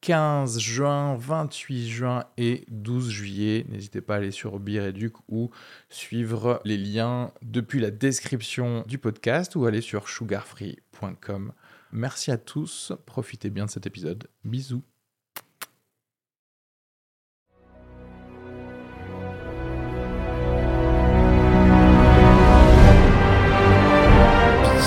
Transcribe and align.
15 0.00 0.58
juin, 0.58 1.16
28 1.16 1.88
juin 1.88 2.24
et 2.36 2.64
12 2.68 3.10
juillet. 3.10 3.66
N'hésitez 3.68 4.00
pas 4.00 4.14
à 4.14 4.16
aller 4.18 4.30
sur 4.30 4.58
Bireduc 4.60 5.14
ou 5.28 5.50
suivre 5.88 6.60
les 6.64 6.76
liens 6.76 7.32
depuis 7.42 7.80
la 7.80 7.90
description 7.90 8.84
du 8.86 8.98
podcast 8.98 9.56
ou 9.56 9.66
aller 9.66 9.80
sur 9.80 10.08
sugarfree.com. 10.08 11.52
Merci 11.92 12.30
à 12.30 12.38
tous, 12.38 12.92
profitez 13.06 13.50
bien 13.50 13.66
de 13.66 13.70
cet 13.70 13.86
épisode. 13.86 14.28
Bisous. 14.44 14.82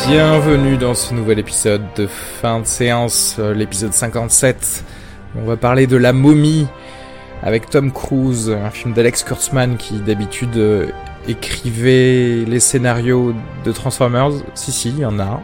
Bienvenue 0.08 0.78
dans 0.78 0.95
ce 0.95 1.14
nouvel 1.14 1.38
épisode 1.38 1.84
de 1.95 2.08
fin 2.08 2.62
de 2.62 2.66
séance, 2.66 3.38
l'épisode 3.38 3.94
57. 3.94 4.84
On 5.36 5.44
va 5.46 5.58
parler 5.58 5.86
de 5.86 5.98
La 5.98 6.14
momie 6.14 6.68
avec 7.44 7.70
Tom 7.70 7.92
Cruise, 7.92 8.50
un 8.50 8.72
film 8.72 8.94
d'Alex 8.94 9.24
Kurtzman 9.24 9.78
qui 9.78 10.00
d'habitude 10.00 10.58
euh, 10.58 10.88
écrivait 11.28 12.44
les 12.46 12.60
scénarios 12.60 13.34
de 13.64 13.72
Transformers. 13.72 14.32
Si, 14.56 14.72
si, 14.72 14.90
il 14.90 15.00
y 15.00 15.06
en 15.06 15.20
a 15.20 15.42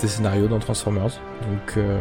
des, 0.00 0.08
scénarios 0.08 0.48
dans 0.48 0.58
Transformers. 0.58 1.20
Donc 1.42 1.76
euh, 1.76 2.00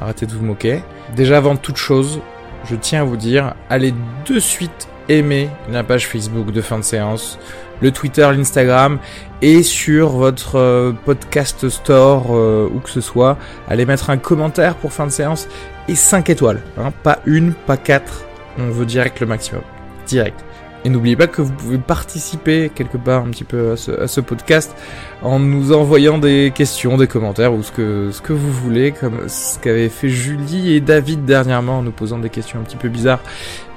arrêtez 0.00 0.26
de 0.26 0.32
vous 0.32 0.44
moquer. 0.44 0.82
Déjà 1.14 1.36
avant 1.36 1.56
toute 1.56 1.76
chose, 1.76 2.20
je 2.64 2.74
tiens 2.74 3.02
à 3.02 3.04
vous 3.04 3.16
dire, 3.16 3.54
allez 3.68 3.94
de 4.26 4.38
suite 4.38 4.88
aimer 5.08 5.48
la 5.70 5.84
page 5.84 6.06
Facebook 6.06 6.50
de 6.52 6.60
fin 6.60 6.78
de 6.78 6.84
séance, 6.84 7.38
le 7.80 7.90
Twitter, 7.90 8.28
l'Instagram 8.32 8.98
et 9.40 9.62
sur 9.62 10.10
votre 10.10 10.56
euh, 10.56 10.92
podcast 11.04 11.68
store 11.68 12.26
euh, 12.30 12.70
où 12.72 12.78
que 12.78 12.90
ce 12.90 13.00
soit, 13.00 13.36
allez 13.68 13.84
mettre 13.84 14.10
un 14.10 14.18
commentaire 14.18 14.76
pour 14.76 14.92
fin 14.92 15.06
de 15.06 15.10
séance 15.10 15.48
et 15.88 15.94
5 15.94 16.30
étoiles. 16.30 16.62
Hein, 16.78 16.92
pas 17.02 17.20
une, 17.26 17.52
pas 17.52 17.76
quatre. 17.76 18.24
On 18.58 18.70
veut 18.70 18.86
direct 18.86 19.20
le 19.20 19.26
maximum. 19.26 19.62
Direct. 20.06 20.44
Et 20.84 20.88
n'oubliez 20.88 21.14
pas 21.14 21.28
que 21.28 21.42
vous 21.42 21.52
pouvez 21.52 21.78
participer 21.78 22.70
quelque 22.74 22.96
part 22.96 23.22
un 23.22 23.30
petit 23.30 23.44
peu 23.44 23.72
à 23.72 23.76
ce, 23.76 23.92
à 23.92 24.08
ce, 24.08 24.20
podcast 24.20 24.74
en 25.22 25.38
nous 25.38 25.72
envoyant 25.72 26.18
des 26.18 26.52
questions, 26.52 26.96
des 26.96 27.06
commentaires 27.06 27.54
ou 27.54 27.62
ce 27.62 27.70
que, 27.70 28.10
ce 28.10 28.20
que 28.20 28.32
vous 28.32 28.50
voulez, 28.50 28.90
comme 28.90 29.28
ce 29.28 29.60
qu'avaient 29.60 29.88
fait 29.88 30.08
Julie 30.08 30.74
et 30.74 30.80
David 30.80 31.24
dernièrement 31.24 31.78
en 31.78 31.82
nous 31.82 31.92
posant 31.92 32.18
des 32.18 32.30
questions 32.30 32.58
un 32.58 32.62
petit 32.62 32.76
peu 32.76 32.88
bizarres 32.88 33.20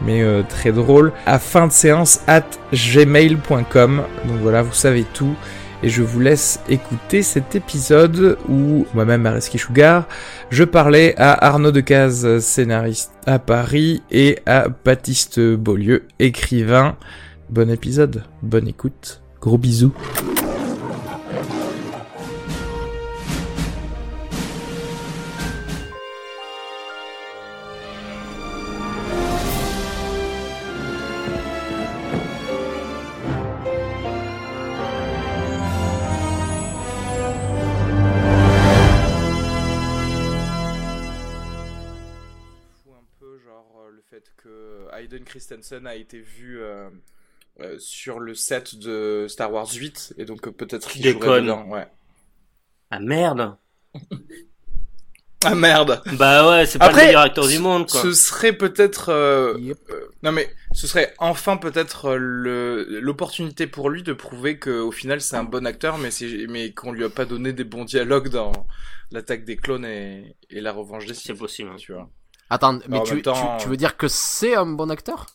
mais 0.01 0.23
euh, 0.23 0.41
très 0.47 0.71
drôles 0.71 1.11
à 1.27 1.37
fin 1.37 1.67
de 1.67 1.71
séance 1.71 2.21
at 2.25 2.41
gmail.com. 2.73 4.01
Donc 4.25 4.37
voilà, 4.41 4.63
vous 4.63 4.73
savez 4.73 5.03
tout. 5.13 5.35
Et 5.85 5.89
je 5.89 6.01
vous 6.01 6.19
laisse 6.19 6.59
écouter 6.67 7.21
cet 7.21 7.53
épisode 7.53 8.39
où 8.49 8.87
moi-même, 8.95 9.21
Mareski 9.21 9.59
Sugar, 9.59 10.07
je 10.49 10.63
parlais 10.63 11.13
à 11.15 11.45
Arnaud 11.45 11.71
Decazes, 11.71 12.39
scénariste 12.39 13.11
à 13.27 13.37
Paris, 13.37 14.01
et 14.09 14.39
à 14.47 14.67
Baptiste 14.83 15.39
Beaulieu, 15.39 16.07
écrivain. 16.17 16.97
Bon 17.51 17.69
épisode, 17.69 18.23
bonne 18.41 18.67
écoute, 18.67 19.21
gros 19.39 19.59
bisous. 19.59 19.93
A 45.71 45.95
été 45.95 46.19
vu 46.19 46.61
euh, 46.61 46.89
euh, 47.59 47.75
sur 47.79 48.19
le 48.19 48.35
set 48.35 48.75
de 48.77 49.25
Star 49.29 49.51
Wars 49.51 49.67
8 49.73 50.13
et 50.17 50.25
donc 50.25 50.47
euh, 50.47 50.51
peut-être 50.51 50.95
il 50.97 51.01
déconne. 51.01 51.49
Ouais. 51.69 51.87
Ah 52.91 52.99
merde. 52.99 53.57
ah 55.43 55.55
merde. 55.55 56.01
Bah 56.13 56.47
ouais, 56.49 56.65
c'est 56.65 56.79
pas 56.79 56.85
Après, 56.85 57.01
le 57.01 57.05
meilleur 57.07 57.21
acteur 57.21 57.47
du 57.47 57.59
monde 57.59 57.89
quoi. 57.89 58.01
Ce 58.01 58.13
serait 58.13 58.53
peut-être 58.53 59.09
euh, 59.09 59.57
Yep. 59.59 59.77
euh, 59.91 60.07
non 60.23 60.31
mais 60.31 60.49
ce 60.73 60.87
serait 60.87 61.13
enfin 61.19 61.57
peut-être 61.57 62.15
le 62.15 62.99
l'opportunité 62.99 63.67
pour 63.67 63.89
lui 63.89 64.01
de 64.03 64.13
prouver 64.13 64.57
que 64.59 64.79
au 64.79 64.91
final 64.91 65.21
c'est 65.21 65.35
un 65.35 65.43
bon 65.43 65.65
acteur 65.67 65.97
mais 65.97 66.09
c'est 66.11 66.47
mais 66.49 66.73
qu'on 66.73 66.91
lui 66.91 67.03
a 67.03 67.09
pas 67.09 67.25
donné 67.25 67.53
des 67.53 67.63
bons 67.63 67.85
dialogues 67.85 68.29
dans 68.29 68.51
l'attaque 69.11 69.45
des 69.45 69.55
clones 69.55 69.85
et, 69.85 70.35
et 70.49 70.61
la 70.61 70.71
revanche 70.71 71.05
des 71.05 71.13
C'est 71.13 71.33
Sith, 71.33 71.37
possible. 71.37 71.69
hein. 71.69 71.75
tu 71.77 71.93
vois. 71.93 72.09
Attends, 72.49 72.79
mais 72.87 72.97
en 72.97 73.03
tu, 73.03 73.13
même 73.13 73.21
temps, 73.23 73.57
tu, 73.57 73.63
tu 73.63 73.69
veux 73.69 73.77
dire 73.77 73.97
que 73.97 74.07
c'est 74.07 74.55
un 74.55 74.65
bon 74.67 74.89
acteur? 74.91 75.27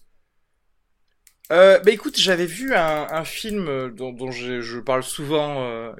Euh, 1.50 1.80
bah 1.80 1.90
écoute, 1.90 2.16
j'avais 2.18 2.46
vu 2.46 2.74
un, 2.74 3.06
un 3.10 3.24
film 3.24 3.66
euh, 3.68 3.90
dont, 3.90 4.12
dont 4.12 4.30
je 4.30 4.78
parle 4.78 5.02
souvent 5.02 5.64
euh, 5.64 5.92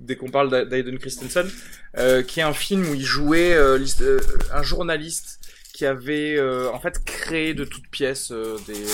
dès 0.00 0.16
qu'on 0.16 0.28
parle 0.30 0.50
d'A- 0.50 0.64
d'Aiden 0.66 0.98
Christensen, 0.98 1.50
euh, 1.96 2.22
qui 2.22 2.40
est 2.40 2.42
un 2.42 2.52
film 2.52 2.88
où 2.90 2.94
il 2.94 3.04
jouait 3.04 3.54
euh, 3.54 3.78
euh, 4.02 4.20
un 4.52 4.62
journaliste 4.62 5.40
qui 5.72 5.86
avait 5.86 6.36
euh, 6.36 6.70
en 6.72 6.80
fait 6.80 7.02
créé 7.04 7.54
de 7.54 7.64
toutes 7.64 7.88
pièces 7.88 8.32
euh, 8.32 8.58
des 8.66 8.84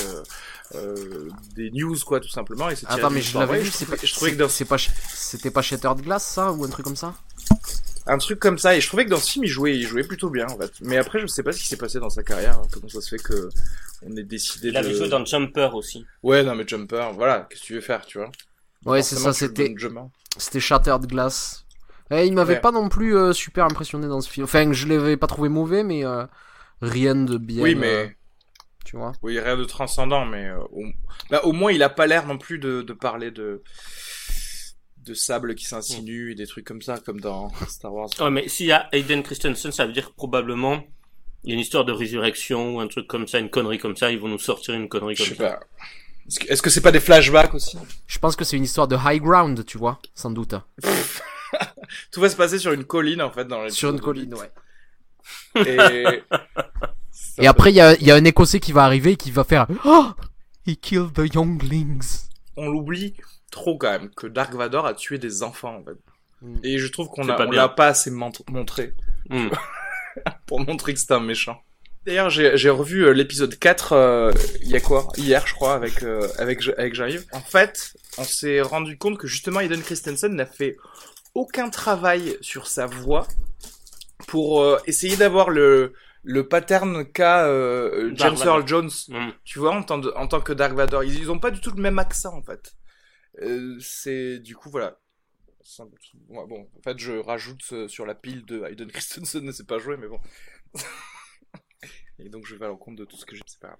des 1.54 1.70
news 1.70 1.97
quoi 2.04 2.20
tout 2.20 2.28
simplement 2.28 2.69
et 2.70 2.75
Attends, 2.86 3.10
mais 3.10 3.20
je 3.20 3.38
l'avais 3.38 3.60
vu, 3.60 3.66
je 3.66 3.72
trouvais, 3.72 3.96
pas, 3.96 4.06
je 4.06 4.12
trouvais 4.12 4.32
que 4.32 4.36
dans 4.36 4.48
c'est 4.48 4.64
pas, 4.64 4.76
c'était 5.12 5.50
pas 5.50 5.62
Shattered 5.62 6.00
Glass, 6.00 6.25
ça, 6.25 6.52
ou 6.52 6.64
un 6.64 6.69
truc 6.69 6.84
comme 6.84 6.96
ça? 6.96 7.14
Un 8.06 8.19
truc 8.19 8.38
comme 8.38 8.59
ça 8.59 8.76
et 8.76 8.81
je 8.81 8.87
trouvais 8.88 9.04
que 9.06 9.10
dans 9.10 9.19
ce 9.19 9.31
film 9.32 9.44
il 9.44 9.48
jouait 9.48 9.76
il 9.76 9.87
jouait 9.87 10.04
plutôt 10.04 10.28
bien 10.31 10.47
en 10.47 10.59
fait 10.59 10.72
mais 10.82 10.97
après 10.98 11.19
je 11.20 11.26
sais 11.26 11.42
pas 11.42 11.53
ce 11.53 11.59
qui 11.59 11.66
s'est 11.66 11.76
passé 11.78 11.98
dans 12.00 12.10
sa 12.10 12.22
carrière 12.22 12.59
hein, 12.59 12.66
comment 12.72 12.88
ça 12.88 13.00
se 13.00 13.09
fait 13.09 13.22
que 13.22 13.48
on 14.03 14.15
ait 14.16 14.22
décidé 14.25 14.69
Il 14.69 14.75
de 14.75 14.78
avait 14.78 14.94
joué 14.94 15.09
dans 15.09 15.25
Jumper 15.25 15.70
aussi. 15.75 16.04
ouais 16.22 16.43
non 16.43 16.54
mais 16.54 16.66
Jumper 16.66 17.12
voilà 17.14 17.47
qu'est-ce 17.48 17.62
que 17.62 17.66
tu 17.66 17.75
veux 17.75 17.81
faire 17.81 18.04
tu 18.04 18.19
vois? 18.19 18.31
Ouais, 18.84 19.03
c'est 19.03 19.16
ça, 19.16 19.32
c'était, 19.32 19.75
c'était 20.37 20.60
Shattered 20.60 21.06
Glass. 21.06 21.64
Et 22.10 22.26
il 22.26 22.34
m'avait 22.34 22.54
Ouais. 22.54 22.60
pas 22.60 22.70
non 22.70 22.91
plus 22.91 23.16
euh, 23.16 23.32
super 23.32 23.64
impressionné 23.64 24.06
dans 24.09 24.20
ce 24.20 24.28
film. 24.28 24.44
Enfin, 24.44 24.70
je 24.75 24.87
l'avais 24.87 25.16
pas 25.16 25.26
trouvé 25.26 25.48
mauvais, 25.48 25.82
mais 25.82 26.04
euh, 26.04 26.26
rien 26.82 27.14
de 27.14 27.38
bien. 27.38 27.62
oui 27.62 27.75
euh, 27.75 27.78
mais 27.78 28.16
tu 28.84 28.98
vois. 28.98 29.12
Oui, 29.22 29.41
rien 29.41 29.56
de 29.56 29.64
transcendant, 29.64 30.26
mais 30.26 30.48
euh, 30.48 30.59
au... 30.72 30.84
Bah, 31.31 31.41
au 31.44 31.53
moins 31.53 31.72
il 31.72 31.82
a 31.82 31.88
pas 31.88 32.06
l'air 32.06 32.26
non 32.26 32.37
plus 32.37 32.59
de, 32.59 32.82
de 32.82 32.93
parler 32.93 33.31
de 33.31 33.62
de 35.04 35.15
sable 35.15 35.54
qui 35.54 35.65
s'insinue 35.65 36.32
et 36.32 36.34
des 36.34 36.47
trucs 36.47 36.65
comme 36.66 36.82
ça, 36.82 36.98
comme 36.98 37.20
dans 37.20 37.50
Star 37.69 37.92
Wars. 37.92 38.09
Ouais, 38.20 38.31
mais 38.31 38.48
s'il 38.48 38.66
y 38.66 38.72
a 38.72 38.88
Aiden 38.92 39.22
Christensen, 39.22 39.70
ça 39.72 39.87
veut 39.87 39.92
dire 39.92 40.10
que 40.10 40.15
probablement 40.15 40.82
il 41.44 41.50
y 41.50 41.53
a 41.53 41.54
une 41.54 41.60
histoire 41.60 41.84
de 41.84 41.92
résurrection 41.92 42.76
ou 42.76 42.81
un 42.81 42.87
truc 42.88 43.06
comme 43.06 43.28
ça, 43.28 43.38
une 43.38 43.50
connerie 43.50 43.78
comme 43.78 43.97
ça. 43.97 44.10
Ils 44.10 44.19
vont 44.19 44.28
nous 44.28 44.38
sortir 44.38 44.75
une 44.75 44.88
connerie 44.88 45.14
Je 45.14 45.25
comme 45.25 45.37
sais 45.37 45.43
ça. 45.43 45.50
pas. 45.50 45.60
Est-ce 46.26 46.41
que 46.41 46.47
est-ce 46.53 46.62
que 46.62 46.70
c'est 46.70 46.81
pas 46.81 46.91
des 46.93 47.00
flashbacks 47.00 47.53
aussi? 47.54 47.76
Je 48.06 48.19
pense 48.19 48.34
que 48.34 48.44
c'est 48.44 48.56
une 48.56 48.64
histoire 48.64 48.88
de 48.88 48.97
high 48.97 49.20
ground, 49.22 49.64
tu 49.66 49.76
vois, 49.76 49.98
sans 50.14 50.31
doute. 50.31 50.54
Tout 52.10 52.20
va 52.20 52.28
se 52.31 52.37
passer 52.37 52.59
sur 52.59 52.72
une 52.72 52.84
colline 52.84 53.20
en 53.22 53.31
fait 53.31 53.44
dans 53.47 53.62
les 53.62 53.70
Sur 53.70 53.91
une 53.91 54.00
colline, 54.00 54.34
ouais. 54.34 54.50
Et, 55.66 56.22
Et 57.38 57.47
après, 57.47 57.70
il 57.72 57.76
y 57.76 57.81
a, 57.81 57.94
il 57.94 58.06
y 58.06 58.10
a 58.10 58.14
un 58.14 58.25
écossais 58.25 58.60
qui 58.60 58.72
va 58.72 58.84
arriver 58.84 59.12
et 59.12 59.16
qui 59.16 59.31
va 59.31 59.44
faire 59.44 59.66
Oh 59.84 60.06
He 60.66 60.76
killed 60.76 61.12
the 61.12 61.32
younglings. 61.34 62.28
on 62.56 62.69
l'oublie 62.69 63.14
trop 63.54 63.78
quand 63.78 63.91
même 63.91 64.10
que 64.10 64.26
Dark 64.26 64.53
Vador 64.54 64.84
a 64.87 64.94
tué 64.94 65.19
des 65.19 65.43
enfants 65.43 65.76
en 65.76 65.84
fait. 65.84 65.96
Mm. 66.43 66.56
Et 66.64 66.78
je 66.78 66.87
trouve 66.88 67.08
qu'on 67.08 67.25
C'est 67.25 67.31
a 67.31 67.34
pas 67.37 67.46
on 67.46 67.50
l'a 67.50 67.69
pas 67.69 67.87
assez 67.88 68.11
mont- 68.11 68.32
montré. 68.50 68.93
Hmm. 69.31 69.49
pour 70.46 70.61
montrer 70.61 70.93
que 70.94 71.00
c'était 71.00 71.14
un 71.14 71.20
méchant. 71.20 71.58
D'ailleurs, 72.05 72.28
j'ai 72.28 72.69
revu 72.70 73.06
euh, 73.06 73.12
l'épisode 73.12 73.58
4 73.58 73.93
euh, 73.93 74.32
il 74.61 74.69
y 74.69 74.76
a 74.76 74.81
quoi? 74.81 75.08
Hier, 75.17 75.46
je 75.46 75.55
crois, 75.55 75.73
avec 75.75 76.02
euh, 76.02 76.28
avec 76.38 76.61
avec 76.76 76.94
Jean-Yves. 76.94 77.25
En 77.32 77.40
fait, 77.40 77.94
on 78.19 78.25
s'est 78.25 78.61
rendu 78.61 78.99
compte 78.99 79.17
que 79.17 79.26
justement 79.26 79.61
Eden 79.61 79.81
Christensen 79.82 80.34
n'a 80.34 80.44
fait 80.44 80.76
aucun 81.34 81.70
travail 81.70 82.37
sur 82.43 82.67
sa 82.67 82.84
voix 82.87 83.26
pour 84.28 84.61
euh, 84.62 84.78
essayer 84.87 85.17
d'avoir 85.17 85.49
le 85.49 85.94
le 86.26 86.46
pattern 86.46 87.05
qu'a 87.06 87.46
euh, 87.46 88.11
James. 88.14 88.37
Earl 88.44 88.67
Jones, 88.67 88.90
Hmm. 89.08 89.31
tu 89.44 89.58
vois, 89.58 89.75
en 89.75 89.82
tant, 89.82 89.99
de- 89.99 90.12
en 90.17 90.26
tant 90.26 90.40
que 90.40 90.52
Dark 90.55 90.73
Vador. 90.75 91.05
Ils, 91.05 91.19
ils 91.19 91.31
ont 91.31 91.38
pas 91.38 91.50
du 91.50 91.61
tout 91.61 91.70
le 91.75 91.81
même 91.82 91.99
accent 91.99 92.34
en 92.37 92.43
fait. 92.43 92.75
Euh, 93.40 93.76
c'est 93.81 94.38
du 94.38 94.54
coup 94.56 94.70
voilà. 94.70 95.00
Ouais, 96.28 96.46
bon, 96.46 96.69
en 96.78 96.82
fait, 96.82 96.98
je 96.98 97.12
rajoute 97.12 97.62
euh, 97.72 97.88
sur 97.88 98.04
la 98.06 98.14
pile 98.14 98.44
de 98.44 98.62
Hayden 98.64 98.90
Christensen, 98.92 99.42
ne 99.44 99.52
sait 99.52 99.64
pas 99.64 99.78
jouer, 99.78 99.96
mais 99.96 100.08
bon. 100.08 100.20
Et 102.19 102.28
donc, 102.28 102.46
je 102.46 102.54
vais 102.54 102.64
à 102.66 102.69
l'encontre 102.69 102.96
de 102.96 103.04
tout 103.04 103.16
ce 103.16 103.26
que 103.26 103.34
j'ai, 103.34 103.42
c'est 103.46 103.58
pas 103.60 103.69
grave. 103.69 103.78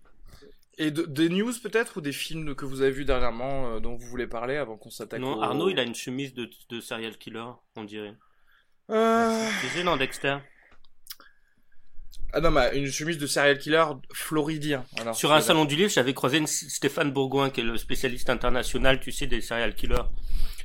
Et 0.76 0.90
de- 0.90 1.04
des 1.04 1.28
news 1.28 1.52
peut-être 1.62 1.98
ou 1.98 2.00
des 2.00 2.12
films 2.12 2.54
que 2.56 2.64
vous 2.64 2.80
avez 2.82 2.90
vus 2.90 3.04
dernièrement 3.04 3.74
euh, 3.76 3.80
dont 3.80 3.94
vous 3.96 4.06
voulez 4.08 4.26
parler 4.26 4.56
avant 4.56 4.76
qu'on 4.76 4.90
s'attaque 4.90 5.20
Non, 5.20 5.38
au- 5.38 5.42
Arnaud, 5.42 5.68
il 5.68 5.78
a 5.78 5.84
une 5.84 5.94
chemise 5.94 6.34
de, 6.34 6.50
de 6.68 6.80
serial 6.80 7.16
killer, 7.16 7.44
on 7.76 7.84
dirait. 7.84 8.14
Euh, 8.90 9.48
C'est 9.60 9.68
gênant, 9.68 9.96
Dexter. 9.96 10.38
Ah 12.32 12.40
non, 12.40 12.50
mais 12.50 12.76
une 12.76 12.90
chemise 12.90 13.18
de 13.18 13.26
serial 13.26 13.58
killer 13.58 13.84
floridien. 14.12 14.84
Alors, 15.00 15.14
Sur 15.14 15.32
un 15.32 15.40
salon 15.40 15.64
du 15.64 15.76
livre, 15.76 15.90
j'avais 15.90 16.14
croisé 16.14 16.38
une- 16.38 16.46
Stéphane 16.48 17.12
Bourgoin, 17.12 17.50
qui 17.50 17.60
est 17.60 17.64
le 17.64 17.76
spécialiste 17.76 18.28
international, 18.30 18.98
tu 19.00 19.12
sais, 19.12 19.26
des 19.26 19.40
serial 19.40 19.74
killers. 19.74 20.02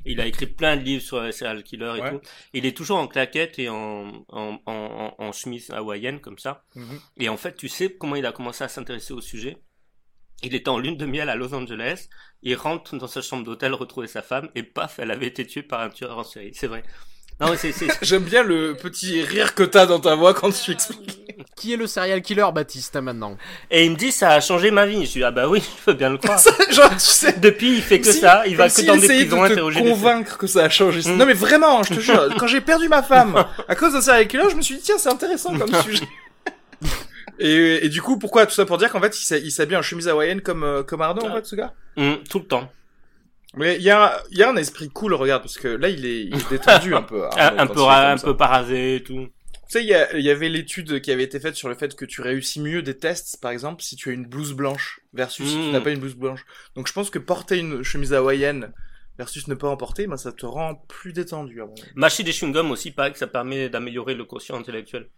Il 0.06 0.20
a 0.22 0.26
écrit 0.26 0.48
plein 0.48 0.78
de 0.78 0.82
livres 0.82 1.04
sur 1.04 1.22
les 1.22 1.32
serial 1.32 1.62
killers 1.64 1.94
et 1.98 2.02
Ouais. 2.02 2.10
tout. 2.12 2.22
Il 2.54 2.66
est 2.66 2.76
toujours 2.76 2.98
en 2.98 3.08
claquette 3.08 3.60
et 3.60 3.70
en, 3.70 4.26
en, 4.30 4.58
en, 4.66 5.14
en, 5.18 5.32
chemise 5.32 5.70
hawaïenne, 5.72 6.22
comme 6.22 6.40
ça. 6.40 6.64
Mhm. 6.76 7.00
Et 7.18 7.30
en 7.30 7.38
fait, 7.38 7.56
tu 7.56 7.68
sais 7.68 7.94
comment 7.94 8.16
il 8.16 8.26
a 8.26 8.32
commencé 8.32 8.64
à 8.64 8.68
s'intéresser 8.70 9.14
au 9.14 9.22
sujet? 9.22 9.58
Il 10.42 10.56
était 10.56 10.70
en 10.70 10.80
lune 10.80 10.96
de 10.96 11.06
miel 11.06 11.28
à 11.30 11.36
Los 11.36 11.54
Angeles. 11.54 12.08
Il 12.42 12.56
rentre 12.56 12.96
dans 12.98 13.08
sa 13.08 13.22
chambre 13.22 13.44
d'hôtel 13.44 13.74
retrouver 13.74 14.08
sa 14.08 14.22
femme 14.22 14.50
et 14.56 14.64
paf, 14.64 14.98
elle 15.00 15.12
avait 15.12 15.28
été 15.28 15.46
tuée 15.46 15.64
par 15.64 15.82
un 15.82 15.90
tueur 15.90 16.18
en 16.18 16.24
série. 16.24 16.52
C'est 16.54 16.68
vrai. 16.68 16.82
Non, 17.40 17.50
mais 17.52 17.58
c'est, 17.58 17.72
c'est, 17.72 17.88
J'aime 18.02 18.24
bien 18.24 18.44
le 18.44 18.74
petit 18.76 19.22
rire 19.24 19.56
que 19.56 19.64
t'as 19.64 19.86
dans 19.86 20.00
ta 20.00 20.16
voix 20.16 20.34
quand 20.34 20.52
tu 20.52 20.72
expliques. 20.72 21.26
Qui 21.56 21.74
est 21.74 21.78
le 21.78 21.88
serial 21.88 22.22
killer, 22.22 22.46
Baptiste, 22.54 22.96
hein, 22.98 23.02
maintenant? 23.02 23.38
Et 23.72 23.86
il 23.86 23.92
me 23.92 23.96
dit, 23.96 24.12
ça 24.12 24.32
a 24.32 24.40
changé 24.42 24.72
ma 24.72 24.86
vie. 24.86 25.06
Je 25.06 25.12
dis, 25.14 25.24
ah 25.24 25.32
bah 25.32 25.48
oui, 25.48 25.62
je 25.80 25.86
peux 25.86 25.94
bien 25.94 26.10
le 26.10 26.18
croire. 26.18 26.40
Genre, 26.70 26.90
tu 26.92 27.00
sais. 27.00 27.34
Depuis, 27.40 27.76
il 27.78 27.82
fait 27.82 28.00
que 28.02 28.12
si- 28.12 28.20
ça. 28.20 28.44
Il 28.46 28.58
va 28.58 28.70
que 28.70 28.82
dans 28.82 28.96
des 28.98 29.08
prisons 29.08 29.44
de 29.44 29.56
te 29.56 29.80
convaincre 29.80 30.38
que 30.38 30.48
ça 30.48 30.64
a 30.66 30.70
changé. 30.70 31.10
Mm. 31.10 31.16
Non 31.18 31.26
mais 31.26 31.34
vraiment, 31.34 31.82
je 31.84 31.94
te 31.96 32.00
jure, 32.00 32.30
quand 32.38 32.48
j'ai 32.48 32.62
perdu 32.62 32.88
ma 32.90 33.04
femme 33.04 33.46
à 33.68 33.76
cause 33.76 33.94
d'un 33.94 34.02
serial 34.02 34.28
killer, 34.28 34.44
je 34.52 34.56
me 34.56 34.62
suis 34.62 34.76
dit 34.76 34.82
tiens 34.82 34.98
c'est 34.98 35.10
intéressant 35.10 35.58
comme 35.58 35.74
sujet. 35.82 36.08
Et, 37.40 37.86
et 37.86 37.90
du 37.90 38.02
coup, 38.02 38.18
pourquoi? 38.20 38.46
Tout 38.46 38.54
ça 38.54 38.66
pour 38.66 38.78
dire 38.78 38.90
qu'en 38.92 39.00
fait, 39.00 39.18
il 39.18 39.24
s'ha- 39.24 39.38
il 39.38 39.52
s'habille 39.52 39.78
en 39.78 39.82
chemise 39.82 40.08
hawaïenne 40.10 40.42
comme 40.42 40.64
euh, 40.64 40.84
comme 40.84 41.02
Arnaud 41.02 41.26
en 41.26 41.36
fait, 41.36 41.46
ce 41.46 41.56
gars? 41.56 41.74
Hum, 41.96 42.18
tout 42.30 42.40
le 42.40 42.46
temps. 42.46 42.70
Mais 43.56 43.78
il 43.78 43.82
y 43.82 43.90
a 43.90 44.22
y 44.32 44.44
a 44.44 44.50
un 44.50 44.56
esprit 44.58 44.90
cool, 44.90 45.14
regarde, 45.14 45.42
parce 45.42 45.58
que 45.58 45.68
là 45.68 45.90
il 45.90 46.06
est, 46.06 46.24
il 46.26 46.36
est 46.36 46.50
détendu 46.50 46.94
un 46.94 47.02
peu. 47.02 47.26
Un, 47.38 47.58
Arnaud, 47.58 47.62
un 47.62 47.68
peu, 47.68 47.82
un 47.82 48.18
peu 48.18 48.38
parasé 48.38 48.96
et 48.98 49.04
tout. 49.04 49.28
Tu 49.70 49.80
sais, 49.80 49.84
il 49.84 50.20
y, 50.20 50.24
y 50.24 50.30
avait 50.32 50.50
l'étude 50.50 51.00
qui 51.02 51.12
avait 51.12 51.24
été 51.24 51.40
faite 51.40 51.56
sur 51.56 51.70
le 51.70 51.76
fait 51.76 51.96
que 51.96 52.06
tu 52.06 52.22
réussis 52.22 52.60
mieux 52.60 52.82
des 52.82 52.98
tests, 52.98 53.40
par 53.40 53.52
exemple, 53.52 53.84
si 53.84 53.96
tu 53.96 54.10
as 54.10 54.14
une 54.14 54.26
blouse 54.26 54.54
blanche 54.54 55.00
versus 55.14 55.48
si 55.48 55.54
tu 55.56 55.60
Mm. 55.60 55.72
n'as 55.72 55.82
pas 55.82 55.92
une 55.92 56.00
blouse 56.00 56.16
blanche. 56.16 56.44
Donc 56.76 56.88
je 56.88 56.94
pense 56.94 57.10
que 57.10 57.20
porter 57.20 57.58
une 57.60 57.84
chemise 57.84 58.14
hawaïenne 58.14 58.72
versus 59.18 59.48
ne 59.48 59.54
pas 59.56 59.68
en 59.68 59.78
porter, 59.78 60.08
ben, 60.08 60.18
ça 60.18 60.32
te 60.32 60.46
rend 60.46 60.76
plus 60.88 61.14
détendu. 61.14 61.62
Mâcher 61.96 62.24
des 62.24 62.32
chewing-gums 62.32 62.72
aussi, 62.72 62.92
pareil 62.92 63.14
que 63.14 63.20
ça 63.20 63.28
permet 63.28 63.70
d'améliorer 63.70 64.16
le 64.16 64.26
quotient 64.26 64.56
intellectuel. 64.58 65.10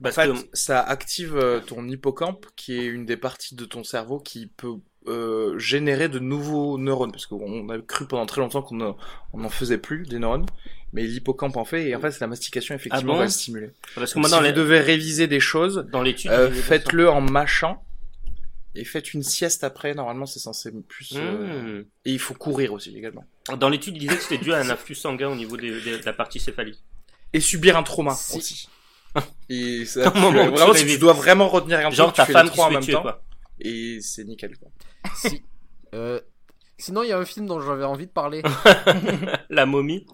En 0.00 0.04
Parce 0.04 0.14
fait, 0.14 0.28
que, 0.32 0.38
ça 0.54 0.80
active 0.80 1.36
euh, 1.36 1.60
ton 1.60 1.86
hippocampe, 1.86 2.46
qui 2.56 2.78
est 2.78 2.86
une 2.86 3.04
des 3.04 3.18
parties 3.18 3.54
de 3.56 3.64
ton 3.66 3.84
cerveau 3.84 4.18
qui 4.20 4.46
peut 4.46 4.76
euh, 5.06 5.58
générer 5.58 6.08
de 6.08 6.18
nouveaux 6.18 6.76
neurones, 6.78 7.10
parce 7.12 7.26
qu'on 7.26 7.68
a 7.70 7.78
cru 7.78 8.06
pendant 8.06 8.26
très 8.26 8.40
longtemps 8.40 8.62
qu'on 8.62 8.80
en- 8.80 8.96
on 9.32 9.44
en 9.44 9.48
faisait 9.48 9.78
plus 9.78 10.06
des 10.06 10.18
neurones, 10.18 10.46
mais 10.92 11.04
l'hippocampe 11.04 11.56
en 11.56 11.64
fait, 11.64 11.88
et 11.88 11.96
en 11.96 12.00
fait, 12.00 12.10
c'est 12.10 12.20
la 12.20 12.26
mastication 12.26 12.74
effectivement 12.74 13.12
Ah 13.12 13.14
bon 13.14 13.18
va 13.18 13.24
le 13.24 13.30
stimuler. 13.30 13.70
parce 13.94 14.10
que 14.12 14.16
Donc, 14.18 14.22
moi, 14.22 14.28
si 14.28 14.32
dans 14.32 14.38
vous 14.38 14.44
les- 14.44 14.52
devez 14.52 14.80
réviser 14.80 15.26
des 15.26 15.40
choses, 15.40 15.86
dans 15.90 16.02
l'étude, 16.02 16.30
Euh, 16.30 16.50
faites-le 16.50 17.08
en 17.08 17.20
mâchant 17.22 17.82
et 18.74 18.84
faites 18.84 19.14
une 19.14 19.22
sieste 19.22 19.64
après. 19.64 19.94
Normalement, 19.94 20.26
c'est 20.26 20.38
censé 20.38 20.70
plus. 20.86 21.12
euh, 21.16 21.78
Hum. 21.80 21.84
Et 22.04 22.12
il 22.12 22.18
faut 22.18 22.34
courir 22.34 22.72
aussi 22.72 22.94
également. 22.96 23.24
Dans 23.58 23.68
l'étude, 23.70 23.96
il 23.96 24.00
disait 24.00 24.16
que 24.16 24.22
c'était 24.22 24.38
dû 24.44 24.52
à 24.52 24.58
un 24.58 24.68
afflux 24.70 24.94
sanguin 24.94 25.28
au 25.30 25.34
niveau 25.34 25.56
des- 25.56 25.80
des- 25.80 25.98
de 25.98 26.04
la 26.04 26.12
partie 26.12 26.38
céphalique. 26.40 26.78
Et 27.32 27.40
subir 27.40 27.76
un 27.76 27.82
trauma 27.82 28.14
Si. 28.14 28.36
aussi. 28.36 28.68
Et 29.48 29.86
ça, 29.86 30.12
où 30.12 30.72
tu 30.72 30.78
si 30.78 30.86
tu 30.86 30.98
dois 30.98 31.14
vraiment 31.14 31.48
retenir 31.48 31.78
un 31.84 31.90
Genre 31.90 32.12
ta 32.12 32.26
femme 32.26 32.46
les 32.46 32.52
qui 32.52 32.60
en 32.60 32.68
fait 32.68 32.74
même 32.74 32.82
tuer, 32.82 32.92
temps. 32.92 33.02
quoi. 33.02 33.24
Et 33.60 33.98
c'est 34.00 34.24
nickel. 34.24 34.56
Quoi. 34.56 34.68
Si. 35.14 35.42
Euh, 35.94 36.20
sinon, 36.78 37.02
il 37.02 37.08
y 37.08 37.12
a 37.12 37.18
un 37.18 37.24
film 37.24 37.46
dont 37.46 37.60
j'avais 37.60 37.84
envie 37.84 38.06
de 38.06 38.12
parler. 38.12 38.42
La 39.50 39.66
momie. 39.66 40.06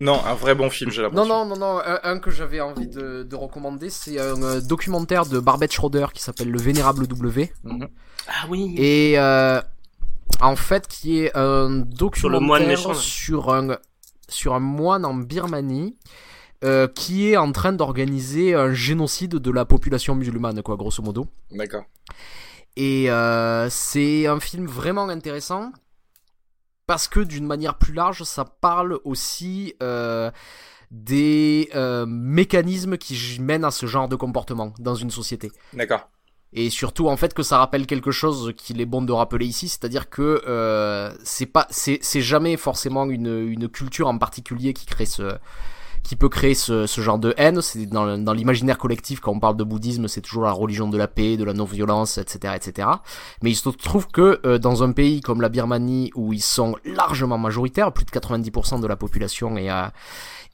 Non, 0.00 0.22
un 0.26 0.34
vrai 0.34 0.54
bon 0.54 0.68
film, 0.68 0.90
j'ai 0.90 1.00
Non, 1.02 1.08
l'impression. 1.08 1.44
non, 1.46 1.46
non, 1.46 1.56
non. 1.56 1.80
Un, 1.84 2.00
un 2.02 2.18
que 2.18 2.30
j'avais 2.30 2.60
envie 2.60 2.86
de, 2.88 3.22
de 3.22 3.36
recommander, 3.36 3.88
c'est 3.88 4.20
un 4.20 4.42
euh, 4.42 4.60
documentaire 4.60 5.24
de 5.24 5.38
Barbette 5.40 5.72
Schroeder 5.72 6.06
qui 6.12 6.22
s'appelle 6.22 6.50
Le 6.50 6.58
Vénérable 6.58 7.06
W. 7.06 7.50
Ah 8.28 8.44
oui. 8.50 8.74
Et 8.76 9.18
euh, 9.18 9.60
en 10.40 10.56
fait, 10.56 10.86
qui 10.86 11.20
est 11.20 11.34
un 11.36 11.68
le 11.78 11.84
documentaire 11.84 12.40
moine 12.42 12.66
méchant, 12.66 12.90
là. 12.90 12.94
sur 12.94 13.54
un, 13.54 13.78
sur 14.28 14.54
un 14.54 14.60
moine 14.60 15.04
en 15.06 15.14
Birmanie. 15.14 15.96
euh, 16.64 16.88
qui 16.88 17.28
est 17.30 17.36
en 17.36 17.52
train 17.52 17.72
d'organiser 17.72 18.54
un 18.54 18.72
génocide 18.72 19.36
de 19.36 19.50
la 19.50 19.64
population 19.66 20.14
musulmane, 20.14 20.62
quoi, 20.62 20.76
grosso 20.76 21.02
modo. 21.02 21.26
D'accord. 21.52 21.84
Et 22.76 23.10
euh, 23.10 23.68
c'est 23.70 24.26
un 24.26 24.38
film 24.38 24.66
vraiment 24.66 25.08
intéressant 25.08 25.72
parce 26.86 27.08
que 27.08 27.20
d'une 27.20 27.46
manière 27.46 27.74
plus 27.74 27.92
large, 27.92 28.22
ça 28.22 28.44
parle 28.44 28.98
aussi 29.04 29.74
euh, 29.82 30.30
des 30.90 31.68
euh, 31.74 32.06
mécanismes 32.06 32.96
qui 32.96 33.40
mènent 33.40 33.64
à 33.64 33.70
ce 33.70 33.86
genre 33.86 34.08
de 34.08 34.16
comportement 34.16 34.72
dans 34.78 34.94
une 34.94 35.10
société. 35.10 35.50
D'accord. 35.72 36.08
Et 36.52 36.70
surtout 36.70 37.08
en 37.08 37.16
fait 37.16 37.34
que 37.34 37.42
ça 37.42 37.58
rappelle 37.58 37.86
quelque 37.86 38.12
chose 38.12 38.54
qu'il 38.56 38.80
est 38.80 38.86
bon 38.86 39.02
de 39.02 39.12
rappeler 39.12 39.46
ici, 39.46 39.68
c'est-à-dire 39.68 40.08
que 40.08 40.42
euh, 40.46 41.12
c'est 41.24 41.46
pas 41.46 41.66
c'est 41.70 41.98
c'est 42.02 42.20
jamais 42.20 42.56
forcément 42.56 43.04
une 43.06 43.48
une 43.48 43.68
culture 43.68 44.06
en 44.06 44.16
particulier 44.16 44.72
qui 44.72 44.86
crée 44.86 45.06
ce 45.06 45.36
qui 46.06 46.14
peut 46.16 46.28
créer 46.28 46.54
ce, 46.54 46.86
genre 46.86 47.18
de 47.18 47.34
haine. 47.36 47.60
C'est 47.60 47.86
dans, 47.86 48.16
dans 48.16 48.32
l'imaginaire 48.32 48.78
collectif 48.78 49.20
quand 49.20 49.32
on 49.32 49.40
parle 49.40 49.56
de 49.56 49.64
bouddhisme, 49.64 50.06
c'est 50.08 50.20
toujours 50.20 50.44
la 50.44 50.52
religion 50.52 50.88
de 50.88 50.96
la 50.96 51.08
paix, 51.08 51.36
de 51.36 51.44
la 51.44 51.52
non-violence, 51.52 52.18
etc., 52.18 52.54
etc. 52.56 52.88
Mais 53.42 53.50
il 53.50 53.56
se 53.56 53.68
trouve 53.68 54.06
que 54.08 54.40
euh, 54.46 54.58
dans 54.58 54.82
un 54.82 54.92
pays 54.92 55.20
comme 55.20 55.40
la 55.40 55.48
Birmanie 55.48 56.12
où 56.14 56.32
ils 56.32 56.42
sont 56.42 56.76
largement 56.84 57.38
majoritaires, 57.38 57.92
plus 57.92 58.04
de 58.04 58.10
90% 58.10 58.80
de 58.80 58.86
la 58.86 58.96
population 58.96 59.56
est, 59.56 59.70
euh, 59.70 59.88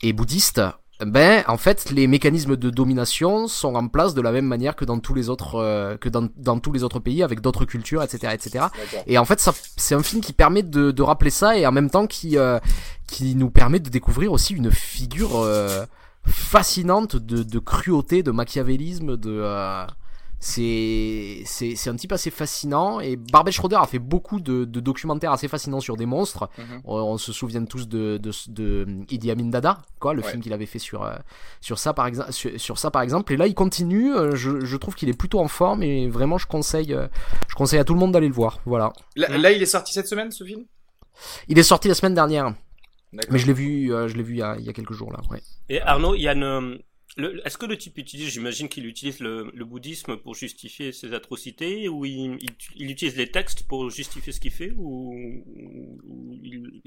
est 0.03 0.13
bouddhiste, 0.13 0.63
ben 1.07 1.45
en 1.49 1.57
fait 1.57 1.91
les 1.91 2.07
mécanismes 2.07 2.57
de 2.57 2.71
domination 2.71 3.47
sont 3.49 3.75
en 3.75 3.89
place 3.89 4.15
de 4.15 4.21
la 4.21 4.33
même 4.33 4.47
manière 4.47 4.77
que 4.77 4.85
dans 4.85 4.99
tous 4.99 5.15
les 5.15 5.29
autres 5.29 5.57
euh, 5.57 5.97
que 5.97 6.09
dans, 6.09 6.29
dans 6.37 6.59
tous 6.59 6.73
les 6.73 6.83
autres 6.83 7.01
pays 7.01 7.23
avec 7.23 7.41
d'autres 7.41 7.65
cultures, 7.65 8.03
etc., 8.03 8.33
etc. 8.35 8.67
Et 9.07 9.19
en 9.19 9.25
fait, 9.25 9.41
ça, 9.41 9.53
c'est 9.77 9.95
un 9.95 10.03
film 10.03 10.21
qui 10.21 10.33
permet 10.33 10.63
de, 10.63 10.91
de 10.91 11.03
rappeler 11.03 11.31
ça 11.31 11.57
et 11.57 11.67
en 11.67 11.73
même 11.73 11.91
temps 11.91 12.07
qui, 12.07 12.39
euh, 12.39 12.59
qui 13.07 13.35
nous 13.35 13.51
permet 13.51 13.81
de 13.81 13.91
découvrir 13.91 14.33
aussi 14.33 14.55
une 14.55 14.71
figure 14.71 15.41
euh, 15.41 15.85
fascinante 16.27 17.17
de, 17.17 17.43
de 17.43 17.59
cruauté, 17.59 18.23
de 18.23 18.31
machiavélisme, 18.31 19.17
de. 19.17 19.43
Euh, 20.43 21.43
c'est, 21.43 21.43
c'est, 21.47 21.77
c'est 21.77 21.91
un 21.91 21.97
type 21.97 22.13
assez 22.13 22.31
fascinant 22.31 22.99
et 23.01 23.17
Barbet 23.17 23.53
Schroeder 23.53 23.77
a 23.77 23.87
fait 23.87 23.99
beaucoup 24.01 24.41
de, 24.41 24.65
de 24.65 24.81
documentaires 24.81 25.33
assez 25.33 25.49
fascinants 25.49 25.81
sur 25.81 25.97
des 25.97 26.07
monstres. 26.07 26.51
Mhm. 26.59 26.81
On, 26.85 26.97
on 26.97 27.19
se 27.19 27.33
souvient 27.33 27.65
tous 27.65 27.89
de, 27.89 28.19
de, 28.19 28.31
de 28.49 28.87
Idi 29.11 29.31
Amin 29.31 29.47
Dada, 29.51 29.83
quoi, 30.01 30.15
le 30.15 30.23
Ouais. 30.23 30.29
film 30.31 30.43
qu'il 30.43 30.53
avait 30.53 30.67
fait 30.67 30.79
sur, 30.79 31.05
euh, 31.05 31.15
sur, 31.61 31.79
ça 31.79 31.95
par 31.95 32.07
exemple, 32.07 32.33
sur, 32.33 32.51
sur 32.61 32.79
ça 32.79 32.91
par 32.91 33.03
exemple. 33.03 33.33
Et 33.33 33.37
là, 33.37 33.47
il 33.47 33.55
continue. 33.55 34.13
euh, 34.15 34.35
Je, 34.35 34.65
je 34.65 34.77
trouve 34.77 34.95
qu'il 34.95 35.09
est 35.09 35.17
plutôt 35.17 35.39
en 35.41 35.49
forme 35.49 35.83
et 35.83 36.09
vraiment, 36.09 36.39
je 36.39 36.47
conseille, 36.47 36.93
euh, 36.93 37.07
je 37.49 37.55
conseille 37.55 37.79
à 37.79 37.85
tout 37.85 37.95
le 37.95 38.01
monde 38.01 38.13
d'aller 38.13 38.29
le 38.29 38.35
voir. 38.35 38.59
Voilà. 38.65 38.93
Là, 39.17 39.37
là, 39.39 39.53
il 39.53 39.63
est 39.63 39.67
sorti 39.67 39.93
cette 39.93 40.09
semaine, 40.09 40.31
ce 40.31 40.45
film? 40.45 40.65
Il 41.49 41.59
est 41.59 41.63
sorti 41.63 41.89
la 41.89 41.95
semaine 41.95 42.15
dernière, 42.15 42.55
D'accord. 43.13 43.33
mais 43.33 43.39
je 43.39 43.47
l'ai 43.47 43.53
vu, 43.53 43.93
euh, 43.93 44.09
je 44.09 44.17
l'ai 44.17 44.23
vu 44.23 44.35
il 44.35 44.39
y, 44.39 44.43
a, 44.43 44.57
il 44.59 44.65
y 44.65 44.69
a 44.69 44.73
quelques 44.73 44.95
jours 44.95 45.13
là. 45.13 45.21
Ouais. 45.31 45.41
Et 45.69 45.81
Arnaud, 45.83 46.15
il 46.15 46.23
y 46.23 46.29
a 46.29 46.33
une... 46.33 46.79
Est-ce 47.19 47.59
que 47.59 47.67
le 47.67 47.77
type 47.77 47.99
utilise, 47.99 48.31
j'imagine 48.31 48.69
qu'il 48.71 48.87
utilise 48.87 49.21
le, 49.21 49.51
bouddhisme 49.65 50.17
pour 50.17 50.35
justifier 50.35 50.93
ses 50.93 51.13
atrocités, 51.13 51.89
ou 51.89 52.07
il, 52.07 52.39
il, 52.41 52.51
il 52.77 52.91
utilise 52.91 53.17
les 53.17 53.31
textes 53.31 53.65
pour 53.67 53.91
justifier 53.91 54.33
ce 54.33 54.41
qu'il 54.41 54.51
fait, 54.51 54.73
ou, 54.79 55.45
il- 56.43 56.81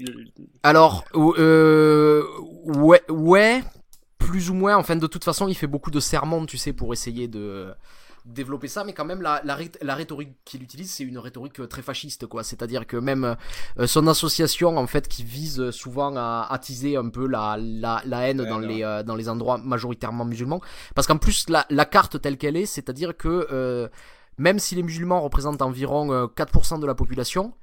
Alors, 0.64 1.04
euh, 1.14 2.24
ouais, 2.64 3.02
ouais, 3.08 3.62
plus 4.18 4.50
ou 4.50 4.54
moins. 4.54 4.76
Enfin, 4.76 4.96
de 4.96 5.06
toute 5.06 5.22
façon, 5.22 5.46
il 5.46 5.54
fait 5.54 5.68
beaucoup 5.68 5.92
de 5.92 6.00
sermons, 6.00 6.44
tu 6.44 6.58
sais, 6.58 6.72
pour 6.72 6.92
essayer 6.92 7.28
de 7.28 7.72
développer 8.26 8.68
ça, 8.68 8.84
mais 8.84 8.92
quand 8.92 9.04
même 9.04 9.22
la, 9.22 9.40
la, 9.44 9.56
rhét- 9.56 9.78
la 9.82 9.94
rhétorique 9.94 10.36
qu'il 10.44 10.62
utilise, 10.62 10.90
c'est 10.92 11.04
une 11.04 11.18
rhétorique 11.18 11.60
euh, 11.60 11.66
très 11.66 11.82
fasciste, 11.82 12.26
quoi. 12.26 12.42
C'est-à-dire 12.42 12.86
que 12.86 12.96
même 12.96 13.36
euh, 13.78 13.86
son 13.86 14.06
association, 14.08 14.76
en 14.76 14.86
fait, 14.86 15.08
qui 15.08 15.24
vise 15.24 15.70
souvent 15.70 16.14
à 16.16 16.46
attiser 16.50 16.96
un 16.96 17.08
peu 17.08 17.26
la, 17.26 17.56
la, 17.58 18.02
la 18.04 18.28
haine 18.28 18.44
dans 18.44 18.58
les, 18.58 18.82
euh, 18.82 19.02
dans 19.02 19.14
les 19.14 19.28
endroits 19.28 19.58
majoritairement 19.58 20.24
musulmans, 20.24 20.60
parce 20.94 21.06
qu'en 21.06 21.18
plus, 21.18 21.48
la, 21.48 21.64
la 21.70 21.84
carte 21.84 22.20
telle 22.20 22.36
qu'elle 22.36 22.56
est, 22.56 22.66
c'est-à-dire 22.66 23.16
que 23.16 23.46
euh, 23.52 23.88
même 24.38 24.58
si 24.58 24.74
les 24.74 24.82
musulmans 24.82 25.20
représentent 25.22 25.62
environ 25.62 26.12
euh, 26.12 26.26
4% 26.26 26.78
de 26.80 26.86
la 26.86 26.94
population, 26.94 27.54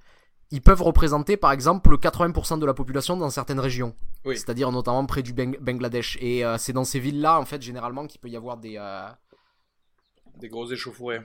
ils 0.51 0.62
peuvent 0.62 0.82
représenter 0.84 1.36
par 1.36 1.51
exemple 1.51 1.96
80% 1.98 2.60
de 2.60 2.65
la 2.65 2.74
population 2.74 3.17
dans 3.17 3.29
certaines 3.29 3.60
régions. 3.60 3.96
Oui. 4.25 4.38
C'est-à-dire 4.38 4.72
notamment 4.72 5.05
près 5.05 5.22
du 5.24 5.34
Beng- 5.34 5.60
Bangladesh. 5.60 6.17
Et 6.22 6.46
euh, 6.46 6.58
c'est 6.58 6.74
dans 6.74 6.84
ces 6.84 7.00
villes-là, 7.00 7.39
en 7.39 7.46
fait, 7.46 7.62
généralement, 7.62 8.05
qu'il 8.08 8.20
peut 8.22 8.29
y 8.29 8.38
avoir 8.38 8.58
des, 8.58 8.75
euh, 8.77 9.08
Des 10.40 10.50
gros 10.50 10.70
échauffourés. 10.72 11.22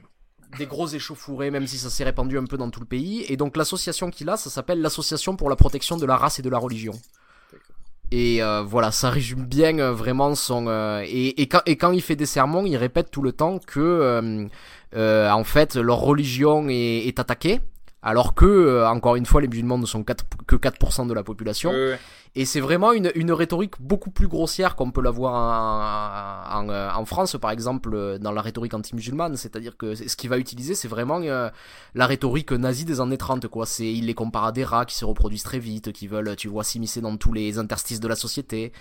des 0.59 0.67
gros 0.67 0.89
échauffourées, 0.89 1.51
même 1.51 1.67
si 1.67 1.79
ça 1.79 1.91
s'est 1.91 2.05
répandu 2.05 2.39
un 2.39 2.45
peu 2.45 2.57
dans 2.57 2.71
tout 2.71 2.81
le 2.81 2.87
pays. 2.87 3.25
Et 3.29 3.37
donc 3.37 3.57
l'association 3.57 4.11
qu'il 4.11 4.29
a, 4.31 4.37
ça 4.37 4.51
s'appelle 4.51 4.81
l'Association 4.81 5.37
pour 5.37 5.51
la 5.51 5.57
protection 5.57 5.97
de 5.97 6.07
la 6.07 6.17
race 6.17 6.39
et 6.39 6.43
de 6.43 6.51
la 6.51 6.59
religion. 6.59 6.95
Et 8.11 8.43
euh, 8.43 8.63
voilà, 8.63 8.91
ça 8.91 9.11
résume 9.11 9.45
bien 9.45 9.79
euh, 9.79 9.93
vraiment 9.93 10.35
son... 10.35 10.67
euh, 10.67 11.05
et, 11.07 11.43
et, 11.43 11.47
quand, 11.47 11.61
et 11.67 11.77
quand 11.77 11.93
il 11.93 12.01
fait 12.01 12.17
des 12.17 12.25
sermons, 12.25 12.65
il 12.65 12.77
répète 12.77 13.11
tout 13.11 13.21
le 13.21 13.33
temps 13.33 13.59
que 13.59 14.49
en 14.95 15.45
fait, 15.45 15.77
leur 15.77 15.99
religion 15.99 16.69
est, 16.71 17.07
est 17.07 17.19
attaquée, 17.19 17.61
alors 18.01 18.35
que, 18.35 18.87
encore 18.87 19.17
une 19.17 19.27
fois, 19.27 19.43
les 19.43 19.49
musulmans 19.49 19.77
ne 19.77 19.85
sont 19.85 20.03
4, 20.05 20.25
que 20.47 20.57
4% 20.57 21.07
de 21.07 21.13
la 21.13 21.23
population. 21.23 21.71
Ouais. 21.71 21.99
Et 22.35 22.45
c'est 22.45 22.61
vraiment 22.61 22.93
une, 22.93 23.11
une 23.15 23.33
rhétorique 23.33 23.75
beaucoup 23.81 24.11
plus 24.11 24.29
grossière 24.29 24.77
qu'on 24.77 24.91
peut 24.91 25.03
l'avoir 25.03 25.35
en, 25.35 26.69
en, 26.69 26.69
en, 26.69 27.01
en 27.01 27.05
France, 27.05 27.37
par 27.41 27.51
exemple, 27.51 28.19
dans 28.21 28.33
la 28.33 28.43
rhétorique 28.43 28.75
anti-musulmane. 28.75 29.37
C'est-à-dire 29.37 29.77
que 29.77 29.95
ce 29.95 30.17
qu'il 30.17 30.31
va 30.31 30.39
utiliser, 30.39 30.75
c'est 30.75 30.89
vraiment 30.89 31.21
euh, 31.23 31.51
la 31.95 32.07
rhétorique 32.07 32.53
nazie 32.53 32.85
des 32.85 33.01
années 33.01 33.19
30, 33.19 33.49
quoi. 33.49 33.67
C'est, 33.67 33.93
il 33.93 34.07
les 34.07 34.15
compare 34.15 34.45
à 34.47 34.53
des 34.53 34.65
rats 34.65 34.85
qui 34.85 34.95
se 34.95 35.05
reproduisent 35.05 35.43
très 35.43 35.59
vite, 35.59 35.93
qui 35.93 36.07
veulent, 36.07 36.37
tu 36.37 36.49
vois, 36.49 36.65
s'immiscer 36.65 37.01
dans 37.01 37.17
tous 37.17 37.33
les 37.33 37.59
interstices 37.59 38.01
de 38.01 38.09
la 38.09 38.17
société 38.17 38.73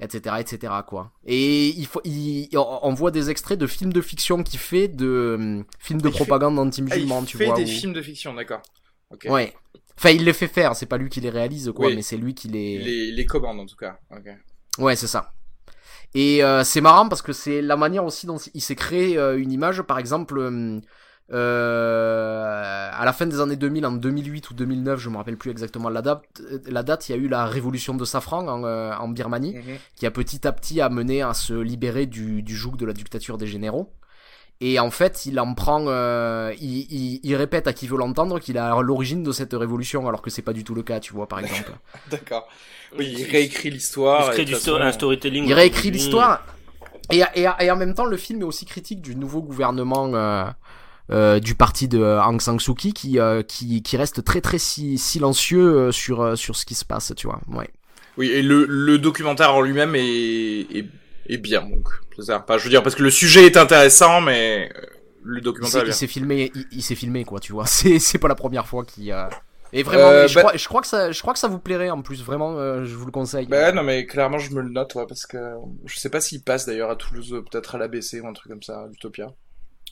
etc 0.00 0.34
etc 0.40 0.72
quoi 0.84 1.12
et 1.24 1.68
il 1.68 1.86
faut 1.86 2.00
il, 2.04 2.48
on 2.58 2.92
voit 2.94 3.12
des 3.12 3.30
extraits 3.30 3.56
de 3.56 3.68
films 3.68 3.92
de 3.92 4.00
fiction 4.00 4.42
qu'il 4.42 4.58
fait 4.58 4.88
de 4.88 5.06
euh, 5.06 5.62
films 5.78 6.00
de 6.02 6.08
Il 6.08 6.12
fait- 6.12 6.24
propagande 6.24 6.58
Ah, 6.58 6.62
anti-musulmans 6.62 7.20
il 7.22 7.26
tu 7.26 7.38
fait 7.38 7.46
vois 7.46 7.54
des 7.54 7.62
où- 7.62 7.66
films 7.68 7.92
de 7.92 8.02
fiction, 8.02 8.34
d'accord. 8.34 8.60
Ouais 9.26 9.54
enfin 9.96 10.10
il 10.10 10.24
les 10.24 10.32
fait 10.32 10.48
faire 10.48 10.74
c'est 10.76 10.86
pas 10.86 10.98
lui 10.98 11.08
qui 11.08 11.20
les 11.20 11.30
réalise 11.30 11.72
quoi 11.74 11.86
Oui. 11.86 11.96
mais 11.96 12.02
c'est 12.02 12.16
lui 12.16 12.34
qui 12.34 12.48
les 12.48 12.78
Les, 12.78 13.12
les 13.12 13.26
commandes 13.26 13.60
en 13.60 13.66
tout 13.66 13.76
cas. 13.76 13.98
Ok. 14.10 14.26
Ouais, 14.78 14.96
c'est 14.96 15.06
ça. 15.06 15.32
Et 16.14 16.42
euh, 16.44 16.62
c'est 16.64 16.80
marrant 16.80 17.08
parce 17.08 17.22
que 17.22 17.32
c'est 17.32 17.60
la 17.62 17.76
manière 17.76 18.04
aussi 18.04 18.26
dont 18.26 18.36
il 18.54 18.60
s'est 18.60 18.76
créé 18.76 19.16
euh, 19.18 19.36
une 19.38 19.50
image. 19.52 19.82
Par 19.82 19.98
exemple, 19.98 20.38
euh, 21.32 22.90
à 22.92 23.04
la 23.04 23.12
fin 23.12 23.26
des 23.26 23.40
années 23.40 23.56
2000, 23.56 23.86
en 23.86 23.92
2008 23.92 24.50
ou 24.50 24.54
2009, 24.54 25.00
je 25.00 25.08
me 25.10 25.16
rappelle 25.16 25.36
plus 25.36 25.50
exactement 25.50 25.88
la 25.88 26.02
date, 26.02 26.22
la 26.66 26.82
date 26.82 27.08
il 27.08 27.12
y 27.12 27.14
a 27.14 27.18
eu 27.18 27.28
la 27.28 27.46
révolution 27.46 27.94
de 27.94 28.04
safran 28.04 28.46
en, 28.46 28.62
en 28.64 29.08
Birmanie, 29.08 29.54
Mhm. 29.54 29.62
qui 29.96 30.06
a 30.06 30.10
petit 30.10 30.46
à 30.46 30.52
petit 30.52 30.80
amené 30.80 31.22
à 31.22 31.34
se 31.34 31.54
libérer 31.54 32.06
du, 32.06 32.42
du 32.42 32.54
joug 32.56 32.76
de 32.76 32.86
la 32.86 32.92
dictature 32.92 33.38
des 33.38 33.46
généraux. 33.46 33.92
Et 34.60 34.78
en 34.78 34.90
fait, 34.90 35.26
il 35.26 35.38
en 35.40 35.52
prend, 35.54 35.84
euh, 35.88 36.52
il, 36.60 36.86
il, 36.90 37.20
il 37.22 37.34
répète 37.36 37.66
à 37.66 37.72
qui 37.72 37.86
veut 37.86 37.98
l'entendre 37.98 38.38
qu'il 38.38 38.56
est 38.56 38.60
à 38.60 38.80
l'origine 38.80 39.22
de 39.22 39.32
cette 39.32 39.52
révolution, 39.52 40.06
alors 40.08 40.22
que 40.22 40.30
c'est 40.30 40.42
pas 40.42 40.52
du 40.52 40.64
tout 40.64 40.74
le 40.74 40.82
cas, 40.82 41.00
tu 41.00 41.12
vois, 41.12 41.26
par 41.26 41.40
exemple. 41.40 41.72
D'accord. 42.10 42.48
Oui, 42.98 43.06
il 43.12 43.20
Il- 43.20 43.30
réécrit 43.30 43.68
Il 43.68 43.74
l'histoire. 43.74 44.26
se 44.26 44.30
crée 44.32 44.44
du 44.44 44.54
sto- 44.54 44.80
un 44.80 44.92
storytelling. 44.92 45.44
Il 45.46 45.52
réécrit 45.54 45.90
l'histoire. 45.90 46.46
Et, 47.10 47.22
et, 47.34 47.46
et 47.60 47.70
en 47.70 47.76
même 47.76 47.94
temps, 47.94 48.06
le 48.06 48.16
film 48.16 48.40
est 48.40 48.44
aussi 48.44 48.64
critique 48.64 49.02
du 49.02 49.16
nouveau 49.16 49.42
gouvernement 49.42 50.10
euh, 50.14 50.44
euh, 51.10 51.40
du 51.40 51.54
parti 51.54 51.86
de 51.88 51.98
Aung 52.00 52.40
San 52.40 52.58
Suu 52.58 52.74
Kyi 52.74 52.92
qui, 52.94 53.18
euh, 53.18 53.42
qui, 53.42 53.82
qui 53.82 53.96
reste 53.98 54.24
très 54.24 54.40
très 54.40 54.58
si, 54.58 54.96
silencieux 54.96 55.60
euh, 55.88 55.92
sur, 55.92 56.22
euh, 56.22 56.36
sur 56.36 56.56
ce 56.56 56.64
qui 56.64 56.74
se 56.74 56.84
passe, 56.84 57.12
tu 57.16 57.26
vois. 57.26 57.40
Ouais. 57.48 57.68
Oui, 58.16 58.28
et 58.30 58.40
le, 58.42 58.64
le 58.66 58.98
documentaire 58.98 59.54
en 59.54 59.60
lui-même 59.60 59.94
est, 59.96 60.00
est, 60.74 60.86
est 61.28 61.38
bien, 61.38 61.62
donc. 61.62 61.88
C'est 62.16 62.22
ça. 62.24 62.40
Pas, 62.40 62.58
je 62.58 62.64
veux 62.64 62.70
dire, 62.70 62.82
parce 62.82 62.94
que 62.94 63.02
le 63.02 63.10
sujet 63.10 63.46
est 63.46 63.56
intéressant, 63.56 64.20
mais 64.20 64.70
euh, 64.76 64.80
le 65.24 65.40
documentaire 65.40 65.84
il 65.86 65.92
s'est 65.94 66.06
filmé, 66.06 66.50
il, 66.54 66.66
il 66.72 66.82
s'est 66.82 66.94
filmé 66.94 67.24
quoi, 67.24 67.40
tu 67.40 67.52
vois. 67.52 67.66
C'est 67.66 67.98
c'est 67.98 68.18
pas 68.18 68.28
la 68.28 68.34
première 68.34 68.66
fois 68.66 68.84
qu'il. 68.84 69.10
Euh... 69.12 69.24
Et 69.72 69.82
vraiment, 69.82 70.04
Euh, 70.04 70.28
je, 70.28 70.34
bah- 70.36 70.42
crois, 70.42 70.56
je 70.56 70.68
crois 70.68 70.80
que 70.82 70.86
ça, 70.86 71.10
je 71.10 71.20
crois 71.20 71.32
que 71.32 71.38
ça 71.40 71.48
vous 71.48 71.58
plairait 71.58 71.90
en 71.90 72.00
plus. 72.02 72.22
Vraiment, 72.22 72.56
euh, 72.58 72.84
je 72.84 72.94
vous 72.94 73.06
le 73.06 73.10
conseille. 73.10 73.46
Bah 73.46 73.72
non, 73.72 73.82
mais 73.82 74.06
clairement, 74.06 74.38
je 74.38 74.52
me 74.52 74.60
le 74.62 74.68
note, 74.70 74.94
ouais, 74.94 75.06
parce 75.08 75.26
que 75.26 75.38
je 75.84 75.98
sais 75.98 76.10
pas 76.10 76.20
s'il 76.20 76.42
passe 76.44 76.64
d'ailleurs 76.66 76.90
à 76.90 76.96
Toulouse, 76.96 77.42
peut-être 77.50 77.74
à 77.74 77.78
l'ABC 77.78 78.20
ou 78.22 78.28
un 78.28 78.32
truc 78.32 78.52
comme 78.52 78.62
ça, 78.62 78.86
Utopia. 78.92 79.32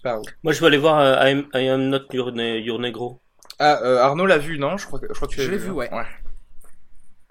Ah, 0.05 0.19
ouais. 0.19 0.23
Moi, 0.45 0.53
je 0.53 0.61
vais 0.61 0.67
aller 0.67 0.79
voir 0.79 0.99
euh, 1.01 1.15
I, 1.29 1.31
am, 1.33 1.47
I 1.55 1.69
am 1.69 1.89
not 1.89 2.03
your, 2.12 2.31
ne- 2.33 2.59
your 2.61 2.79
negro. 2.79 3.21
Ah, 3.59 3.81
euh, 3.83 3.99
Arnaud 3.99 4.27
l'a 4.27 4.39
vu, 4.39 4.59
non? 4.59 4.77
Je 4.77 4.87
crois, 4.87 5.01
que, 5.01 5.07
je 5.09 5.15
crois 5.15 5.27
que 5.29 5.35
tu 5.35 5.41
Je 5.41 5.47
l'as 5.47 5.53
l'ai 5.53 5.59
vu, 5.59 5.71
hein. 5.71 5.75
ouais. 5.75 5.93
ouais. 5.93 6.05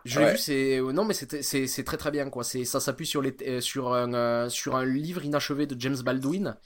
Je 0.06 0.20
l'ai 0.20 0.26
Ouais. 0.26 0.32
vu, 0.32 0.38
c'est 0.38 0.80
euh, 0.80 0.92
non 0.92 1.06
mais 1.06 1.14
c'est 1.14 1.44
c'est 1.44 1.84
très 1.84 1.98
très 1.98 2.12
bien 2.12 2.30
quoi. 2.30 2.44
C'est 2.44 2.66
ça 2.66 2.80
s'appuie 2.80 3.06
sur 3.06 3.22
les 3.22 3.36
euh, 3.48 3.62
sur 3.62 3.94
un 3.94 4.14
euh, 4.14 4.50
sur 4.50 4.76
un 4.76 4.86
livre 4.86 5.24
inachevé 5.24 5.68
de 5.68 5.80
James 5.80 5.98
Baldwin 6.04 6.58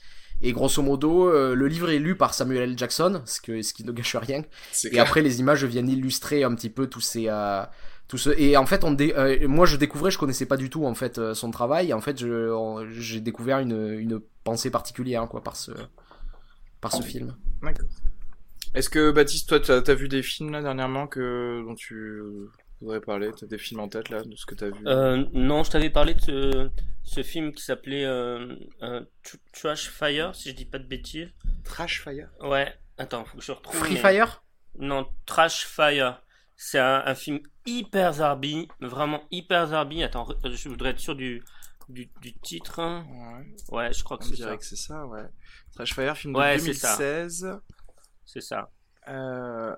et 0.42 0.52
grosso 0.52 0.82
modo 0.82 1.28
euh, 1.28 1.54
le 1.54 1.66
livre 1.66 1.90
est 1.90 1.98
lu 1.98 2.16
par 2.16 2.34
Samuel 2.34 2.62
L. 2.70 2.78
Jackson, 2.78 3.22
ce 3.26 3.40
que 3.40 3.60
ce 3.62 3.74
qui 3.74 3.84
ne 3.84 3.92
gâche 3.92 4.16
rien. 4.16 4.42
Et 4.84 4.88
clair. 4.90 5.02
après 5.02 5.22
les 5.22 5.40
images 5.40 5.64
viennent 5.64 5.88
illustrer 5.88 6.44
un 6.44 6.54
petit 6.54 6.70
peu 6.70 6.86
tous 6.88 7.00
ces 7.02 7.26
euh, 7.28 7.62
tout 8.08 8.18
ce 8.18 8.30
et 8.38 8.56
en 8.56 8.66
fait 8.66 8.84
on 8.84 8.92
dé- 8.92 9.12
euh, 9.16 9.46
moi 9.48 9.66
je 9.66 9.76
découvrais 9.76 10.10
je 10.10 10.18
connaissais 10.18 10.46
pas 10.46 10.56
du 10.56 10.70
tout 10.70 10.86
en 10.86 10.94
fait 10.94 11.18
euh, 11.18 11.34
son 11.34 11.50
travail. 11.50 11.92
En 11.92 12.00
fait 12.00 12.18
je 12.18 12.86
j'ai 12.98 13.20
découvert 13.20 13.58
une 13.58 13.92
une 13.98 14.20
pensée 14.44 14.70
particulière 14.70 15.26
quoi 15.28 15.42
par 15.42 15.56
ce 15.56 15.72
par 16.80 16.92
ce 16.92 17.02
film. 17.02 17.36
D'accord. 17.62 17.88
Est-ce 18.74 18.90
que 18.90 19.10
Baptiste, 19.10 19.48
toi, 19.48 19.60
t'as 19.60 19.80
as 19.90 19.94
vu 19.94 20.08
des 20.08 20.22
films 20.22 20.52
là 20.52 20.60
dernièrement 20.62 21.06
que 21.06 21.62
dont 21.66 21.74
tu 21.74 22.20
voudrais 22.80 23.00
parler 23.00 23.30
T'as 23.38 23.46
des 23.46 23.58
films 23.58 23.80
en 23.80 23.88
tête 23.88 24.08
là 24.10 24.22
de 24.22 24.34
ce 24.36 24.46
que 24.46 24.54
t'as 24.54 24.68
vu 24.68 24.86
Euh, 24.86 25.24
non, 25.32 25.64
je 25.64 25.70
t'avais 25.70 25.90
parlé 25.90 26.14
de 26.14 26.20
ce, 26.20 26.70
ce 27.04 27.22
film 27.22 27.52
qui 27.52 27.62
s'appelait 27.62 28.04
euh, 28.04 28.54
euh, 28.82 29.02
Tr- 29.24 29.38
Trash 29.52 29.88
Fire, 29.90 30.34
si 30.34 30.50
je 30.50 30.54
dis 30.54 30.64
pas 30.66 30.78
de 30.78 30.86
bêtises. 30.86 31.28
Trash 31.64 32.02
Fire? 32.02 32.28
Ouais, 32.40 32.74
attends, 32.98 33.24
faut 33.24 33.38
que 33.38 33.44
je 33.44 33.52
retrouve. 33.52 33.76
Free 33.80 33.94
mais- 33.94 34.00
Fire? 34.00 34.42
Non, 34.78 35.08
Trash 35.24 35.64
Fire. 35.66 36.22
C'est 36.58 36.78
un, 36.78 37.02
un 37.04 37.14
film 37.14 37.40
hyper 37.66 38.14
zarbi, 38.14 38.66
vraiment 38.80 39.22
hyper 39.30 39.66
zarbi. 39.68 40.02
Attends, 40.02 40.24
re- 40.24 40.50
je 40.54 40.68
voudrais 40.68 40.90
être 40.90 41.00
sûr 41.00 41.14
du, 41.14 41.42
du, 41.88 42.10
du 42.22 42.32
titre. 42.38 42.80
Ouais. 42.80 43.46
Ouais, 43.76 43.92
je 43.92 44.02
crois 44.04 44.16
que 44.18 44.24
On 44.24 44.28
c'est 44.28 44.36
dirait 44.36 44.50
ça. 44.52 44.56
que 44.56 44.64
c'est 44.64 44.76
ça, 44.76 45.06
ouais. 45.06 45.24
Trash 45.74 45.94
Fire, 45.94 46.16
film 46.16 46.34
Ouais, 46.36 46.56
de 46.56 46.60
c'est 46.62 48.40
ça. 48.40 48.70
2016. 49.06 49.76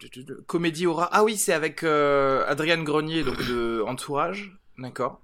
C'est 0.00 0.26
ça. 0.26 0.32
Euh, 0.32 0.42
comédie 0.46 0.86
aura. 0.86 1.08
Ah 1.12 1.24
oui, 1.24 1.36
c'est 1.36 1.52
avec 1.52 1.82
euh, 1.82 2.44
Adrienne 2.46 2.84
Grenier, 2.84 3.22
donc 3.22 3.38
de 3.46 3.82
Entourage. 3.86 4.52
D'accord. 4.78 5.20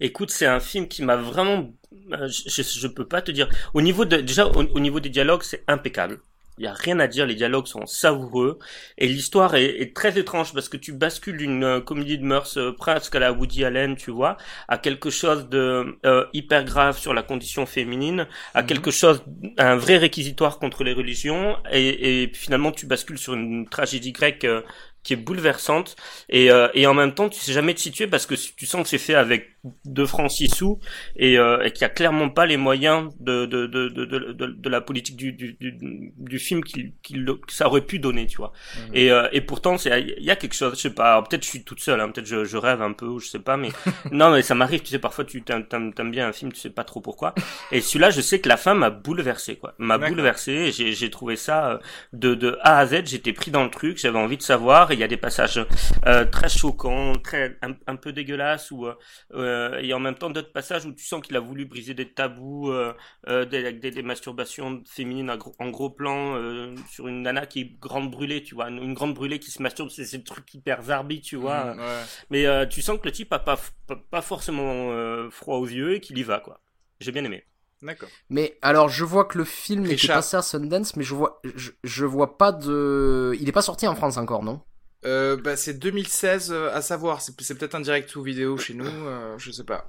Écoute, 0.00 0.30
c'est 0.30 0.46
un 0.46 0.60
film 0.60 0.86
qui 0.86 1.02
m'a 1.02 1.16
vraiment, 1.16 1.72
euh, 2.12 2.28
je, 2.28 2.62
je, 2.62 2.86
peux 2.86 3.06
pas 3.06 3.20
te 3.20 3.32
dire. 3.32 3.48
Au 3.74 3.82
niveau 3.82 4.04
déjà, 4.04 4.46
au 4.46 4.80
niveau 4.80 5.00
des 5.00 5.08
dialogues, 5.08 5.42
c'est 5.42 5.64
impeccable. 5.66 6.20
Il 6.58 6.64
y 6.64 6.66
a 6.68 6.72
rien 6.74 6.98
à 7.00 7.06
dire, 7.08 7.26
les 7.26 7.34
dialogues 7.34 7.66
sont 7.66 7.86
savoureux 7.86 8.58
et 8.98 9.06
l'histoire 9.08 9.54
est, 9.54 9.80
est 9.80 9.94
très 9.94 10.18
étrange 10.18 10.52
parce 10.52 10.68
que 10.68 10.76
tu 10.76 10.92
bascules 10.92 11.36
d'une 11.36 11.64
euh, 11.64 11.80
comédie 11.80 12.18
de 12.18 12.24
mœurs 12.24 12.56
euh, 12.58 12.72
presque 12.72 13.14
à 13.14 13.18
la 13.20 13.32
Woody 13.32 13.64
Allen, 13.64 13.96
tu 13.96 14.10
vois, 14.10 14.36
à 14.68 14.78
quelque 14.78 15.10
chose 15.10 15.48
de 15.48 15.98
euh, 16.06 16.26
hyper 16.32 16.64
grave 16.64 16.98
sur 16.98 17.14
la 17.14 17.22
condition 17.22 17.66
féminine, 17.66 18.26
à 18.54 18.62
Mhm. 18.62 18.64
quelque 18.64 18.90
chose, 18.90 19.22
à 19.56 19.72
un 19.72 19.76
vrai 19.76 19.96
réquisitoire 19.98 20.58
contre 20.58 20.84
les 20.84 20.92
religions 20.92 21.56
et, 21.70 22.22
et 22.24 22.32
finalement 22.34 22.72
tu 22.72 22.86
bascules 22.86 23.18
sur 23.18 23.34
une 23.34 23.68
tragédie 23.68 24.12
grecque 24.12 24.44
euh, 24.44 24.62
qui 25.08 25.14
est 25.14 25.16
bouleversante. 25.16 25.96
Et, 26.28 26.50
euh, 26.50 26.68
et 26.74 26.86
en 26.86 26.94
même 26.94 27.14
temps 27.14 27.28
tu 27.28 27.40
sais 27.40 27.52
jamais 27.52 27.74
te 27.74 27.80
situer 27.80 28.06
parce 28.06 28.26
que 28.26 28.34
tu 28.34 28.66
sens 28.66 28.82
que 28.82 28.88
c'est 28.88 28.98
fait 28.98 29.14
avec 29.14 29.50
deux 29.84 30.06
francs 30.06 30.30
six 30.30 30.48
sous 30.48 30.78
et, 31.16 31.38
euh, 31.38 31.62
et 31.64 31.72
qu'il 31.72 31.82
y 31.82 31.84
a 31.84 31.88
clairement 31.88 32.28
pas 32.28 32.46
les 32.46 32.56
moyens 32.56 33.10
de 33.20 33.46
de 33.46 33.66
de 33.66 33.88
de, 33.88 34.04
de, 34.04 34.32
de- 34.32 34.46
de 34.46 34.68
la 34.68 34.80
politique 34.80 35.16
du 35.16 35.32
du, 35.32 35.54
du, 35.60 36.12
du 36.16 36.38
film 36.38 36.62
qu'il 36.62 36.92
qu'il 37.02 37.24
que 37.26 37.52
ça 37.52 37.66
aurait 37.66 37.80
pu 37.80 37.98
donner 37.98 38.26
tu 38.26 38.36
vois. 38.36 38.52
Mhm. 38.76 38.90
et 38.94 39.10
euh, 39.10 39.28
et 39.32 39.40
pourtant 39.40 39.78
c'est 39.78 40.14
il 40.18 40.24
y 40.24 40.30
a 40.30 40.36
quelque 40.36 40.54
chose 40.54 40.74
je 40.76 40.80
sais 40.82 40.90
pas. 40.94 41.20
Peut-être 41.22 41.42
je 41.44 41.48
suis 41.48 41.64
toute 41.64 41.80
seule 41.80 42.00
hein, 42.00 42.08
peut-être 42.10 42.26
je, 42.26 42.44
je 42.44 42.56
rêve 42.56 42.82
un 42.82 42.92
peu 42.92 43.06
ou 43.06 43.18
je 43.18 43.28
sais 43.28 43.38
pas 43.38 43.56
mais 43.56 43.70
non 44.12 44.30
mais 44.30 44.42
ça 44.42 44.54
m'arrive 44.54 44.80
tu 44.82 44.88
sais 44.90 44.98
parfois 44.98 45.24
tu 45.24 45.42
t'aimes, 45.42 45.66
bien 46.10 46.28
un 46.28 46.32
film 46.32 46.52
tu 46.52 46.60
sais 46.60 46.70
pas 46.70 46.84
trop 46.84 47.00
pourquoi. 47.00 47.34
Et 47.72 47.80
celui-là 47.80 48.10
je 48.10 48.20
sais 48.20 48.40
que 48.40 48.48
la 48.48 48.56
fin 48.56 48.74
m'a 48.74 48.90
bouleversé 48.90 49.56
quoi. 49.56 49.74
M'a 49.78 49.98
bouleversé 49.98 50.70
j'ai 50.72 50.92
j'ai 50.92 51.10
trouvé 51.10 51.36
ça 51.36 51.70
euh, 51.72 51.78
de 52.12 52.34
de 52.34 52.58
A 52.62 52.78
à 52.78 52.86
Z 52.86 53.02
j'étais 53.06 53.32
pris 53.32 53.50
dans 53.50 53.64
le 53.64 53.70
truc 53.70 53.98
j'avais 53.98 54.18
envie 54.18 54.36
de 54.36 54.42
savoir 54.42 54.90
et 54.90 54.96
il 54.98 55.00
y 55.00 55.04
a 55.04 55.08
des 55.08 55.16
passages 55.16 55.64
euh, 56.06 56.24
très 56.24 56.48
choquants 56.48 57.12
très 57.22 57.56
un, 57.62 57.74
un 57.86 57.96
peu 57.96 58.12
dégueulasses 58.12 58.72
ou 58.72 58.86
euh, 59.32 59.78
et 59.80 59.94
en 59.94 60.00
même 60.00 60.16
temps 60.16 60.28
d'autres 60.28 60.52
passages 60.52 60.84
où 60.86 60.92
tu 60.92 61.04
sens 61.04 61.22
qu'il 61.22 61.36
a 61.36 61.40
voulu 61.40 61.66
briser 61.66 61.94
des 61.94 62.12
tabous 62.12 62.70
euh, 62.70 62.92
euh, 63.28 63.44
des, 63.44 63.72
des, 63.72 63.90
des 63.92 64.02
masturbations 64.02 64.82
féminines 64.86 65.30
en 65.30 65.36
gros, 65.36 65.54
en 65.60 65.70
gros 65.70 65.90
plan 65.90 66.34
euh, 66.34 66.74
sur 66.90 67.06
une 67.06 67.22
nana 67.22 67.46
qui 67.46 67.60
est 67.60 67.78
grande 67.80 68.10
brûlée 68.10 68.42
tu 68.42 68.56
vois 68.56 68.68
une, 68.70 68.82
une 68.82 68.94
grande 68.94 69.14
brûlée 69.14 69.38
qui 69.38 69.52
se 69.52 69.62
masturbe 69.62 69.88
c'est 69.90 70.04
c'est 70.04 70.18
le 70.18 70.24
truc 70.24 70.52
hyper 70.52 70.82
zarbi 70.82 71.20
tu 71.20 71.36
vois 71.36 71.76
ouais. 71.76 72.02
mais 72.30 72.46
euh, 72.46 72.66
tu 72.66 72.82
sens 72.82 72.98
que 72.98 73.04
le 73.04 73.12
type 73.12 73.32
a 73.32 73.38
pas 73.38 73.58
pas, 73.86 73.96
pas 74.10 74.22
forcément 74.22 74.90
euh, 74.90 75.30
froid 75.30 75.58
aux 75.58 75.66
yeux 75.68 75.94
et 75.94 76.00
qu'il 76.00 76.18
y 76.18 76.24
va 76.24 76.40
quoi 76.40 76.60
j'ai 77.00 77.12
bien 77.12 77.24
aimé 77.24 77.44
D'accord. 77.80 78.08
Mais 78.28 78.58
alors, 78.60 78.88
je 78.88 79.04
vois 79.04 79.24
que 79.24 79.38
le 79.38 79.44
film 79.44 79.84
Richard. 79.84 80.16
passé 80.16 80.36
à 80.36 80.42
Sundance, 80.42 80.96
mais 80.96 81.04
je 81.04 81.14
vois, 81.14 81.40
je, 81.54 81.70
je 81.84 82.04
vois 82.04 82.36
pas 82.36 82.50
de. 82.50 83.36
Il 83.40 83.48
est 83.48 83.52
pas 83.52 83.62
sorti 83.62 83.86
en 83.86 83.94
France 83.94 84.16
encore, 84.16 84.42
non? 84.42 84.60
Euh, 85.06 85.36
bah, 85.36 85.56
c'est 85.56 85.74
2016 85.78 86.50
euh, 86.50 86.74
à 86.74 86.82
savoir. 86.82 87.20
C'est 87.22 87.36
peut-être 87.56 87.76
un 87.76 87.80
direct 87.80 88.14
ou 88.16 88.22
vidéo 88.22 88.58
chez 88.58 88.74
nous, 88.74 88.84
euh, 88.84 89.36
je 89.38 89.52
sais 89.52 89.62
pas. 89.62 89.86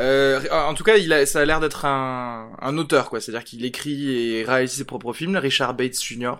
Euh, 0.00 0.40
en 0.50 0.74
tout 0.74 0.82
cas, 0.82 0.96
il 0.96 1.12
a, 1.12 1.26
ça 1.26 1.40
a 1.40 1.44
l'air 1.44 1.60
d'être 1.60 1.84
un, 1.84 2.50
un 2.60 2.76
auteur, 2.76 3.08
quoi. 3.08 3.20
C'est-à-dire 3.20 3.44
qu'il 3.44 3.64
écrit 3.64 4.10
et 4.34 4.44
réalise 4.44 4.72
ses 4.72 4.84
propres 4.84 5.12
films, 5.12 5.36
Richard 5.36 5.74
Bates 5.74 6.02
Jr. 6.02 6.34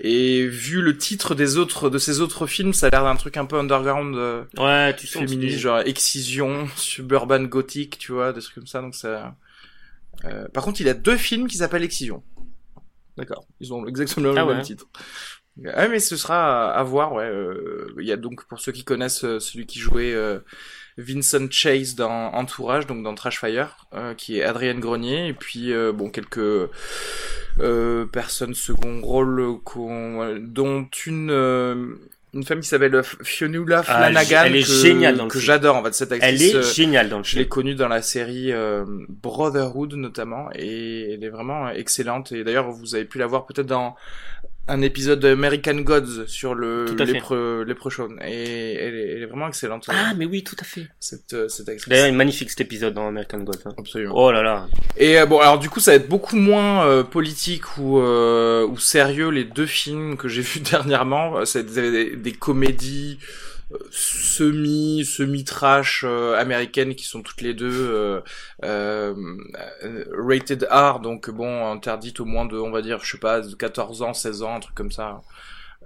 Et 0.00 0.44
vu 0.46 0.82
le 0.82 0.98
titre 0.98 1.36
des 1.36 1.56
autres 1.56 1.88
de 1.88 1.98
ses 1.98 2.20
autres 2.20 2.48
films, 2.48 2.72
ça 2.72 2.88
a 2.88 2.90
l'air 2.90 3.04
d'un 3.04 3.14
truc 3.14 3.36
un 3.36 3.44
peu 3.44 3.56
underground. 3.56 4.16
euh, 4.16 4.42
ouais 4.58 4.96
tu 4.96 5.06
féministe, 5.06 5.58
genre 5.58 5.80
Excision, 5.80 6.66
Suburban 6.76 7.44
Gothic, 7.44 7.96
tu 7.96 8.10
vois, 8.10 8.32
des 8.32 8.40
trucs 8.40 8.56
comme 8.56 8.66
ça. 8.66 8.80
Donc 8.80 8.96
ça. 8.96 9.36
Euh, 10.24 10.48
par 10.48 10.64
contre, 10.64 10.80
il 10.80 10.88
a 10.88 10.94
deux 10.94 11.16
films 11.16 11.46
qui 11.46 11.58
s'appellent 11.58 11.84
Excision. 11.84 12.24
D'accord. 13.16 13.46
Ils 13.60 13.72
ont 13.72 13.86
exactement 13.86 14.32
le 14.32 14.38
Ah 14.38 14.44
même 14.46 14.56
ouais. 14.56 14.62
titre. 14.62 14.86
Ah 15.74 15.88
mais 15.88 16.00
ce 16.00 16.16
sera 16.16 16.70
à, 16.72 16.78
à 16.78 16.82
voir. 16.82 17.12
Ouais. 17.12 17.24
euh, 17.24 17.92
Il 17.98 18.06
y 18.06 18.12
a 18.12 18.16
donc 18.16 18.44
pour 18.44 18.60
ceux 18.60 18.72
qui 18.72 18.84
connaissent 18.84 19.24
euh, 19.24 19.38
celui 19.38 19.66
qui 19.66 19.78
jouait 19.78 20.14
euh, 20.14 20.38
Vincent 20.96 21.50
Chase 21.50 21.94
dans 21.94 22.32
Entourage, 22.32 22.86
donc 22.86 23.02
dans 23.02 23.14
Trash 23.14 23.38
Fire, 23.38 23.86
euh, 23.94 24.14
qui 24.14 24.38
est 24.38 24.42
Adrienne 24.42 24.80
Grenier, 24.80 25.28
et 25.28 25.34
puis 25.34 25.72
euh, 25.72 25.92
bon 25.92 26.08
quelques 26.10 26.70
euh, 27.60 28.06
personnes 28.06 28.54
second 28.54 29.00
rôle 29.02 29.58
qu'on, 29.64 30.36
dont 30.40 30.88
une 31.06 31.98
une 32.34 32.44
femme 32.44 32.60
qui 32.60 32.68
s'appelle 32.68 33.02
Fionnuala 33.02 33.80
ah, 33.80 33.82
Flanagan 33.82 34.44
elle 34.46 34.56
est 34.56 34.62
que, 34.62 34.66
géniale 34.66 35.16
dans 35.18 35.24
le 35.24 35.30
que 35.30 35.38
j'adore 35.38 35.76
en 35.76 35.84
fait 35.84 35.92
cette 35.92 36.12
actrice. 36.12 36.54
Elle 36.54 36.60
est 36.60 36.74
géniale 36.74 37.10
dans 37.10 37.18
le 37.18 37.24
Je 37.24 37.36
l'ai 37.38 37.46
connue 37.46 37.74
dans 37.74 37.88
la 37.88 38.00
série 38.00 38.50
Brotherhood 39.10 39.92
notamment 39.96 40.48
et 40.54 41.12
elle 41.12 41.24
est 41.24 41.28
vraiment 41.28 41.68
excellente 41.68 42.32
et 42.32 42.42
d'ailleurs 42.42 42.70
vous 42.70 42.94
avez 42.94 43.04
pu 43.04 43.18
la 43.18 43.26
voir 43.26 43.44
peut-être 43.44 43.66
dans 43.66 43.96
un 44.68 44.80
épisode 44.80 45.18
d'American 45.20 45.74
Gods 45.74 46.26
sur 46.26 46.54
le 46.54 46.84
lépreux 46.94 47.66
et 48.24 48.74
elle 48.74 48.94
est, 48.94 49.08
elle 49.14 49.22
est, 49.22 49.26
vraiment 49.26 49.48
excellente. 49.48 49.86
Ah 49.88 50.14
mais 50.16 50.24
oui 50.24 50.44
tout 50.44 50.56
à 50.60 50.64
fait. 50.64 50.86
Cette 51.00 51.32
euh, 51.32 51.48
cette 51.48 51.68
actrice. 51.68 51.88
D'ailleurs, 51.88 52.06
une 52.06 52.14
magnifique 52.14 52.50
cet 52.50 52.60
épisode 52.60 52.94
dans 52.94 53.08
American 53.08 53.38
Gods. 53.38 53.58
Hein. 53.64 53.74
Absolument. 53.76 54.14
Oh 54.14 54.30
là 54.30 54.42
là. 54.42 54.68
Et 54.96 55.18
euh, 55.18 55.26
bon 55.26 55.40
alors 55.40 55.58
du 55.58 55.68
coup 55.68 55.80
ça 55.80 55.90
va 55.90 55.96
être 55.96 56.08
beaucoup 56.08 56.36
moins 56.36 56.86
euh, 56.86 57.02
politique 57.02 57.76
ou 57.78 57.98
ou 57.98 58.78
sérieux 58.78 59.30
les 59.30 59.44
deux 59.44 59.66
films 59.66 60.16
que 60.16 60.28
j'ai 60.28 60.42
vus 60.42 60.60
dernièrement. 60.60 61.44
C'est 61.44 61.66
des, 61.66 62.14
des 62.14 62.32
comédies 62.32 63.18
semi 63.90 65.04
semi 65.04 65.44
trash 65.44 66.04
euh, 66.06 66.36
américaines 66.38 66.94
qui 66.94 67.04
sont 67.04 67.22
toutes 67.22 67.40
les 67.40 67.54
deux 67.54 67.70
euh, 67.72 68.20
euh, 68.64 69.14
rated 70.12 70.66
R 70.70 71.00
donc 71.00 71.30
bon 71.30 71.70
interdites 71.70 72.20
au 72.20 72.24
moins 72.24 72.44
de 72.44 72.56
on 72.56 72.70
va 72.70 72.82
dire 72.82 73.00
je 73.02 73.12
sais 73.12 73.18
pas 73.18 73.40
de 73.40 73.54
14 73.54 74.02
ans 74.02 74.14
16 74.14 74.42
ans 74.42 74.56
un 74.56 74.60
truc 74.60 74.74
comme 74.74 74.92
ça 74.92 75.22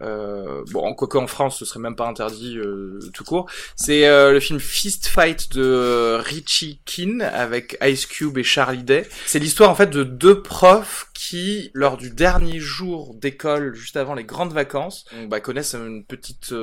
euh, 0.02 0.64
bon, 0.72 0.94
quoi 0.94 1.08
qu'en 1.08 1.26
France, 1.26 1.58
ce 1.58 1.64
serait 1.64 1.80
même 1.80 1.96
pas 1.96 2.06
interdit 2.06 2.58
euh, 2.58 3.00
tout 3.12 3.24
court. 3.24 3.50
C'est 3.76 4.06
euh, 4.06 4.32
le 4.32 4.40
film 4.40 4.60
Fist 4.60 5.06
Fight 5.06 5.52
de 5.52 6.18
Richie 6.20 6.80
Keane 6.84 7.22
avec 7.22 7.78
Ice 7.82 8.06
Cube 8.06 8.38
et 8.38 8.42
Charlie 8.42 8.82
Day. 8.82 9.08
C'est 9.26 9.38
l'histoire 9.38 9.70
en 9.70 9.74
fait 9.74 9.90
de 9.90 10.04
deux 10.04 10.42
profs 10.42 11.08
qui, 11.14 11.70
lors 11.74 11.96
du 11.96 12.10
dernier 12.10 12.58
jour 12.58 13.14
d'école, 13.14 13.74
juste 13.74 13.96
avant 13.96 14.14
les 14.14 14.24
grandes 14.24 14.52
vacances, 14.52 15.06
bah, 15.28 15.40
connaissent 15.40 15.74
une 15.74 16.04
petite 16.04 16.54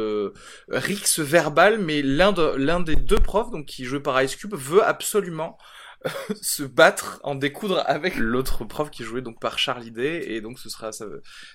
rixe 0.70 1.20
verbale, 1.20 1.80
mais 1.80 2.02
l'un 2.02 2.32
de, 2.32 2.56
l'un 2.56 2.80
des 2.80 2.96
deux 2.96 3.18
profs, 3.18 3.52
donc 3.52 3.66
qui 3.66 3.86
jouait 3.86 4.00
par 4.00 4.22
Ice 4.22 4.36
Cube, 4.36 4.56
veut 4.56 4.84
absolument 4.84 5.58
se 6.42 6.64
battre, 6.64 7.20
en 7.24 7.36
découdre 7.36 7.84
avec 7.86 8.18
l'autre 8.18 8.66
prof 8.66 8.90
qui 8.90 9.04
jouait 9.04 9.22
donc 9.22 9.40
par 9.40 9.60
Charlie 9.60 9.92
Day 9.92 10.26
et 10.28 10.42
donc 10.42 10.60
ce 10.60 10.70
sera 10.70 10.92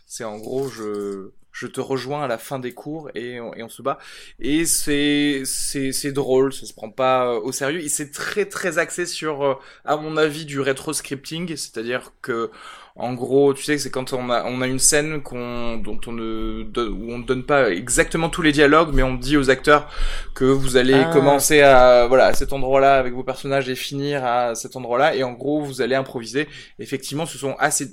c'est 0.07 0.25
en 0.25 0.37
gros 0.37 0.69
je 0.69 1.31
je 1.53 1.67
te 1.67 1.81
rejoins 1.81 2.23
à 2.23 2.29
la 2.29 2.39
fin 2.39 2.59
des 2.61 2.73
cours 2.73 3.11
et 3.15 3.41
on, 3.41 3.53
et 3.55 3.63
on 3.63 3.69
se 3.69 3.83
bat. 3.83 3.99
Et 4.39 4.65
c'est 4.65 5.43
c'est 5.45 5.93
c'est 5.93 6.13
drôle 6.13 6.53
ça 6.53 6.67
se 6.67 6.73
prend 6.73 6.91
pas 6.91 7.27
euh, 7.27 7.41
au 7.41 7.53
sérieux. 7.53 7.81
Et 7.81 7.89
c'est 7.89 8.11
très 8.11 8.45
très 8.47 8.79
axé 8.79 9.07
sur 9.07 9.43
euh, 9.45 9.55
à 9.85 9.97
mon 9.97 10.17
avis 10.17 10.45
du 10.45 10.61
rétro 10.61 10.93
scripting 10.93 11.49
c'est-à-dire 11.57 12.13
que 12.23 12.51
en 12.99 13.15
gros, 13.15 13.55
tu 13.55 13.63
sais 13.63 13.77
que 13.77 13.81
c'est 13.81 13.91
quand 13.91 14.13
on 14.13 14.29
a 14.29 14.45
on 14.45 14.61
a 14.61 14.67
une 14.67 14.81
scène 14.81 15.23
qu'on 15.23 15.77
dont 15.77 16.01
on 16.09 16.13
ne 16.13 16.65
où 16.65 17.13
on 17.13 17.19
ne 17.19 17.25
donne 17.25 17.45
pas 17.45 17.71
exactement 17.71 18.29
tous 18.29 18.43
les 18.43 18.51
dialogues, 18.51 18.91
mais 18.93 19.05
on 19.05 19.15
dit 19.15 19.37
aux 19.37 19.51
acteurs 19.51 19.89
que 20.35 20.45
vous 20.45 20.77
allez 20.77 20.95
ah. 20.95 21.11
commencer 21.13 21.61
à 21.63 22.09
voilà 22.09 22.27
à 22.27 22.35
cet 22.35 22.53
endroit-là 22.53 22.99
avec 22.99 23.15
vos 23.15 23.23
personnages 23.23 23.69
et 23.69 23.77
finir 23.77 24.25
à 24.25 24.57
cet 24.57 24.75
endroit-là, 24.75 25.15
et 25.15 25.23
en 25.23 25.33
gros 25.33 25.63
vous 25.63 25.81
allez 25.81 25.95
improviser. 25.95 26.49
Effectivement, 26.81 27.25
ce 27.25 27.39
sont 27.39 27.55
assez 27.61 27.93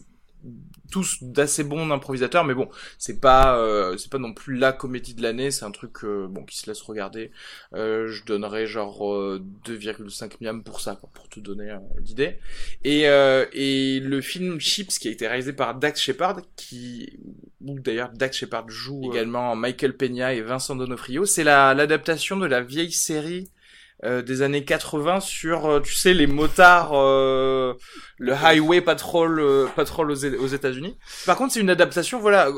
tous 0.91 1.17
d'assez 1.21 1.63
bons 1.63 1.91
improvisateurs, 1.91 2.43
mais 2.43 2.53
bon, 2.53 2.69
c'est 2.97 3.19
pas 3.19 3.57
euh, 3.57 3.97
c'est 3.97 4.11
pas 4.11 4.17
non 4.17 4.33
plus 4.33 4.55
la 4.55 4.71
comédie 4.71 5.13
de 5.13 5.21
l'année, 5.21 5.51
c'est 5.51 5.65
un 5.65 5.71
truc 5.71 6.03
euh, 6.03 6.27
bon 6.27 6.43
qui 6.43 6.57
se 6.57 6.67
laisse 6.67 6.81
regarder. 6.81 7.31
Euh, 7.73 8.07
je 8.07 8.23
donnerais 8.25 8.65
genre 8.65 9.01
2,5 9.03 10.31
miam 10.41 10.63
pour 10.63 10.81
ça, 10.81 10.95
pour 10.95 11.29
te 11.29 11.39
donner 11.39 11.75
l'idée. 12.03 12.39
Et 12.83 13.05
et 13.05 13.99
le 13.99 14.21
film 14.21 14.59
Chips 14.59 14.99
qui 14.99 15.07
a 15.07 15.11
été 15.11 15.27
réalisé 15.27 15.53
par 15.53 15.75
Dax 15.75 16.01
Shepard, 16.01 16.41
qui 16.55 17.19
où 17.61 17.79
d'ailleurs 17.79 18.11
Dax 18.13 18.37
Shepard 18.37 18.69
joue 18.69 19.11
également 19.11 19.55
Michael 19.55 19.95
Peña 19.95 20.33
et 20.33 20.41
Vincent 20.41 20.75
Donofrio, 20.75 21.25
c'est 21.25 21.43
la 21.43 21.73
l'adaptation 21.73 22.37
de 22.37 22.45
la 22.45 22.61
vieille 22.61 22.91
série 22.91 23.49
euh, 24.03 24.21
des 24.21 24.41
années 24.41 24.65
80 24.65 25.21
sur, 25.21 25.67
euh, 25.67 25.79
tu 25.79 25.95
sais, 25.95 26.13
les 26.13 26.27
motards, 26.27 26.91
euh, 26.93 27.73
le 28.17 28.33
Highway 28.33 28.81
Patrol, 28.81 29.41
Patrol 29.73 30.11
aux, 30.11 30.25
aux 30.25 30.47
États-Unis. 30.47 30.97
Par 31.25 31.37
contre, 31.37 31.53
c'est 31.53 31.61
une 31.61 31.69
adaptation, 31.69 32.19
voilà, 32.19 32.49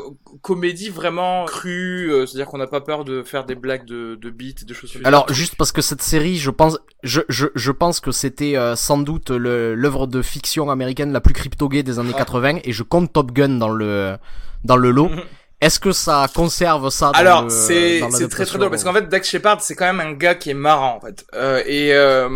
comédie 0.41 0.89
vraiment 0.89 1.45
crue, 1.45 2.11
c'est-à-dire 2.25 2.47
qu'on 2.47 2.57
n'a 2.57 2.65
pas 2.65 2.81
peur 2.81 3.05
de 3.05 3.21
faire 3.21 3.45
des 3.45 3.53
blagues 3.53 3.85
de, 3.85 4.15
de 4.15 4.29
beats, 4.31 4.65
de 4.65 4.73
choses. 4.73 4.97
Alors, 5.03 5.31
juste 5.31 5.55
parce 5.55 5.71
que 5.71 5.83
cette 5.83 6.01
série, 6.01 6.37
je 6.37 6.49
pense, 6.49 6.79
je, 7.03 7.21
je, 7.29 7.45
je 7.53 7.71
pense 7.71 7.99
que 7.99 8.11
c'était 8.11 8.55
sans 8.75 8.97
doute 8.97 9.29
l'œuvre 9.29 10.07
de 10.07 10.23
fiction 10.23 10.71
américaine 10.71 11.13
la 11.13 11.21
plus 11.21 11.35
crypto-gay 11.35 11.83
des 11.83 11.99
années 11.99 12.13
80, 12.13 12.55
ah. 12.55 12.59
et 12.63 12.71
je 12.71 12.81
compte 12.81 13.13
Top 13.13 13.31
Gun 13.31 13.57
dans 13.59 13.69
le 13.69 14.17
dans 14.63 14.75
le 14.75 14.89
lot. 14.89 15.11
Est-ce 15.59 15.79
que 15.79 15.91
ça 15.91 16.27
conserve 16.33 16.89
ça 16.91 17.07
dans 17.07 17.19
Alors 17.19 17.51
c'est 17.51 18.01
c'est 18.11 18.29
très 18.29 18.45
très 18.45 18.59
drôle 18.59 18.69
parce 18.69 18.83
qu'en 18.83 18.93
fait 18.93 19.09
Dax 19.09 19.27
Shepard 19.27 19.61
c'est 19.61 19.75
quand 19.75 19.91
même 19.91 19.99
un 19.99 20.13
gars 20.13 20.35
qui 20.35 20.51
est 20.51 20.55
marrant 20.55 20.97
en 20.97 20.99
fait. 20.99 21.25
Euh, 21.33 21.63
et, 21.65 21.93
euh, 21.93 22.29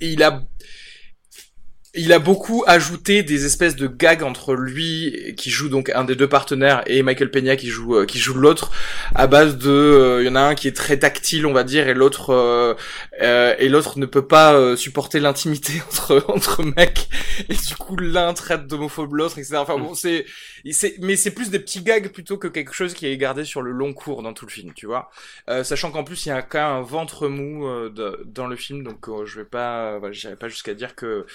et 0.00 0.08
il 0.08 0.22
a 0.22 0.40
il 1.96 2.12
a 2.12 2.18
beaucoup 2.18 2.64
ajouté 2.66 3.22
des 3.22 3.46
espèces 3.46 3.76
de 3.76 3.86
gags 3.86 4.24
entre 4.24 4.54
lui 4.54 5.34
qui 5.36 5.50
joue 5.50 5.68
donc 5.68 5.90
un 5.90 6.04
des 6.04 6.16
deux 6.16 6.28
partenaires 6.28 6.82
et 6.86 7.02
Michael 7.02 7.30
Peña 7.30 7.54
qui 7.54 7.68
joue 7.68 7.96
euh, 7.96 8.06
qui 8.06 8.18
joue 8.18 8.34
l'autre 8.34 8.72
à 9.14 9.28
base 9.28 9.56
de 9.58 9.70
euh, 9.70 10.22
il 10.22 10.26
y 10.26 10.28
en 10.28 10.34
a 10.34 10.40
un 10.40 10.54
qui 10.56 10.66
est 10.66 10.76
très 10.76 10.98
tactile 10.98 11.46
on 11.46 11.52
va 11.52 11.62
dire 11.62 11.88
et 11.88 11.94
l'autre 11.94 12.30
euh, 12.30 13.54
et 13.58 13.68
l'autre 13.68 13.98
ne 14.00 14.06
peut 14.06 14.26
pas 14.26 14.76
supporter 14.76 15.20
l'intimité 15.20 15.74
entre 15.88 16.24
entre 16.28 16.62
mecs. 16.64 17.08
Et 17.48 17.54
du 17.54 17.76
coup 17.76 17.96
l'un 17.96 18.34
traite 18.34 18.66
d'homophobe 18.66 19.14
l'autre 19.14 19.38
etc 19.38 19.56
enfin 19.58 19.78
bon 19.78 19.94
c'est 19.94 20.26
c'est 20.72 20.96
mais 21.00 21.14
c'est 21.14 21.30
plus 21.30 21.50
des 21.50 21.60
petits 21.60 21.82
gags 21.82 22.08
plutôt 22.08 22.38
que 22.38 22.48
quelque 22.48 22.72
chose 22.72 22.94
qui 22.94 23.06
est 23.06 23.16
gardé 23.16 23.44
sur 23.44 23.62
le 23.62 23.70
long 23.70 23.92
cours 23.92 24.22
dans 24.22 24.32
tout 24.32 24.46
le 24.46 24.50
film 24.50 24.72
tu 24.74 24.86
vois. 24.86 25.10
Sachant 25.62 25.92
qu'en 25.92 26.02
plus 26.02 26.26
il 26.26 26.30
y 26.30 26.32
a 26.32 26.42
quand 26.42 26.58
même 26.58 26.78
un 26.78 26.82
ventre 26.82 27.28
mou 27.28 27.68
dans 27.90 28.46
le 28.46 28.56
film 28.56 28.82
donc 28.82 29.06
je 29.24 29.38
vais 29.38 29.44
pas 29.44 29.98
voilà, 29.98 30.12
j'irai 30.12 30.36
pas 30.36 30.48
jusqu'à 30.48 30.74
dire 30.74 30.96
que 30.96 31.26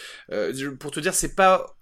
pour 0.79 0.91
te 0.91 0.99
dire, 0.99 1.13
c'est 1.13 1.35
pas 1.35 1.75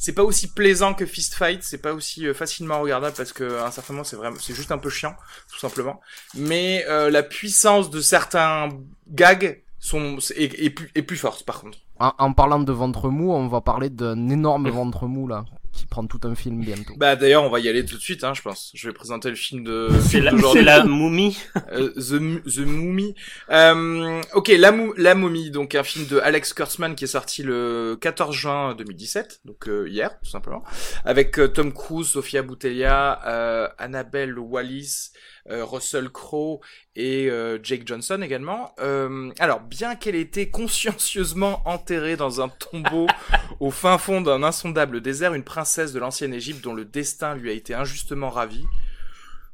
c'est 0.00 0.14
pas 0.14 0.24
aussi 0.24 0.50
plaisant 0.50 0.94
que 0.94 1.04
Fist 1.04 1.34
Fight, 1.34 1.62
c'est 1.62 1.82
pas 1.82 1.92
aussi 1.92 2.26
euh, 2.26 2.32
facilement 2.32 2.80
regardable 2.80 3.14
parce 3.14 3.34
que 3.34 3.58
à 3.58 3.66
un 3.66 3.70
certain 3.70 3.92
moment 3.92 4.04
c'est 4.04 4.16
vraiment 4.16 4.38
c'est 4.40 4.54
juste 4.54 4.72
un 4.72 4.78
peu 4.78 4.88
chiant 4.88 5.14
tout 5.52 5.58
simplement. 5.58 6.00
Mais 6.34 6.86
euh, 6.88 7.10
la 7.10 7.22
puissance 7.22 7.90
de 7.90 8.00
certains 8.00 8.70
gags 9.08 9.62
sont 9.78 10.16
est, 10.36 10.70
plus, 10.70 10.90
est 10.94 11.02
plus 11.02 11.18
forte 11.18 11.44
par 11.44 11.60
contre. 11.60 11.78
En, 11.98 12.12
en, 12.18 12.32
parlant 12.32 12.60
de 12.60 12.72
ventre 12.72 13.10
mou, 13.10 13.32
on 13.32 13.48
va 13.48 13.60
parler 13.60 13.90
d'un 13.90 14.30
énorme 14.30 14.70
ventre 14.70 15.06
mou 15.06 15.28
là 15.28 15.44
qui 15.72 15.86
prend 15.86 16.06
tout 16.06 16.20
un 16.24 16.34
film 16.34 16.60
bientôt. 16.60 16.94
Bah 16.96 17.16
d'ailleurs, 17.16 17.44
on 17.44 17.48
va 17.50 17.60
y 17.60 17.68
aller 17.68 17.84
tout 17.84 17.96
de 17.96 18.02
suite, 18.02 18.24
hein, 18.24 18.34
je 18.34 18.42
pense. 18.42 18.70
Je 18.74 18.88
vais 18.88 18.94
présenter 18.94 19.30
le 19.30 19.36
film 19.36 19.64
de. 19.64 19.88
C'est 20.00 20.20
la, 20.20 20.32
c'est 20.52 20.62
la 20.62 20.84
momie. 20.84 21.38
Euh, 21.72 21.90
the, 21.90 22.42
the 22.44 22.58
Mummy. 22.58 23.14
Euh, 23.50 24.20
ok, 24.34 24.48
la, 24.48 24.72
la 24.96 25.14
momie, 25.14 25.50
donc 25.50 25.74
un 25.74 25.82
film 25.82 26.06
de 26.06 26.18
Alex 26.18 26.52
Kurtzman 26.52 26.94
qui 26.94 27.04
est 27.04 27.08
sorti 27.08 27.42
le 27.42 27.96
14 28.00 28.34
juin 28.34 28.74
2017, 28.74 29.40
donc 29.44 29.68
euh, 29.68 29.88
hier 29.88 30.18
tout 30.20 30.30
simplement, 30.30 30.62
avec 31.04 31.38
euh, 31.38 31.48
Tom 31.48 31.72
Cruise, 31.72 32.08
Sofia 32.08 32.42
Boutella, 32.42 33.20
euh, 33.26 33.68
Annabelle 33.78 34.38
Wallis, 34.38 35.10
euh, 35.39 35.39
Russell 35.46 36.10
Crowe 36.10 36.60
et 36.96 37.30
euh, 37.30 37.58
Jake 37.62 37.86
Johnson 37.86 38.20
également. 38.22 38.74
Euh, 38.80 39.30
alors, 39.38 39.60
bien 39.60 39.96
qu'elle 39.96 40.14
ait 40.14 40.20
été 40.20 40.50
consciencieusement 40.50 41.62
enterrée 41.64 42.16
dans 42.16 42.40
un 42.40 42.48
tombeau 42.48 43.06
au 43.60 43.70
fin 43.70 43.98
fond 43.98 44.20
d'un 44.20 44.42
insondable 44.42 45.00
désert, 45.00 45.34
une 45.34 45.44
princesse 45.44 45.92
de 45.92 45.98
l'ancienne 45.98 46.34
Égypte 46.34 46.62
dont 46.62 46.74
le 46.74 46.84
destin 46.84 47.34
lui 47.34 47.50
a 47.50 47.52
été 47.52 47.74
injustement 47.74 48.30
ravi, 48.30 48.64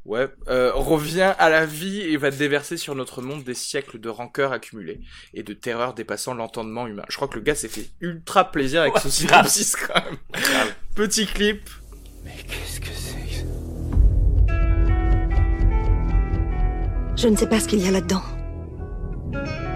ouais, 0.05 0.29
revient 0.47 1.35
à 1.39 1.51
la 1.51 1.67
vie 1.67 2.01
et 2.01 2.17
va 2.17 2.31
déverser 2.31 2.77
sur 2.77 2.95
notre 2.95 3.23
monde 3.23 3.45
des 3.45 3.55
siècles 3.55 4.01
de 4.01 4.09
rancœur 4.09 4.53
accumulée 4.53 5.01
et 5.35 5.43
de 5.43 5.53
terreur 5.53 5.95
dépassant 5.95 6.35
l'entendement 6.35 6.87
humain. 6.87 7.05
Je 7.09 7.17
crois 7.17 7.29
que 7.29 7.37
le 7.37 7.43
gars 7.43 7.55
s'est 7.55 7.69
fait 7.69 7.89
ultra 8.01 8.51
plaisir 8.51 8.83
avec 8.83 8.99
ce 8.99 9.11
synopsis 9.11 9.77
quand 9.77 10.03
même. 10.05 10.19
Petit 10.95 11.27
clip. 11.27 11.69
Mais 12.25 12.35
qu'est-ce 12.49 12.81
que 12.81 12.87
c'est? 12.87 13.26
Je 17.17 17.29
ne 17.29 17.37
sais 17.37 17.47
pas 17.47 17.61
ce 17.61 17.67
qu'il 17.67 17.83
y 17.83 17.89
a 17.89 17.91
là-dedans. 17.91 18.21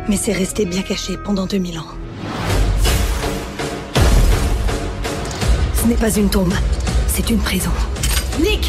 Mais 0.08 0.16
c'est 0.16 0.32
resté 0.32 0.66
bien 0.66 0.82
caché 0.82 1.16
pendant 1.16 1.46
2000 1.46 1.78
ans. 1.78 1.86
Ce 5.74 5.86
n'est 5.86 5.94
pas 5.94 6.14
une 6.14 6.28
tombe, 6.28 6.52
c'est 7.08 7.30
une 7.30 7.38
prison. 7.38 7.70
Nick 8.40 8.68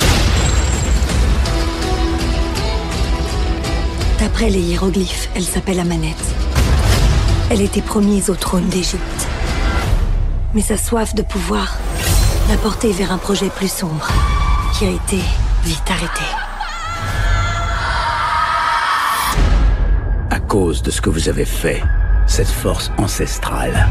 D'après 4.20 4.50
les 4.50 4.62
hiéroglyphes, 4.62 5.30
elle 5.36 5.44
s'appelle 5.44 5.80
Amanette. 5.82 6.16
Elle 7.50 7.62
était 7.62 7.82
promise 7.82 8.30
au 8.30 8.36
trône 8.36 8.70
d'Égypte. 8.70 9.28
Mais 10.54 10.62
sa 10.62 10.78
soif 10.78 11.14
de 11.14 11.24
pouvoir 11.24 11.78
l'a 12.48 12.56
portée 12.56 12.94
vers 12.94 13.12
un 13.12 13.18
projet 13.18 13.50
plus 13.50 13.72
sombre, 13.72 14.08
qui 14.78 14.86
a 14.86 14.92
été 14.92 15.20
vite 15.66 15.90
arrêté. 15.90 16.51
Cause 20.52 20.82
de 20.84 20.92
ce 20.92 21.00
que 21.00 21.10
vous 21.10 21.30
avez 21.30 21.46
fait, 21.46 21.82
cette 22.28 22.50
force 22.50 22.92
ancestrale 22.98 23.88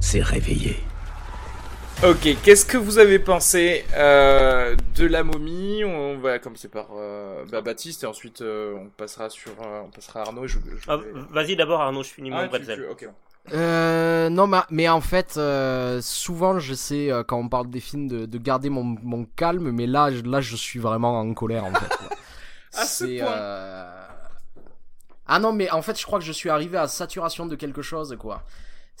s'est 0.00 0.20
réveillée. 0.20 0.80
Ok, 2.04 2.28
qu'est-ce 2.42 2.64
que 2.66 2.76
vous 2.76 2.98
avez 2.98 3.20
pensé 3.20 3.84
euh, 3.94 4.74
de 4.96 5.06
la 5.06 5.22
momie? 5.22 5.84
On 5.84 6.18
va 6.18 6.40
commencer 6.40 6.66
par 6.66 6.86
euh, 6.98 7.44
bah, 7.52 7.60
Baptiste 7.60 8.02
et 8.02 8.06
ensuite 8.08 8.40
euh, 8.42 8.74
on 8.80 8.88
passera 8.88 9.30
sur 9.30 9.52
euh, 9.62 9.82
on 9.84 9.90
passera 9.90 10.22
à 10.22 10.26
Arnaud. 10.26 10.48
Je, 10.48 10.58
je 10.58 10.84
Ah, 10.88 10.98
Vas-y 11.30 11.54
d'abord 11.54 11.80
Arnaud, 11.82 12.02
je 12.02 12.08
finis 12.08 12.30
Ah, 12.32 12.38
mon 12.38 12.42
tu- 12.44 12.48
bretzel. 12.48 12.84
tu-. 12.98 13.06
Euh, 13.54 14.28
non, 14.28 14.48
mais, 14.48 14.58
mais 14.70 14.88
en 14.88 15.00
fait, 15.00 15.34
euh, 15.36 16.00
souvent, 16.02 16.58
j'essaie, 16.58 17.12
euh, 17.12 17.22
quand 17.22 17.38
on 17.38 17.48
parle 17.48 17.70
des 17.70 17.80
films, 17.80 18.08
de, 18.08 18.26
de 18.26 18.38
garder 18.38 18.70
mon, 18.70 18.82
mon 19.04 19.24
calme, 19.36 19.70
mais 19.70 19.86
là, 19.86 20.10
je- 20.10 20.22
là, 20.22 20.40
je 20.40 20.56
suis 20.56 20.80
vraiment 20.80 21.20
en 21.20 21.32
colère, 21.32 21.64
en 21.64 21.72
fait. 21.74 21.86
quoi. 21.96 22.08
À 22.72 22.84
ce 22.86 23.04
C'est, 23.06 23.18
point. 23.18 23.30
Ah 25.32 25.38
non, 25.38 25.52
mais 25.52 25.70
en 25.70 25.80
fait, 25.80 25.96
je 25.98 26.04
crois 26.04 26.18
que 26.18 26.24
je 26.24 26.32
suis 26.32 26.50
arrivé 26.50 26.76
à 26.76 26.88
saturation 26.88 27.46
de 27.46 27.54
quelque 27.54 27.82
chose, 27.82 28.16
quoi. 28.18 28.42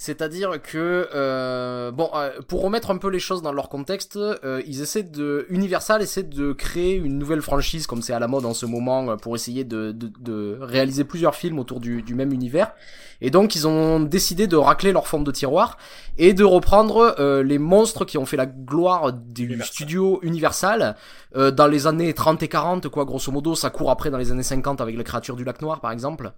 C'est-à-dire 0.00 0.62
que, 0.62 1.10
euh, 1.14 1.90
bon, 1.90 2.08
euh, 2.14 2.30
pour 2.48 2.62
remettre 2.62 2.90
un 2.90 2.96
peu 2.96 3.10
les 3.10 3.18
choses 3.18 3.42
dans 3.42 3.52
leur 3.52 3.68
contexte, 3.68 4.16
euh, 4.16 4.62
ils 4.66 4.80
essaient 4.80 5.02
de, 5.02 5.44
Universal 5.50 6.00
essaie 6.00 6.22
de 6.22 6.54
créer 6.54 6.94
une 6.94 7.18
nouvelle 7.18 7.42
franchise, 7.42 7.86
comme 7.86 8.00
c'est 8.00 8.14
à 8.14 8.18
la 8.18 8.26
mode 8.26 8.46
en 8.46 8.54
ce 8.54 8.64
moment, 8.64 9.18
pour 9.18 9.34
essayer 9.34 9.62
de, 9.62 9.92
de, 9.92 10.10
de 10.18 10.56
réaliser 10.58 11.04
plusieurs 11.04 11.34
films 11.34 11.58
autour 11.58 11.80
du, 11.80 12.00
du 12.00 12.14
même 12.14 12.32
univers. 12.32 12.72
Et 13.20 13.30
donc, 13.30 13.54
ils 13.54 13.68
ont 13.68 14.00
décidé 14.00 14.46
de 14.46 14.56
racler 14.56 14.92
leur 14.92 15.06
forme 15.06 15.24
de 15.24 15.30
tiroir 15.30 15.76
et 16.16 16.32
de 16.32 16.44
reprendre 16.44 17.16
euh, 17.18 17.42
les 17.42 17.58
monstres 17.58 18.04
qui 18.04 18.18
ont 18.18 18.26
fait 18.26 18.36
la 18.36 18.46
gloire 18.46 19.12
du 19.12 19.44
Universal. 19.44 19.66
studio 19.74 20.18
Universal 20.22 20.96
euh, 21.36 21.50
dans 21.50 21.66
les 21.66 21.86
années 21.86 22.14
30 22.14 22.42
et 22.42 22.48
40, 22.48 22.88
quoi, 22.88 23.04
grosso 23.04 23.30
modo. 23.30 23.54
Ça 23.54 23.70
court 23.70 23.90
après 23.90 24.10
dans 24.10 24.18
les 24.18 24.32
années 24.32 24.42
50 24.42 24.80
avec 24.80 24.96
les 24.96 25.04
créatures 25.04 25.36
du 25.36 25.44
lac 25.44 25.60
noir, 25.60 25.80
par 25.80 25.92
exemple. 25.92 26.32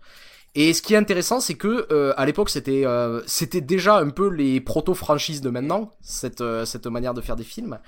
Et 0.54 0.74
ce 0.74 0.82
qui 0.82 0.92
est 0.92 0.98
intéressant, 0.98 1.40
c'est 1.40 1.54
que 1.54 1.86
euh, 1.90 2.12
à 2.18 2.26
l'époque, 2.26 2.50
c'était 2.50 2.84
euh, 2.84 3.22
c'était 3.26 3.62
déjà 3.62 3.96
un 3.96 4.10
peu 4.10 4.28
les 4.28 4.60
proto 4.60 4.92
franchises 4.94 5.40
de 5.40 5.48
maintenant, 5.48 5.90
cette 6.02 6.42
euh, 6.42 6.66
cette 6.66 6.86
manière 6.86 7.14
de 7.14 7.22
faire 7.22 7.36
des 7.36 7.44
films. 7.44 7.78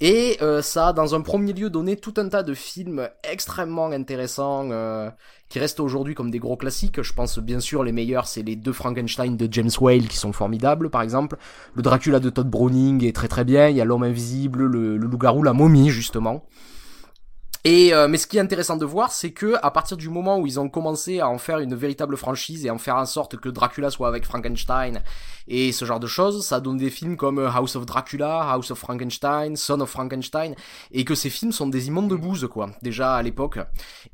Et 0.00 0.36
euh, 0.42 0.60
ça 0.60 0.88
a, 0.88 0.92
dans 0.92 1.14
un 1.14 1.22
premier 1.22 1.54
lieu, 1.54 1.70
donné 1.70 1.96
tout 1.96 2.12
un 2.18 2.28
tas 2.28 2.42
de 2.42 2.52
films 2.52 3.08
extrêmement 3.24 3.86
intéressants 3.86 4.68
euh, 4.70 5.10
qui 5.48 5.58
restent 5.58 5.80
aujourd'hui 5.80 6.14
comme 6.14 6.30
des 6.30 6.38
gros 6.38 6.56
classiques. 6.56 7.00
Je 7.00 7.12
pense 7.14 7.38
bien 7.38 7.60
sûr 7.60 7.82
les 7.82 7.92
meilleurs, 7.92 8.26
c'est 8.26 8.42
les 8.42 8.56
deux 8.56 8.74
Frankenstein 8.74 9.36
de 9.38 9.48
James 9.50 9.70
Whale 9.80 10.06
qui 10.08 10.18
sont 10.18 10.32
formidables, 10.32 10.90
par 10.90 11.00
exemple. 11.00 11.38
Le 11.74 11.82
Dracula 11.82 12.20
de 12.20 12.28
Todd 12.28 12.48
Browning 12.48 13.04
est 13.04 13.14
très 13.14 13.28
très 13.28 13.44
bien. 13.44 13.68
Il 13.68 13.76
y 13.76 13.80
a 13.80 13.86
l'homme 13.86 14.02
invisible, 14.02 14.64
le, 14.64 14.98
le 14.98 15.06
loup-garou, 15.06 15.42
la 15.42 15.54
momie 15.54 15.88
justement. 15.88 16.44
Et 17.68 17.92
euh, 17.92 18.06
mais 18.06 18.16
ce 18.16 18.28
qui 18.28 18.36
est 18.36 18.40
intéressant 18.40 18.76
de 18.76 18.84
voir, 18.84 19.10
c'est 19.10 19.32
que 19.32 19.56
à 19.60 19.72
partir 19.72 19.96
du 19.96 20.08
moment 20.08 20.38
où 20.38 20.46
ils 20.46 20.60
ont 20.60 20.68
commencé 20.68 21.18
à 21.18 21.28
en 21.28 21.36
faire 21.36 21.58
une 21.58 21.74
véritable 21.74 22.16
franchise 22.16 22.64
et 22.64 22.70
en 22.70 22.78
faire 22.78 22.94
en 22.94 23.06
sorte 23.06 23.38
que 23.38 23.48
Dracula 23.48 23.90
soit 23.90 24.06
avec 24.06 24.24
Frankenstein 24.24 25.02
et 25.48 25.72
ce 25.72 25.84
genre 25.84 25.98
de 25.98 26.06
choses, 26.06 26.46
ça 26.46 26.60
donne 26.60 26.76
des 26.76 26.90
films 26.90 27.16
comme 27.16 27.40
euh, 27.40 27.50
House 27.50 27.74
of 27.74 27.84
Dracula, 27.84 28.48
House 28.52 28.70
of 28.70 28.78
Frankenstein, 28.78 29.56
Son 29.56 29.80
of 29.80 29.90
Frankenstein, 29.90 30.54
et 30.92 31.04
que 31.04 31.16
ces 31.16 31.28
films 31.28 31.50
sont 31.50 31.66
des 31.66 31.88
immondes 31.88 32.08
de 32.08 32.14
bouse 32.14 32.46
quoi, 32.48 32.70
déjà 32.82 33.16
à 33.16 33.22
l'époque. 33.22 33.58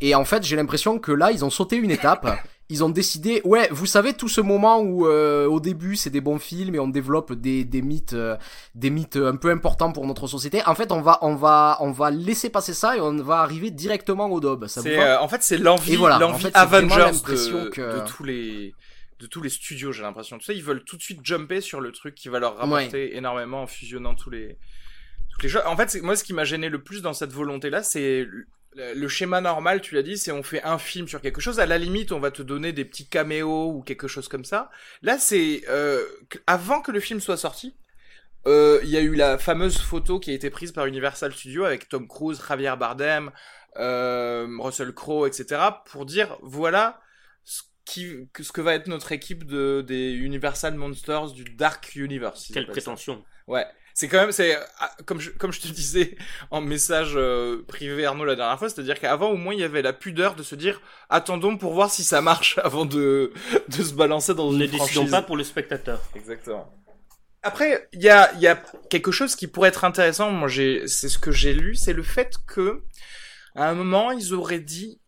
Et 0.01 0.15
en 0.15 0.25
fait, 0.25 0.43
j'ai 0.45 0.57
l'impression 0.57 0.99
que 0.99 1.13
là, 1.13 1.31
ils 1.31 1.45
ont 1.45 1.51
sauté 1.51 1.77
une 1.77 1.91
étape. 1.91 2.27
Ils 2.73 2.83
ont 2.83 2.89
décidé, 2.89 3.43
ouais, 3.45 3.69
vous 3.71 3.87
savez 3.97 4.15
tout 4.15 4.29
ce 4.37 4.41
moment 4.41 4.81
où 4.81 5.07
euh, 5.07 5.47
au 5.47 5.61
début 5.61 5.95
c'est 5.95 6.11
des 6.19 6.23
bons 6.29 6.39
films 6.39 6.75
et 6.75 6.79
on 6.79 6.89
développe 6.89 7.33
des, 7.35 7.65
des 7.75 7.83
mythes, 7.83 8.15
euh, 8.15 8.37
des 8.75 8.91
mythes 8.91 9.17
un 9.17 9.37
peu 9.37 9.51
importants 9.51 9.93
pour 9.93 10.07
notre 10.07 10.27
société. 10.27 10.65
En 10.67 10.75
fait, 10.75 10.91
on 10.91 11.03
va, 11.03 11.19
on 11.21 11.35
va, 11.35 11.77
on 11.81 11.91
va 11.93 12.11
laisser 12.11 12.49
passer 12.51 12.75
ça 12.83 12.97
et 12.97 13.01
on 13.01 13.15
va 13.31 13.37
arriver 13.47 13.71
directement 13.71 14.27
au. 14.31 14.41
Ça 14.69 14.81
C'est 14.83 14.97
va? 14.97 15.03
euh, 15.03 15.19
en 15.21 15.29
fait 15.29 15.43
c'est 15.43 15.59
l'envie 15.59 15.97
voilà, 15.97 16.19
l'envie 16.19 16.47
en 16.47 16.51
fait, 16.51 16.57
Avengers 16.57 17.11
de, 17.29 17.69
que- 17.69 17.95
de 18.01 18.07
tous 18.07 18.25
les 18.25 18.75
de 19.21 19.27
tous 19.29 19.43
les 19.43 19.51
studios, 19.51 19.93
j'ai 19.93 20.03
l'impression. 20.03 20.39
Tu 20.39 20.47
sais, 20.47 20.57
ils 20.57 20.65
veulent 20.65 20.83
tout 20.85 20.97
de 20.97 21.03
suite 21.03 21.21
jumper 21.23 21.61
sur 21.61 21.81
le 21.81 21.93
truc 21.93 22.15
qui 22.17 22.29
va 22.29 22.39
leur 22.41 22.57
rapporter 22.57 23.17
énormément 23.17 23.63
en 23.63 23.67
fusionnant 23.69 24.15
tous 24.17 24.31
les 24.31 24.57
tous 25.31 25.43
les 25.43 25.49
jeux. 25.49 25.61
En 25.67 25.77
fait, 25.77 25.91
c'est- 25.91 26.01
moi 26.01 26.17
ce 26.17 26.25
qui 26.25 26.33
m'a 26.33 26.45
gêné 26.45 26.69
le 26.69 26.83
plus 26.83 27.03
dans 27.03 27.13
cette 27.13 27.33
volonté 27.33 27.71
là, 27.71 27.83
c'est 27.83 28.27
le, 28.75 28.95
le 28.95 29.09
schéma 29.09 29.41
normal, 29.41 29.81
tu 29.81 29.95
l'as 29.95 30.03
dit, 30.03 30.17
c'est 30.19 30.33
on 30.33 30.43
fait 30.43 30.63
un 30.63 30.79
film 30.79 31.09
sur 31.09 31.21
quelque 31.21 31.41
chose. 31.41 31.61
À 31.61 31.67
la 31.67 31.79
limite, 31.79 32.13
on 32.13 32.21
va 32.21 32.31
te 32.31 32.43
donner 32.43 32.73
des 32.73 32.85
petits 32.85 33.09
caméos 33.09 33.71
ou 33.73 33.83
quelque 33.83 34.09
chose 34.09 34.29
comme 34.29 34.45
ça. 34.45 34.71
Là, 35.03 35.19
c'est 35.19 35.63
euh, 35.69 36.05
avant 36.47 36.81
que 36.83 36.91
le 36.93 37.01
film 37.01 37.21
soit 37.21 37.37
sorti. 37.37 37.77
euh, 38.47 38.81
Il 38.83 38.91
y 38.91 38.97
a 38.97 39.01
eu 39.01 39.15
la 39.15 39.39
fameuse 39.39 39.79
photo 39.79 40.19
qui 40.21 40.31
a 40.31 40.35
été 40.35 40.51
prise 40.51 40.73
par 40.73 40.87
Universal 40.87 41.33
Studios 41.33 41.65
avec 41.65 41.89
Tom 41.89 42.09
Cruise, 42.09 42.41
Javier 42.47 42.75
Bardem, 42.79 43.31
euh, 43.79 44.47
Russell 44.61 44.93
Crowe, 44.95 45.27
etc. 45.27 45.61
pour 45.87 46.07
dire 46.07 46.37
voilà 46.43 47.01
ce, 47.45 47.63
qui, 47.85 48.29
que- 48.33 48.43
ce 48.43 48.53
que 48.53 48.61
va 48.61 48.75
être 48.75 48.89
notre 48.89 49.13
équipe 49.13 49.45
de, 49.47 49.83
des 49.87 50.13
Universal 50.13 50.75
Monsters 50.75 51.33
du 51.33 51.45
Dark 51.45 51.95
Universe. 51.95 52.51
Quelle 52.53 52.67
ça. 52.67 52.73
prétention. 52.73 53.25
Ouais. 53.47 53.67
C'est 53.95 54.09
quand 54.09 54.19
même, 54.19 54.33
c'est 54.33 54.57
ah, 54.79 54.91
comme 55.05 55.21
je, 55.21 55.31
comme 55.31 55.53
je 55.53 55.61
te 55.61 55.69
disais 55.69 56.17
en 56.51 56.61
message 56.61 57.13
euh, 57.17 57.63
privé 57.69 58.05
Arnaud 58.07 58.25
la 58.25 58.37
dernière 58.37 58.59
fois, 58.59 58.69
c'est-à-dire 58.69 58.99
qu'avant 58.99 59.29
au 59.31 59.37
moins 59.37 59.55
il 59.55 59.61
y 59.61 59.65
avait 59.65 59.83
la 59.83 59.93
pudeur 59.93 60.35
de 60.35 60.43
se 60.43 60.55
dire 60.55 60.81
attendons 61.11 61.57
pour 61.59 61.75
voir 61.75 61.91
si 61.91 62.05
ça 62.05 62.21
marche 62.23 62.59
avant 62.65 62.85
de 62.87 63.33
de 63.69 63.83
se 63.83 63.95
balancer 63.95 64.35
dans 64.35 64.53
Ne 64.53 64.65
une 64.65 64.71
décidons 64.71 65.07
franchise. 65.07 65.11
pas 65.11 65.23
pour 65.23 65.37
le 65.37 65.45
spectateur. 65.45 66.01
Exactement. 66.15 66.73
Après, 67.43 67.89
il 67.93 68.01
y 68.03 68.09
a, 68.09 68.33
il 68.35 68.41
y 68.41 68.47
a 68.47 68.63
quelque 68.89 69.11
chose 69.11 69.35
qui 69.35 69.49
pourrait 69.49 69.71
être 69.71 69.85
intéressant. 69.85 70.31
Moi, 70.31 70.47
j'ai, 70.49 70.87
c'est 70.87 71.09
ce 71.09 71.19
que 71.19 71.33
j'ai 71.33 71.53
lu, 71.55 71.75
c'est 71.75 71.93
le 71.93 72.05
fait 72.05 72.37
que, 72.47 72.85
à 73.57 73.69
un 73.69 73.75
moment, 73.75 74.13
ils 74.13 74.33
auraient 74.33 74.61
dit 74.61 75.01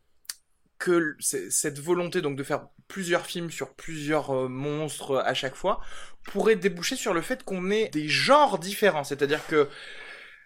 que 0.78 1.16
cette 1.20 1.78
volonté 1.78 2.20
donc 2.22 2.36
de 2.36 2.42
faire 2.42 2.66
plusieurs 2.88 3.26
films 3.26 3.50
sur 3.50 3.74
plusieurs 3.74 4.30
euh, 4.30 4.48
monstres 4.48 5.22
à 5.24 5.34
chaque 5.34 5.54
fois 5.54 5.80
pourrait 6.24 6.56
déboucher 6.56 6.96
sur 6.96 7.14
le 7.14 7.20
fait 7.20 7.42
qu'on 7.42 7.70
ait 7.70 7.88
des 7.90 8.08
genres 8.08 8.58
différents. 8.58 9.04
C'est-à-dire 9.04 9.46
que, 9.46 9.68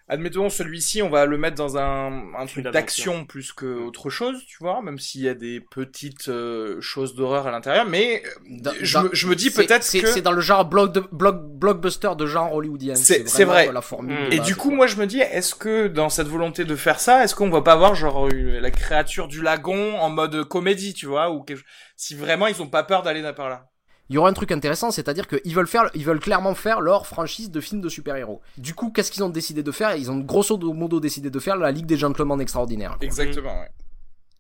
admettons, 0.09 0.49
celui-ci, 0.51 1.03
on 1.03 1.11
va 1.11 1.27
le 1.27 1.37
mettre 1.39 1.57
dans 1.57 1.77
un, 1.77 2.35
un 2.35 2.47
truc 2.47 2.65
d'action 2.65 3.25
plus 3.27 3.53
que 3.53 3.67
autre 3.67 4.11
chose, 4.11 4.45
tu 4.47 4.57
vois, 4.61 4.81
même 4.83 4.99
s'il 4.99 5.21
y 5.23 5.29
a 5.29 5.35
des 5.35 5.61
petites 5.61 6.29
euh, 6.29 6.81
choses 6.81 7.15
d'horreur 7.15 7.47
à 7.47 7.51
l'intérieur. 7.51 7.87
Mais 7.87 8.23
Dans- 8.49 8.73
je, 8.81 8.95
dans- 8.95 9.03
me, 9.05 9.11
je 9.13 9.27
me 9.27 9.37
dis 9.37 9.51
peut-être 9.51 9.91
que 9.91 10.07
c'est 10.07 10.23
dans 10.23 10.33
le 10.33 10.41
genre 10.41 10.65
block 10.65 10.93
de, 10.93 11.01
block, 11.13 11.37
blockbuster 11.59 12.11
de 12.17 12.27
genre 12.27 12.53
hollywoodien. 12.55 12.95
C'est- 12.95 13.45
vrai. 13.45 13.71
La 13.73 13.83
formule 13.83 14.15
Mm. 14.15 14.29
de 14.31 14.35
Et 14.35 14.39
base, 14.39 14.47
du 14.47 14.57
coup, 14.57 14.69
quoi. 14.69 14.77
moi, 14.77 14.87
je 14.87 14.97
me 14.97 15.07
dis, 15.07 15.21
est-ce 15.21 15.55
que 15.55 15.87
dans 15.89 16.09
cette 16.09 16.29
volonté 16.29 16.65
de 16.65 16.77
faire 16.77 17.01
ça, 17.01 17.25
est-ce 17.25 17.35
qu'on 17.35 17.51
va 17.51 17.63
pas 17.63 17.73
avoir 17.75 17.95
genre 17.95 18.27
euh, 18.29 18.61
la 18.61 18.71
créature 18.71 19.29
du 19.29 19.43
lagon 19.43 19.99
en 19.99 20.09
mode 20.11 20.45
comédie, 20.49 20.95
tu 20.95 21.07
vois, 21.07 21.31
ou 21.31 21.43
quelque... 21.43 21.63
si 21.97 22.15
vraiment 22.15 22.47
ils 22.47 22.61
ont 22.63 22.67
pas 22.69 22.83
peur 22.83 23.03
d'aller 23.03 23.23
par 23.35 23.49
là? 23.49 23.69
Il 24.09 24.15
y 24.15 24.19
aura 24.19 24.29
un 24.29 24.33
truc 24.33 24.53
intéressant, 24.53 24.91
c'est-à-dire 24.91 25.27
qu'ils 25.29 25.55
veulent 25.55 25.67
faire, 25.67 25.91
ils 25.95 26.05
veulent 26.05 26.21
clairement 26.21 26.55
faire 26.55 26.81
leur 26.81 27.07
franchise 27.07 27.51
de 27.51 27.61
films 27.61 27.81
de 27.81 27.89
super-héros. 27.89 28.41
Du 28.57 28.75
coup, 28.75 28.91
qu'est-ce 28.91 29.11
qu'ils 29.11 29.23
ont 29.23 29.29
décidé 29.29 29.63
de 29.63 29.71
faire? 29.71 29.97
Ils 29.97 30.11
ont 30.11 30.19
grosso 30.19 30.57
modo 30.57 31.01
décidé 31.01 31.31
de 31.31 31.39
faire 31.39 31.57
la 31.57 31.71
Ligue 31.71 31.87
des 31.87 31.97
Gentlemen 31.97 32.41
Extraordinaires. 32.41 32.97
quoi. 32.97 33.07
Exactement. 33.07 33.61
Ouais. 33.61 33.69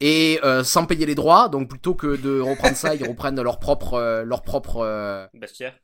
Et 0.01 0.39
euh, 0.45 0.63
sans 0.63 0.87
payer 0.87 1.07
les 1.07 1.15
droits, 1.17 1.49
donc 1.49 1.69
plutôt 1.69 1.95
que 1.95 2.17
de 2.17 2.41
reprendre 2.41 2.77
ça, 2.77 2.95
ils 2.95 3.07
reprennent 3.07 3.41
leur 3.43 3.59
propre, 3.59 3.95
euh, 3.95 4.23
leur 4.25 4.43
propre 4.43 4.79
euh, 4.79 5.27
Bestiaire. 5.35 5.75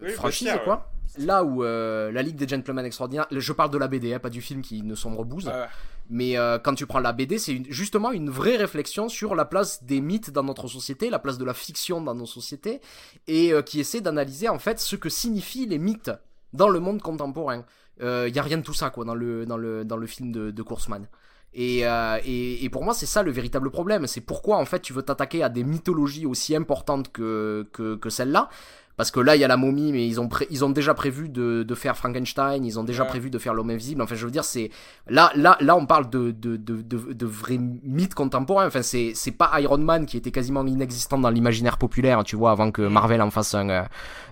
Oui, 0.00 0.10
franchise, 0.10 0.50
quoi. 0.64 0.90
Là 1.18 1.44
où 1.44 1.62
euh, 1.62 2.10
la 2.10 2.22
Ligue 2.22 2.36
des 2.36 2.48
Gentlemen 2.48 2.84
Extraordinaires, 2.84 3.26
je 3.30 3.52
parle 3.52 3.70
de 3.70 3.78
la 3.78 3.86
BD, 3.86 4.14
hein, 4.14 4.18
pas 4.18 4.30
du 4.30 4.40
film 4.40 4.62
qui 4.62 4.82
ne 4.82 4.94
sombre 4.94 5.24
bouse. 5.24 5.46
Ouais. 5.46 5.66
Mais 6.10 6.36
euh, 6.36 6.58
quand 6.58 6.74
tu 6.74 6.86
prends 6.86 6.98
la 6.98 7.12
BD, 7.12 7.38
c'est 7.38 7.62
justement 7.70 8.10
une 8.10 8.28
vraie 8.30 8.56
réflexion 8.56 9.08
sur 9.08 9.34
la 9.34 9.44
place 9.44 9.84
des 9.84 10.00
mythes 10.00 10.30
dans 10.30 10.42
notre 10.42 10.66
société, 10.66 11.10
la 11.10 11.18
place 11.20 11.38
de 11.38 11.44
la 11.44 11.54
fiction 11.54 12.00
dans 12.00 12.14
nos 12.14 12.26
sociétés, 12.26 12.80
et 13.28 13.52
euh, 13.52 13.62
qui 13.62 13.78
essaie 13.80 14.00
d'analyser 14.00 14.48
en 14.48 14.58
fait 14.58 14.80
ce 14.80 14.96
que 14.96 15.08
signifient 15.08 15.66
les 15.66 15.78
mythes 15.78 16.10
dans 16.52 16.68
le 16.68 16.80
monde 16.80 17.00
contemporain. 17.00 17.64
Il 18.00 18.34
y 18.34 18.38
a 18.40 18.42
rien 18.42 18.58
de 18.58 18.62
tout 18.62 18.74
ça 18.74 18.90
quoi 18.90 19.04
dans 19.04 19.14
le 19.14 19.46
dans 19.46 19.56
le 19.56 19.84
dans 19.84 19.96
le 19.96 20.06
film 20.08 20.32
de, 20.32 20.50
de 20.50 20.62
Kurzman. 20.64 21.06
Et, 21.54 21.86
euh, 21.86 22.18
et, 22.24 22.64
et 22.64 22.68
pour 22.68 22.82
moi, 22.84 22.94
c'est 22.94 23.06
ça 23.06 23.22
le 23.22 23.30
véritable 23.30 23.70
problème. 23.70 24.08
C'est 24.08 24.20
pourquoi 24.20 24.56
en 24.56 24.64
fait 24.64 24.80
tu 24.80 24.92
veux 24.92 25.02
t'attaquer 25.02 25.44
à 25.44 25.48
des 25.48 25.62
mythologies 25.62 26.26
aussi 26.26 26.56
importantes 26.56 27.12
que 27.12 27.68
que, 27.72 27.94
que 27.94 28.10
celle-là. 28.10 28.48
Parce 28.96 29.10
que 29.10 29.18
là, 29.20 29.34
il 29.34 29.40
y 29.40 29.44
a 29.44 29.48
la 29.48 29.56
momie, 29.56 29.90
mais 29.92 30.06
ils 30.06 30.20
ont, 30.20 30.28
pré- 30.28 30.46
ils 30.50 30.64
ont 30.64 30.70
déjà 30.70 30.94
prévu 30.94 31.28
de, 31.28 31.64
de 31.64 31.74
faire 31.74 31.96
Frankenstein, 31.96 32.64
ils 32.64 32.78
ont 32.78 32.84
déjà 32.84 33.02
Ouais. 33.02 33.08
prévu 33.08 33.28
de 33.28 33.38
faire 33.38 33.52
l'homme 33.52 33.70
invisible. 33.70 34.00
Enfin, 34.02 34.14
je 34.14 34.24
veux 34.24 34.30
dire, 34.30 34.44
c'est 34.44 34.70
là, 35.08 35.32
là, 35.34 35.56
là, 35.60 35.76
on 35.76 35.84
parle 35.84 36.08
de, 36.10 36.30
de, 36.30 36.56
de, 36.56 36.80
de, 36.82 37.26
vrais 37.26 37.58
mythes 37.58 38.14
contemporains. 38.14 38.66
Enfin, 38.68 38.82
c'est, 38.82 39.14
pas 39.36 39.50
Iron 39.60 39.78
Man 39.78 40.06
qui 40.06 40.16
était 40.16 40.30
quasiment 40.30 40.64
inexistant 40.64 41.18
dans 41.18 41.30
l'imaginaire 41.30 41.76
populaire, 41.76 42.22
tu 42.22 42.36
vois, 42.36 42.52
avant 42.52 42.70
que 42.70 42.82
Marvel 42.82 43.20
en 43.20 43.30
fasse 43.30 43.54
un, 43.54 43.68
euh, 43.68 43.82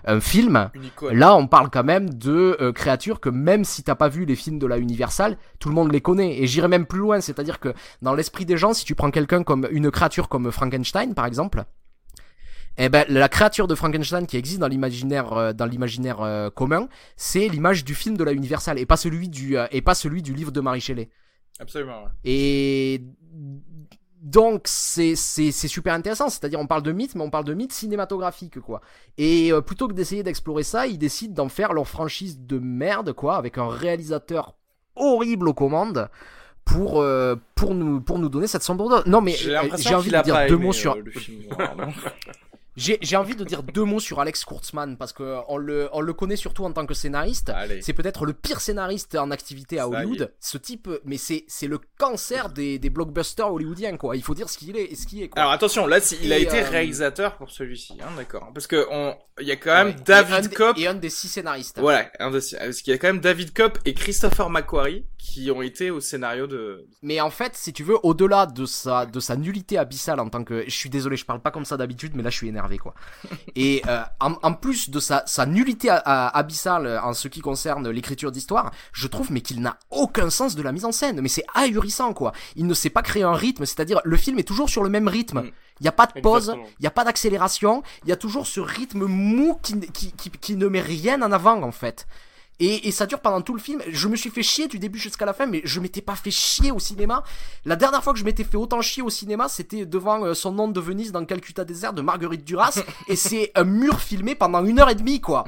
un 0.05 0.19
film. 0.21 0.69
Là, 1.11 1.35
on 1.35 1.47
parle 1.47 1.69
quand 1.69 1.83
même 1.83 2.09
de 2.13 2.57
euh, 2.61 2.71
créatures 2.71 3.19
que 3.19 3.29
même 3.29 3.65
si 3.65 3.83
t'as 3.83 3.95
pas 3.95 4.07
vu 4.07 4.23
les 4.23 4.35
films 4.35 4.59
de 4.59 4.67
la 4.67 4.77
Universal, 4.77 5.37
tout 5.59 5.67
le 5.69 5.75
monde 5.75 5.91
les 5.91 5.99
connaît. 6.01 6.39
Et 6.41 6.47
j'irai 6.47 6.69
même 6.69 6.85
plus 6.85 6.99
loin, 6.99 7.19
c'est-à-dire 7.19 7.59
que 7.59 7.73
dans 8.01 8.13
l'esprit 8.13 8.45
des 8.45 8.55
gens, 8.57 8.73
si 8.73 8.85
tu 8.85 8.95
prends 8.95 9.11
quelqu'un 9.11 9.43
comme 9.43 9.67
une 9.71 9.91
créature 9.91 10.29
comme 10.29 10.51
Frankenstein, 10.51 11.13
par 11.13 11.25
exemple, 11.25 11.65
eh 12.77 12.89
ben 12.89 13.05
la 13.09 13.29
créature 13.29 13.67
de 13.67 13.75
Frankenstein 13.75 14.25
qui 14.25 14.37
existe 14.37 14.59
dans 14.59 14.67
l'imaginaire 14.67 15.33
euh, 15.33 15.53
dans 15.53 15.65
l'imaginaire 15.65 16.21
euh, 16.21 16.49
commun, 16.49 16.87
c'est 17.15 17.47
l'image 17.47 17.83
du 17.83 17.95
film 17.95 18.17
de 18.17 18.23
la 18.23 18.33
Universal 18.33 18.79
et 18.79 18.85
pas 18.85 18.97
celui 18.97 19.29
du 19.29 19.57
euh, 19.57 19.67
et 19.71 19.81
pas 19.81 19.95
celui 19.95 20.21
du 20.21 20.33
livre 20.33 20.51
de 20.51 20.61
Marie 20.61 20.81
Shelley. 20.81 21.09
Absolument. 21.59 22.03
Ouais. 22.03 22.09
Et 22.23 23.01
donc 24.21 24.63
c'est 24.65 25.15
c'est 25.15 25.51
c'est 25.51 25.67
super 25.67 25.93
intéressant, 25.93 26.29
c'est-à-dire 26.29 26.59
on 26.59 26.67
parle 26.67 26.83
de 26.83 26.91
mythe, 26.91 27.15
mais 27.15 27.23
on 27.23 27.29
parle 27.29 27.45
de 27.45 27.53
mythe 27.53 27.73
cinématographique 27.73 28.59
quoi. 28.59 28.81
Et 29.17 29.51
plutôt 29.65 29.87
que 29.87 29.93
d'essayer 29.93 30.23
d'explorer 30.23 30.63
ça, 30.63 30.87
ils 30.87 30.97
décident 30.97 31.33
d'en 31.33 31.49
faire 31.49 31.73
leur 31.73 31.87
franchise 31.87 32.39
de 32.39 32.57
merde 32.57 33.13
quoi, 33.13 33.35
avec 33.35 33.57
un 33.57 33.67
réalisateur 33.67 34.55
horrible 34.95 35.47
aux 35.47 35.53
commandes 35.53 36.09
pour 36.65 37.01
euh, 37.01 37.35
pour 37.55 37.75
nous 37.75 38.01
pour 38.01 38.19
nous 38.19 38.29
donner 38.29 38.47
cette 38.47 38.63
sombre 38.63 39.03
non 39.05 39.21
mais 39.21 39.33
J'ai 39.33 39.95
envie 39.95 40.11
de 40.11 40.23
dire 40.23 40.47
deux 40.47 40.57
mots 40.57 40.73
sur 40.73 40.95
le 40.95 41.11
film. 41.11 41.43
j'ai 42.75 43.15
envie 43.15 43.35
de 43.35 43.43
dire 43.43 43.63
deux 43.63 43.83
mots 43.83 43.99
sur 43.99 44.19
Alex 44.19 44.45
Kurtzman 44.45 44.97
parce 44.97 45.13
que 45.13 45.37
on 45.47 45.57
le 45.57 45.89
on 45.93 46.01
le 46.01 46.13
connaît 46.13 46.35
surtout 46.35 46.63
en 46.65 46.71
tant 46.71 46.85
que 46.85 46.93
scénariste 46.93 47.51
c'est 47.81 47.93
peut-être 47.93 48.25
le 48.25 48.33
pire 48.33 48.59
scénariste 48.61 49.15
en 49.15 49.31
activité 49.31 49.79
à. 49.79 49.87
Hollywood 49.87 50.31
ce 50.39 50.57
type 50.57 50.89
mais 51.05 51.17
c'est 51.17 51.45
le 51.67 51.79
cancer 51.97 52.49
des 52.49 52.79
des 52.79 52.89
blockbusters 52.89 53.51
hollywoodiens 53.51 53.97
quoi 53.97 54.15
il 54.15 54.23
faut 54.23 54.33
dire 54.35 54.49
ce 54.49 54.57
qu'il 54.57 54.75
est 54.77 54.85
et 54.91 54.95
ce 54.95 55.05
qui 55.07 55.23
est 55.23 55.29
quoi 55.29 55.41
Alors 55.41 55.51
attention, 55.53 55.85
là, 55.87 55.99
il 56.21 56.31
a 56.33 56.39
Et, 56.39 56.43
été 56.43 56.61
euh, 56.61 56.69
réalisateur 56.69 57.37
pour 57.37 57.51
celui-ci, 57.51 57.93
hein, 58.01 58.09
d'accord. 58.17 58.49
Parce 58.53 58.67
que 58.67 58.85
on, 58.91 59.15
il 59.39 59.47
y 59.47 59.51
a 59.51 59.55
quand 59.55 59.73
même 59.73 59.87
Ouais. 59.87 59.93
Et 59.99 60.03
David 60.03 60.49
des- 60.49 60.55
Kopp. 60.55 60.77
et 60.77 60.87
un 60.87 60.93
des 60.95 61.09
six 61.09 61.27
scénaristes 61.27 61.79
Voilà, 61.79 62.09
un 62.19 62.31
parce 62.31 62.47
qu'il 62.81 62.91
y 62.91 62.95
a 62.95 62.97
quand 62.97 63.07
même 63.07 63.19
David 63.19 63.53
Kopp 63.53 63.77
et 63.85 63.93
Christopher 63.93 64.49
McQuarrie 64.49 65.05
qui 65.17 65.49
ont 65.51 65.61
été 65.61 65.89
au 65.91 65.99
scénario 66.01 66.47
de. 66.47 66.85
Mais 67.01 67.21
en 67.21 67.29
fait, 67.29 67.55
si 67.55 67.71
tu 67.73 67.83
veux, 67.83 67.97
au-delà 68.03 68.45
de 68.45 68.65
sa, 68.65 69.05
de 69.05 69.19
sa 69.19 69.35
nullité 69.35 69.77
abyssale 69.77 70.19
en 70.19 70.29
tant 70.29 70.43
que... 70.43 70.63
Je 70.65 70.75
suis 70.75 70.89
désolé, 70.89 71.15
je 71.17 71.25
parle 71.25 71.41
pas 71.41 71.51
comme 71.51 71.65
ça 71.65 71.77
d'habitude, 71.77 72.11
mais 72.15 72.23
là 72.23 72.29
je 72.29 72.35
suis 72.37 72.47
énervé, 72.49 72.62
quoi. 72.77 72.93
Et 73.55 73.81
euh, 73.87 74.01
en, 74.19 74.33
en 74.43 74.53
plus 74.53 74.89
de 74.89 74.99
sa, 74.99 75.23
sa 75.25 75.45
nullité 75.45 75.89
a- 75.89 75.97
a- 75.97 76.37
abyssale 76.37 76.99
en 77.03 77.13
ce 77.13 77.27
qui 77.27 77.41
concerne 77.41 77.89
l'écriture 77.89 78.31
d'histoire, 78.31 78.71
je 78.91 79.07
trouve 79.07 79.31
mais 79.31 79.41
qu'il 79.41 79.61
n'a 79.61 79.77
aucun 79.89 80.29
sens 80.29 80.55
de 80.55 80.61
la 80.61 80.71
mise 80.71 80.85
en 80.85 80.91
scène. 80.91 81.21
Mais 81.21 81.29
c'est 81.29 81.45
ahurissant, 81.53 82.13
quoi. 82.13 82.31
Il 82.55 82.67
ne 82.67 82.73
sait 82.73 82.89
pas 82.89 83.01
créer 83.01 83.23
un 83.23 83.33
rythme, 83.35 83.65
c'est-à-dire 83.65 83.99
le 84.03 84.17
film 84.17 84.39
est 84.39 84.47
toujours 84.47 84.69
sur 84.69 84.83
le 84.83 84.89
même 84.89 85.07
rythme. 85.07 85.41
Mm. 85.41 85.51
Il 85.79 85.83
n'y 85.83 85.89
a 85.89 85.93
pas 85.93 86.05
de 86.05 86.13
pause, 86.21 86.53
il 86.79 86.81
n'y 86.81 86.87
a 86.87 86.91
pas 86.91 87.03
d'accélération, 87.03 87.81
il 88.03 88.09
y 88.09 88.11
a 88.11 88.15
toujours 88.15 88.45
ce 88.45 88.59
rythme 88.59 89.05
mou 89.05 89.57
qui, 89.61 89.79
qui, 89.91 90.11
qui, 90.11 90.29
qui 90.29 90.55
ne 90.55 90.67
met 90.67 90.81
rien 90.81 91.21
en 91.21 91.31
avant, 91.31 91.61
en 91.63 91.71
fait. 91.71 92.05
Et, 92.59 92.87
et 92.87 92.91
ça 92.91 93.05
dure 93.05 93.19
pendant 93.19 93.41
tout 93.41 93.53
le 93.53 93.59
film. 93.59 93.81
Je 93.87 94.07
me 94.07 94.15
suis 94.15 94.29
fait 94.29 94.43
chier 94.43 94.67
du 94.67 94.79
début 94.79 94.99
jusqu'à 94.99 95.25
la 95.25 95.33
fin, 95.33 95.45
mais 95.47 95.61
je 95.65 95.79
m'étais 95.79 96.01
pas 96.01 96.15
fait 96.15 96.31
chier 96.31 96.71
au 96.71 96.79
cinéma. 96.79 97.23
La 97.65 97.75
dernière 97.75 98.03
fois 98.03 98.13
que 98.13 98.19
je 98.19 98.25
m'étais 98.25 98.43
fait 98.43 98.57
autant 98.57 98.81
chier 98.81 99.03
au 99.03 99.09
cinéma, 99.09 99.49
c'était 99.49 99.85
devant 99.85 100.23
euh, 100.23 100.33
son 100.33 100.51
nom 100.51 100.67
de 100.67 100.79
Venise 100.79 101.11
dans 101.11 101.25
Calcutta 101.25 101.65
Désert 101.65 101.93
de 101.93 102.01
Marguerite 102.01 102.45
Duras. 102.45 102.79
et 103.07 103.15
c'est 103.15 103.51
un 103.55 103.63
mur 103.63 103.99
filmé 103.99 104.35
pendant 104.35 104.63
une 104.63 104.79
heure 104.79 104.89
et 104.89 104.95
demie, 104.95 105.19
quoi. 105.21 105.45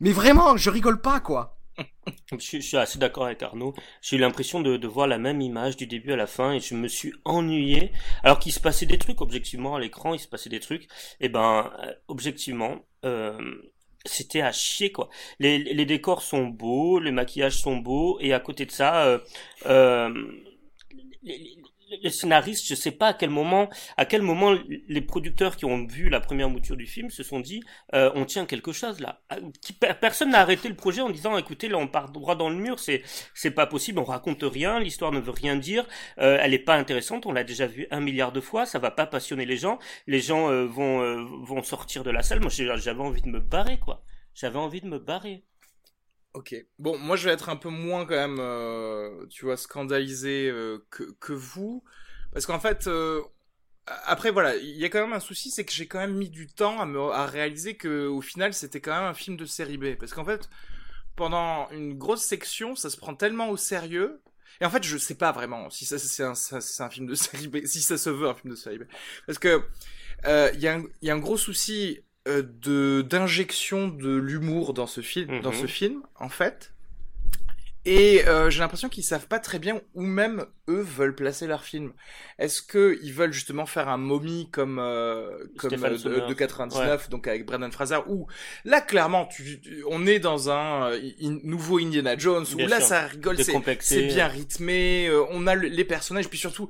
Mais 0.00 0.12
vraiment, 0.12 0.56
je 0.56 0.70
rigole 0.70 1.00
pas, 1.02 1.20
quoi. 1.20 1.58
Je, 2.32 2.38
suis- 2.38 2.60
je 2.62 2.66
suis 2.66 2.76
assez 2.76 2.98
d'accord 2.98 3.26
avec 3.26 3.42
Arnaud. 3.42 3.74
J'ai 4.02 4.16
eu 4.16 4.18
l'impression 4.20 4.60
de, 4.60 4.76
de 4.76 4.88
voir 4.88 5.06
la 5.06 5.18
même 5.18 5.40
image 5.40 5.76
du 5.76 5.86
début 5.86 6.12
à 6.12 6.16
la 6.16 6.26
fin 6.26 6.52
et 6.52 6.60
je 6.60 6.74
me 6.74 6.88
suis 6.88 7.12
ennuyé. 7.24 7.92
Alors 8.22 8.38
qu'il 8.38 8.52
se 8.52 8.60
passait 8.60 8.86
des 8.86 8.98
trucs, 8.98 9.20
objectivement, 9.20 9.74
à 9.76 9.80
l'écran, 9.80 10.14
il 10.14 10.20
se 10.20 10.28
passait 10.28 10.50
des 10.50 10.60
trucs. 10.60 10.88
Et 11.20 11.28
ben, 11.28 11.70
euh, 11.82 11.92
objectivement, 12.08 12.84
euh, 13.04 13.38
c'était 14.06 14.40
à 14.42 14.52
chier, 14.52 14.92
quoi. 14.92 15.08
Les, 15.38 15.58
les 15.58 15.84
décors 15.86 16.22
sont 16.22 16.46
beaux, 16.46 16.98
les 17.00 17.12
maquillages 17.12 17.58
sont 17.60 17.76
beaux, 17.76 18.18
et 18.20 18.32
à 18.32 18.40
côté 18.40 18.66
de 18.66 18.70
ça, 18.70 19.04
euh, 19.06 19.18
euh, 19.66 20.12
les- 22.02 22.10
scénaristes, 22.10 22.66
je 22.66 22.74
sais 22.74 22.90
pas 22.90 23.08
à 23.08 23.14
quel 23.14 23.30
moment, 23.30 23.68
à 23.96 24.04
quel 24.06 24.22
moment 24.22 24.54
les 24.88 25.00
producteurs 25.00 25.56
qui 25.56 25.64
ont 25.64 25.86
vu 25.86 26.08
la 26.08 26.20
première 26.20 26.48
mouture 26.50 26.76
du 26.76 26.86
film 26.86 27.10
se 27.10 27.22
sont 27.22 27.40
dit, 27.40 27.62
euh, 27.94 28.10
on 28.14 28.24
tient 28.24 28.46
quelque 28.46 28.72
chose 28.72 29.00
là. 29.00 29.22
Per- 29.80 29.94
Personne 30.00 30.30
n'a 30.30 30.40
arrêté 30.40 30.68
le 30.68 30.74
projet 30.76 31.00
en 31.02 31.10
disant, 31.10 31.36
écoutez, 31.38 31.68
là 31.68 31.78
on 31.78 31.86
part 31.88 32.10
droit 32.10 32.34
dans 32.34 32.48
le 32.50 32.56
mur, 32.56 32.78
c'est 32.78 33.02
c'est 33.34 33.50
pas 33.50 33.66
possible, 33.66 33.98
on 33.98 34.04
raconte 34.04 34.42
rien, 34.42 34.80
l'histoire 34.80 35.12
ne 35.12 35.20
veut 35.20 35.30
rien 35.32 35.56
dire, 35.56 35.86
euh, 36.18 36.38
elle 36.40 36.54
est 36.54 36.58
pas 36.58 36.74
intéressante, 36.76 37.26
on 37.26 37.32
l'a 37.32 37.44
déjà 37.44 37.66
vu 37.66 37.86
un 37.90 38.00
milliard 38.00 38.32
de 38.32 38.40
fois, 38.40 38.66
ça 38.66 38.78
va 38.78 38.90
pas 38.90 39.06
passionner 39.06 39.46
les 39.46 39.56
gens, 39.56 39.78
les 40.06 40.20
gens 40.20 40.50
euh, 40.50 40.64
vont 40.66 41.02
euh, 41.02 41.24
vont 41.42 41.62
sortir 41.62 42.04
de 42.04 42.10
la 42.10 42.22
salle. 42.22 42.40
Moi 42.40 42.50
j'avais 42.50 43.00
envie 43.00 43.22
de 43.22 43.28
me 43.28 43.40
barrer 43.40 43.78
quoi. 43.78 44.02
J'avais 44.34 44.58
envie 44.58 44.80
de 44.80 44.86
me 44.88 44.98
barrer. 44.98 45.44
Ok. 46.36 46.54
Bon, 46.78 46.98
moi 46.98 47.16
je 47.16 47.24
vais 47.26 47.32
être 47.32 47.48
un 47.48 47.56
peu 47.56 47.70
moins 47.70 48.04
quand 48.04 48.14
même, 48.14 48.36
euh, 48.40 49.26
tu 49.30 49.46
vois, 49.46 49.56
scandalisé 49.56 50.50
euh, 50.50 50.86
que, 50.90 51.04
que 51.18 51.32
vous. 51.32 51.82
Parce 52.30 52.44
qu'en 52.44 52.60
fait, 52.60 52.88
euh, 52.88 53.22
après 54.04 54.30
voilà, 54.30 54.54
il 54.56 54.76
y 54.76 54.84
a 54.84 54.90
quand 54.90 55.00
même 55.00 55.14
un 55.14 55.20
souci, 55.20 55.50
c'est 55.50 55.64
que 55.64 55.72
j'ai 55.72 55.86
quand 55.88 55.98
même 55.98 56.14
mis 56.14 56.28
du 56.28 56.46
temps 56.46 56.78
à, 56.78 56.84
me, 56.84 57.00
à 57.00 57.24
réaliser 57.24 57.78
que 57.78 58.06
au 58.06 58.20
final 58.20 58.52
c'était 58.52 58.82
quand 58.82 58.94
même 58.94 59.08
un 59.08 59.14
film 59.14 59.38
de 59.38 59.46
série 59.46 59.78
B. 59.78 59.94
Parce 59.98 60.12
qu'en 60.12 60.26
fait, 60.26 60.50
pendant 61.16 61.70
une 61.70 61.94
grosse 61.96 62.22
section, 62.22 62.76
ça 62.76 62.90
se 62.90 62.98
prend 62.98 63.14
tellement 63.14 63.48
au 63.48 63.56
sérieux. 63.56 64.22
Et 64.60 64.66
en 64.66 64.70
fait, 64.70 64.84
je 64.84 64.98
sais 64.98 65.16
pas 65.16 65.32
vraiment 65.32 65.70
si 65.70 65.86
ça 65.86 65.98
c'est 65.98 66.22
un, 66.24 66.34
un 66.80 66.90
film 66.90 67.06
de 67.06 67.14
série 67.16 67.48
B, 67.48 67.64
si 67.64 67.80
ça 67.80 67.96
se 67.96 68.10
veut 68.10 68.28
un 68.28 68.34
film 68.34 68.52
de 68.52 68.58
série 68.58 68.78
B. 68.78 68.84
Parce 69.26 69.38
que 69.38 69.62
il 70.24 70.60
y, 70.60 71.06
y 71.06 71.10
a 71.10 71.14
un 71.14 71.18
gros 71.18 71.38
souci 71.38 72.00
de 72.42 73.02
d'injection 73.02 73.88
de 73.88 74.14
l'humour 74.16 74.74
dans 74.74 74.86
ce 74.86 75.00
film, 75.00 75.40
dans 75.40 75.52
Mhm. 75.52 75.60
ce 75.60 75.66
film, 75.66 76.02
en 76.18 76.28
fait. 76.28 76.72
Et 77.88 78.26
euh, 78.26 78.50
j'ai 78.50 78.58
l'impression 78.58 78.88
qu'ils 78.88 79.04
savent 79.04 79.28
pas 79.28 79.38
très 79.38 79.60
bien 79.60 79.80
où 79.94 80.02
même 80.02 80.44
eux 80.68 80.80
veulent 80.80 81.14
placer 81.14 81.46
leur 81.46 81.62
film. 81.62 81.92
Est-ce 82.36 82.60
que 82.60 82.98
ils 83.00 83.12
veulent 83.12 83.32
justement 83.32 83.64
faire 83.64 83.88
un 83.88 83.96
momie 83.96 84.48
comme 84.50 84.80
euh, 84.80 85.30
comme 85.56 85.72
euh, 85.84 85.90
de, 85.90 85.96
Sommers. 85.96 86.26
de 86.26 86.34
99, 86.34 87.08
donc 87.10 87.28
avec 87.28 87.46
Brendan 87.46 87.70
Fraser, 87.70 87.98
où 88.08 88.26
là 88.64 88.80
clairement 88.80 89.26
tu, 89.26 89.60
tu- 89.60 89.84
on 89.88 90.04
est 90.04 90.18
dans 90.18 90.50
un 90.50 90.90
euh, 90.94 91.00
in- 91.22 91.38
nouveau 91.44 91.78
Indiana 91.78 92.18
Jones 92.18 92.44
où 92.54 92.56
Bien 92.56 92.66
là 92.66 92.78
sûr. 92.80 92.88
ça 92.88 93.06
rigole, 93.06 93.36
c'est 93.78 94.02
bien 94.08 94.26
rythmé, 94.26 95.06
euh, 95.06 95.22
on 95.30 95.46
a 95.46 95.54
le- 95.54 95.68
les 95.68 95.84
personnages, 95.84 96.28
puis 96.28 96.38
surtout 96.40 96.68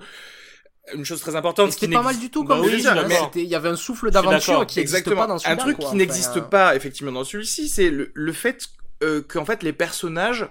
une 0.94 1.05
chose 1.05 1.20
très 1.20 1.35
importante 1.37 1.70
qui 1.75 1.81
C'était 1.81 1.92
pas 1.94 2.03
mal 2.03 2.18
du 2.18 2.31
tout 2.31 2.44
Bah 2.44 2.57
comme 2.57 2.66
oui, 2.66 2.83
d'accord. 2.83 3.09
C'était- 3.33 3.42
Il 3.42 3.49
y 3.49 3.55
avait 3.55 3.68
un 3.70 3.77
souffle 3.77 4.11
d'aventure 4.11 4.66
qui 4.66 4.79
n'existe 4.79 4.99
Exactement. 4.99 5.22
pas 5.22 5.27
dans 5.27 5.38
celui-là. 5.38 5.55
un 5.55 5.57
truc 5.64 5.77
quoi. 5.77 5.85
qui 5.85 5.88
Enfin, 5.88 5.96
n'existe 5.96 6.37
euh, 6.37 6.40
pas 6.42 6.77
effectivement 6.77 7.12
dans 7.12 7.25
celui-ci, 7.25 7.68
c'est 7.68 7.90
le, 7.90 8.11
le 8.14 8.33
fait 8.33 8.64
euh, 9.03 9.20
qu'en 9.22 9.44
fait 9.44 9.62
les 9.62 9.72
personnages 9.72 10.49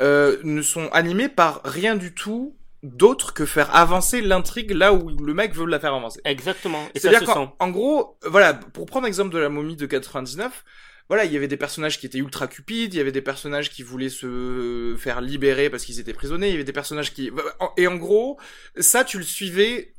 euh, 0.00 0.38
ne 0.44 0.62
sont 0.62 0.88
animés 0.92 1.28
par 1.28 1.60
rien 1.64 1.96
du 1.96 2.14
tout 2.14 2.56
d'autre 2.82 3.32
que 3.34 3.44
faire 3.46 3.74
avancer 3.76 4.20
l'intrigue 4.20 4.70
là 4.72 4.92
où 4.92 5.08
le 5.08 5.34
mec 5.34 5.54
veut 5.54 5.66
la 5.66 5.78
faire 5.78 5.94
avancer. 5.94 6.20
Exactement. 6.24 6.82
Et 6.94 6.98
C'est-à-dire 7.00 7.20
se 7.20 7.24
qu'en 7.26 7.46
sent. 7.46 7.50
en 7.60 7.68
gros, 7.70 8.18
voilà, 8.24 8.54
pour 8.54 8.86
prendre 8.86 9.04
l'exemple 9.06 9.32
de 9.34 9.38
la 9.38 9.48
momie 9.48 9.76
de 9.76 9.86
99, 9.86 10.64
voilà, 11.12 11.26
il 11.26 11.32
y 11.34 11.36
avait 11.36 11.46
des 11.46 11.58
personnages 11.58 12.00
qui 12.00 12.06
étaient 12.06 12.16
ultra 12.16 12.46
cupides, 12.46 12.94
il 12.94 12.96
y 12.96 13.00
avait 13.00 13.12
des 13.12 13.20
personnages 13.20 13.68
qui 13.68 13.82
voulaient 13.82 14.08
se 14.08 14.96
faire 14.98 15.20
libérer 15.20 15.68
parce 15.68 15.84
qu'ils 15.84 16.00
étaient 16.00 16.14
prisonniers, 16.14 16.48
il 16.48 16.52
y 16.52 16.54
avait 16.54 16.64
des 16.64 16.72
personnages 16.72 17.12
qui... 17.12 17.30
Et 17.76 17.86
en 17.86 17.96
gros, 17.96 18.40
ça, 18.78 19.04
tu 19.04 19.18
le 19.18 19.22
suivais 19.22 19.92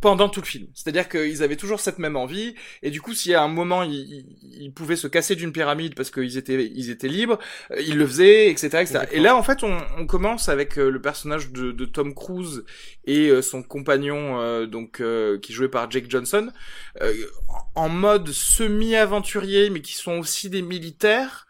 pendant 0.00 0.28
tout 0.28 0.40
le 0.40 0.46
film. 0.46 0.66
C'est-à-dire 0.74 1.08
qu'ils 1.08 1.42
avaient 1.42 1.56
toujours 1.56 1.80
cette 1.80 1.98
même 1.98 2.16
envie, 2.16 2.54
et 2.82 2.90
du 2.90 3.00
coup, 3.00 3.14
si 3.14 3.34
à 3.34 3.42
un 3.42 3.48
moment, 3.48 3.82
ils, 3.82 3.92
ils- 3.94 4.62
ils 4.64 4.72
pouvaient 4.72 4.96
se 4.96 5.06
casser 5.06 5.34
d'une 5.36 5.52
pyramide 5.52 5.94
parce 5.94 6.10
qu'ils 6.10 6.36
étaient, 6.38 6.70
ils 6.74 6.90
étaient 6.90 7.08
libres, 7.08 7.38
euh, 7.70 7.80
ils 7.80 7.96
le 7.96 8.06
faisaient, 8.06 8.50
etc. 8.50 8.82
etc. 8.82 9.06
Et 9.12 9.20
là, 9.20 9.36
en 9.36 9.42
fait, 9.42 9.62
on, 9.62 9.78
on 9.98 10.06
commence 10.06 10.48
avec 10.48 10.78
euh, 10.78 10.90
le 10.90 11.00
personnage 11.02 11.50
de, 11.52 11.72
de 11.72 11.84
Tom 11.84 12.14
Cruise 12.14 12.64
et 13.06 13.28
euh, 13.28 13.42
son 13.42 13.62
compagnon, 13.62 14.40
euh, 14.40 14.66
donc 14.66 15.00
euh, 15.00 15.38
qui 15.38 15.52
est 15.52 15.54
joué 15.54 15.68
par 15.68 15.90
Jake 15.90 16.06
Johnson, 16.10 16.50
euh, 17.02 17.12
en 17.74 17.88
mode 17.88 18.28
semi-aventurier, 18.30 19.70
mais 19.70 19.80
qui 19.80 19.94
sont 19.94 20.18
aussi 20.18 20.50
des 20.50 20.62
militaires 20.62 21.46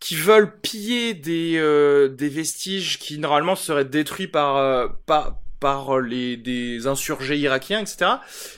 qui 0.00 0.14
veulent 0.16 0.60
piller 0.60 1.14
des 1.14 1.54
euh, 1.56 2.08
des 2.08 2.28
vestiges 2.28 2.98
qui 2.98 3.18
normalement 3.18 3.56
seraient 3.56 3.84
détruits 3.86 4.28
par 4.28 4.56
euh, 4.56 4.88
par 5.06 5.38
par 5.60 5.98
les 6.00 6.36
des 6.36 6.86
insurgés 6.86 7.38
irakiens, 7.38 7.80
etc. 7.80 8.10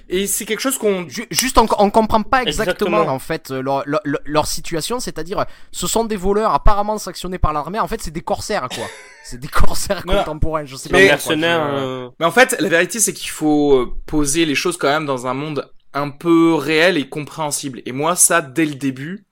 Et 0.09 0.27
c'est 0.27 0.45
quelque 0.45 0.61
chose 0.61 0.79
qu'on 0.79 1.09
Ju- 1.09 1.27
Juste, 1.31 1.57
on, 1.59 1.67
on 1.79 1.91
comprend 1.91 2.23
pas 2.23 2.43
exactement, 2.43 2.99
Exactement. 2.99 3.15
en 3.15 3.19
fait 3.19 3.51
euh, 3.51 3.63
leur, 3.63 3.83
leur, 3.87 4.01
leur 4.25 4.47
situation, 4.47 4.99
c'est-à-dire, 5.01 5.47
ce 5.73 5.87
sont 5.87 6.05
des 6.05 6.17
voleurs 6.17 6.53
apparemment 6.53 6.99
sanctionnés 6.99 7.39
par 7.39 7.53
l'armée. 7.53 7.79
En 7.79 7.89
fait, 7.89 8.01
c'est 8.03 8.11
des 8.11 8.21
corsaires, 8.23 8.69
quoi. 8.69 8.85
c'est 9.25 9.39
des 9.39 9.49
corsaires 9.49 10.03
Voilà. 10.05 10.25
contemporains. 10.25 10.65
Je 10.65 10.77
sais 10.77 10.89
Mais- 10.93 11.05
pas. 11.07 11.13
mercenaire. 11.13 11.69
quoi, 11.69 11.79
je- 11.79 11.85
euh, 11.85 12.09
Mais 12.19 12.27
en 12.27 12.33
fait, 12.33 12.57
la 12.61 12.69
vérité, 12.69 12.99
c'est 13.01 13.13
qu'il 13.13 13.31
faut 13.31 13.75
euh, 13.77 13.93
poser 14.07 14.45
les 14.45 14.55
choses 14.55 14.77
quand 14.77 14.89
même 14.89 15.07
dans 15.07 15.27
un 15.27 15.35
monde 15.35 15.71
un 15.95 16.11
peu 16.11 16.55
réel 16.55 16.97
et 16.99 17.09
compréhensible. 17.09 17.81
Et 17.87 17.93
moi, 17.93 18.17
ça, 18.17 18.41
dès 18.43 18.67
le 18.67 18.75
début, 18.75 19.25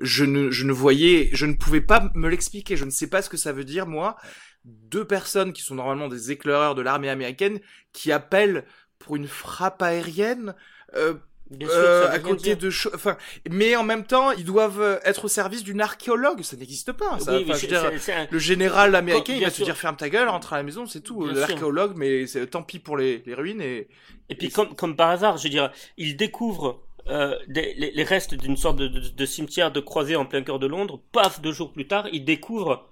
je 0.00 0.24
ne, 0.24 0.50
je 0.50 0.64
ne 0.64 0.72
voyais, 0.72 1.28
je 1.32 1.44
ne 1.46 1.54
pouvais 1.54 1.80
pas 1.80 2.08
me 2.14 2.28
l'expliquer. 2.28 2.76
Je 2.76 2.84
ne 2.84 2.90
sais 2.90 3.08
pas 3.08 3.20
ce 3.22 3.28
que 3.28 3.36
ça 3.36 3.52
veut 3.52 3.64
dire, 3.64 3.86
moi. 3.86 4.16
Deux 4.90 5.04
personnes 5.04 5.52
qui 5.52 5.62
sont 5.62 5.74
normalement 5.74 6.08
des 6.08 6.30
éclaireurs 6.30 6.74
de 6.74 6.82
l'armée 6.82 7.08
américaine 7.08 7.58
qui 7.92 8.12
appellent 8.12 8.64
pour 8.98 9.16
une 9.16 9.26
frappe 9.26 9.80
aérienne. 9.82 10.54
Euh, 10.96 11.14
bien 11.50 11.66
sûr, 11.68 11.76
euh, 11.78 12.10
à 12.10 12.18
côté 12.18 12.56
de 12.56 12.68
enfin 12.94 13.16
mais 13.50 13.74
en 13.76 13.82
même 13.82 14.04
temps 14.04 14.32
ils 14.32 14.44
doivent 14.44 14.80
euh, 14.82 14.98
être 15.04 15.24
au 15.24 15.28
service 15.28 15.64
d'une 15.64 15.80
archéologue 15.80 16.42
ça 16.42 16.56
n'existe 16.58 16.92
pas 16.92 17.18
ça 17.18 17.32
Oui, 17.32 17.44
Enfin, 17.44 17.46
mais 17.48 17.54
je 17.54 17.58
c'est- 17.60 17.66
veux 17.66 17.80
dire, 17.80 17.90
c'est- 17.92 17.98
c'est 17.98 18.12
un- 18.12 18.28
le 18.30 18.38
général 18.38 18.94
américain, 18.94 19.32
Quand- 19.32 19.38
il 19.38 19.44
va 19.44 19.50
sûr. 19.50 19.64
dire 19.64 19.76
ferme 19.76 19.96
ta 19.96 20.10
gueule, 20.10 20.28
rentre 20.28 20.52
à 20.52 20.56
la 20.58 20.62
maison, 20.62 20.84
c'est 20.86 21.00
tout. 21.00 21.24
Sûr. 21.26 21.34
L'archéologue, 21.34 21.94
mais 21.96 22.26
c'est 22.26 22.46
tant 22.48 22.62
pis 22.62 22.78
pour 22.78 22.96
les, 22.98 23.22
les 23.24 23.34
ruines 23.34 23.62
et. 23.62 23.88
Et 24.30 24.34
puis 24.34 24.50
comme, 24.50 24.74
comme 24.74 24.94
par 24.94 25.08
hasard, 25.08 25.38
je 25.38 25.44
veux 25.44 25.48
dire, 25.48 25.72
il 25.96 26.16
découvre 26.18 26.82
euh, 27.06 27.34
des- 27.48 27.72
les, 27.78 27.92
les 27.92 28.04
restes 28.04 28.34
d'une 28.34 28.58
sorte 28.58 28.76
de, 28.76 28.86
de, 28.88 29.00
de 29.08 29.26
cimetière 29.26 29.72
de 29.72 29.80
croisée 29.80 30.16
en 30.16 30.26
plein 30.26 30.42
cœur 30.42 30.58
de 30.58 30.66
Londres. 30.66 31.00
Paf, 31.12 31.40
deux 31.40 31.52
jours 31.52 31.72
plus 31.72 31.86
tard, 31.86 32.06
il 32.12 32.26
découvre 32.26 32.86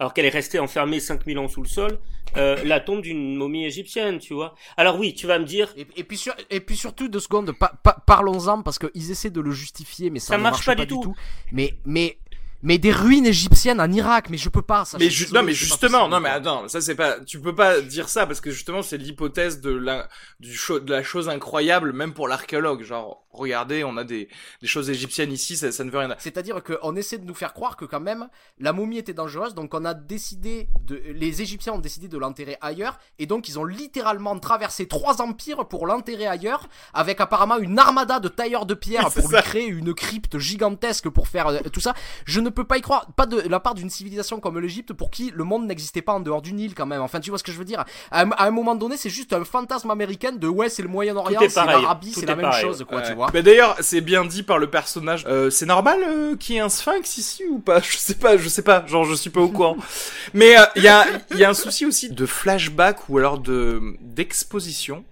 alors 0.00 0.14
qu'elle 0.14 0.24
est 0.24 0.30
restée 0.30 0.58
enfermée 0.58 0.98
5000 0.98 1.38
ans 1.38 1.46
sous 1.46 1.62
le 1.62 1.68
sol, 1.68 1.98
euh, 2.36 2.56
la 2.64 2.80
tombe 2.80 3.02
d'une 3.02 3.36
momie 3.36 3.66
égyptienne, 3.66 4.18
tu 4.18 4.32
vois. 4.34 4.54
Alors 4.78 4.98
oui, 4.98 5.14
tu 5.14 5.26
vas 5.26 5.38
me 5.38 5.44
dire... 5.44 5.72
Et, 5.76 5.86
et 5.96 6.04
puis, 6.04 6.16
sur, 6.16 6.34
et 6.48 6.60
puis 6.60 6.76
surtout, 6.76 7.08
deux 7.08 7.20
secondes, 7.20 7.52
pa- 7.52 7.74
pa- 7.82 8.02
parlons-en, 8.06 8.62
parce 8.62 8.78
qu'ils 8.78 9.10
essaient 9.10 9.30
de 9.30 9.40
le 9.42 9.50
justifier, 9.50 10.08
mais 10.08 10.18
ça, 10.18 10.28
Ça 10.28 10.38
ne 10.38 10.42
marche 10.42 10.66
marche 10.66 10.78
pas 10.78 10.86
du 10.86 10.86
tout. 10.88 11.14
Mais, 11.52 11.74
mais, 11.84 12.18
mais 12.62 12.78
des 12.78 12.92
ruines 12.92 13.26
égyptiennes 13.26 13.80
en 13.80 13.90
Irak, 13.90 14.28
mais 14.30 14.36
je 14.36 14.48
peux 14.48 14.62
pas, 14.62 14.84
ça. 14.84 14.98
Mais 14.98 15.08
je 15.10 15.32
non, 15.32 15.42
mais 15.42 15.52
justement, 15.54 16.08
non, 16.08 16.20
mais 16.20 16.28
attends, 16.28 16.68
ça 16.68 16.80
c'est 16.80 16.94
pas, 16.94 17.20
tu 17.20 17.40
peux 17.40 17.54
pas 17.54 17.80
dire 17.80 18.08
ça 18.08 18.26
parce 18.26 18.40
que 18.40 18.50
justement 18.50 18.82
c'est 18.82 18.98
l'hypothèse 18.98 19.60
de 19.60 19.70
la, 19.70 20.08
du 20.40 20.54
cho- 20.54 20.80
de 20.80 20.92
la 20.92 21.02
chose 21.02 21.28
incroyable, 21.28 21.92
même 21.92 22.12
pour 22.12 22.28
l'archéologue. 22.28 22.82
Genre, 22.82 23.24
regardez, 23.32 23.84
on 23.84 23.96
a 23.96 24.04
des, 24.04 24.28
des 24.60 24.66
choses 24.66 24.90
égyptiennes 24.90 25.32
ici, 25.32 25.56
ça, 25.56 25.72
ça 25.72 25.84
ne 25.84 25.90
veut 25.90 25.98
rien 25.98 26.08
dire. 26.08 26.16
C'est-à-dire 26.18 26.62
qu'on 26.62 26.96
essaie 26.96 27.18
de 27.18 27.24
nous 27.24 27.34
faire 27.34 27.52
croire 27.54 27.76
que 27.76 27.84
quand 27.84 28.00
même 28.00 28.28
la 28.58 28.72
momie 28.72 28.98
était 28.98 29.14
dangereuse, 29.14 29.54
donc 29.54 29.72
on 29.74 29.84
a 29.84 29.94
décidé 29.94 30.68
de, 30.84 31.00
les 31.14 31.40
Égyptiens 31.42 31.72
ont 31.74 31.78
décidé 31.78 32.08
de 32.08 32.18
l'enterrer 32.18 32.56
ailleurs, 32.60 32.98
et 33.18 33.26
donc 33.26 33.48
ils 33.48 33.58
ont 33.58 33.64
littéralement 33.64 34.38
traversé 34.38 34.86
trois 34.86 35.22
empires 35.22 35.66
pour 35.68 35.86
l'enterrer 35.86 36.26
ailleurs, 36.26 36.68
avec 36.92 37.20
apparemment 37.20 37.58
une 37.58 37.78
armada 37.78 38.20
de 38.20 38.28
tailleurs 38.28 38.66
de 38.66 38.74
pierre 38.74 39.08
Oui, 39.16 39.22
pour 39.22 39.30
lui 39.30 39.40
créer 39.42 39.66
une 39.66 39.94
crypte 39.94 40.38
gigantesque 40.38 41.08
pour 41.08 41.28
faire 41.28 41.48
euh, 41.48 41.58
tout 41.72 41.80
ça. 41.80 41.94
Je 42.26 42.40
ne 42.50 42.54
peux 42.54 42.64
pas 42.64 42.76
y 42.78 42.80
croire, 42.82 43.06
pas 43.16 43.26
de 43.26 43.40
la 43.48 43.60
part 43.60 43.74
d'une 43.74 43.88
civilisation 43.90 44.40
comme 44.40 44.58
l'Égypte 44.58 44.92
pour 44.92 45.10
qui 45.10 45.32
le 45.34 45.44
monde 45.44 45.66
n'existait 45.66 46.02
pas 46.02 46.12
en 46.12 46.20
dehors 46.20 46.42
du 46.42 46.52
Nil 46.52 46.74
quand 46.74 46.86
même. 46.86 47.00
Enfin, 47.00 47.20
tu 47.20 47.30
vois 47.30 47.38
ce 47.38 47.44
que 47.44 47.52
je 47.52 47.58
veux 47.58 47.64
dire? 47.64 47.84
À 48.10 48.22
un, 48.22 48.30
à 48.32 48.46
un 48.46 48.50
moment 48.50 48.74
donné, 48.74 48.96
c'est 48.96 49.10
juste 49.10 49.32
un 49.32 49.44
fantasme 49.44 49.90
américain 49.90 50.32
de 50.32 50.48
ouais, 50.48 50.68
c'est 50.68 50.82
le 50.82 50.88
Moyen-Orient, 50.88 51.40
est 51.40 51.48
c'est 51.48 51.64
l'Arabie, 51.64 52.12
c'est 52.12 52.22
est 52.22 52.26
la 52.26 52.36
même 52.36 52.46
pareil. 52.46 52.62
chose, 52.62 52.84
quoi, 52.88 52.98
Ouais. 52.98 53.06
tu 53.08 53.14
vois. 53.14 53.30
Mais 53.32 53.42
d'ailleurs, 53.42 53.76
c'est 53.80 54.00
bien 54.00 54.24
dit 54.24 54.42
par 54.42 54.58
le 54.58 54.68
personnage. 54.68 55.24
Euh, 55.26 55.48
c'est 55.50 55.66
normal 55.66 56.00
euh, 56.06 56.36
qu'il 56.36 56.56
y 56.56 56.58
ait 56.58 56.62
un 56.62 56.68
sphinx 56.68 57.16
ici 57.18 57.44
ou 57.48 57.58
pas? 57.60 57.80
Je 57.80 57.96
sais 57.96 58.14
pas, 58.14 58.36
je 58.36 58.48
sais 58.48 58.62
pas. 58.62 58.84
Genre, 58.86 59.04
je 59.04 59.14
suis 59.14 59.30
pas 59.30 59.40
au 59.40 59.48
courant. 59.48 59.76
Mais 60.34 60.58
euh, 60.58 60.64
il 60.76 60.82
y 60.82 60.88
a, 60.88 61.06
il 61.30 61.38
y 61.38 61.44
a 61.44 61.50
un 61.50 61.54
souci 61.54 61.86
aussi 61.86 62.10
de 62.10 62.26
flashback 62.26 63.08
ou 63.08 63.18
alors 63.18 63.38
de 63.38 63.80
d'exposition. 64.00 65.04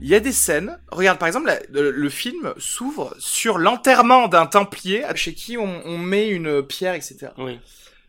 Il 0.00 0.08
y 0.08 0.14
a 0.14 0.20
des 0.20 0.32
scènes. 0.32 0.78
Regarde, 0.90 1.18
par 1.18 1.28
exemple, 1.28 1.46
la- 1.46 1.60
le, 1.70 1.90
le 1.90 2.08
film 2.10 2.52
s'ouvre 2.58 3.14
sur 3.18 3.58
l'enterrement 3.58 4.28
d'un 4.28 4.46
templier 4.46 5.04
chez 5.14 5.34
qui 5.34 5.56
on, 5.58 5.82
on 5.86 5.98
met 5.98 6.28
une 6.28 6.62
pierre, 6.62 6.94
etc. 6.94 7.28
Oui. 7.38 7.60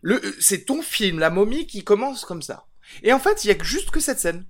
Le, 0.01 0.23
euh, 0.23 0.35
c'est 0.39 0.65
ton 0.65 0.81
film, 0.81 1.19
La 1.19 1.29
momie, 1.29 1.65
qui 1.67 1.83
commence 1.83 2.25
comme 2.25 2.41
ça. 2.41 2.65
Et 3.03 3.11
en 3.13 3.19
fait, 3.19 3.43
il 3.43 3.47
y 3.47 3.51
a 3.51 3.63
juste 3.63 3.89
que 3.91 3.99
cette 3.99 4.19
scène. 4.19 4.45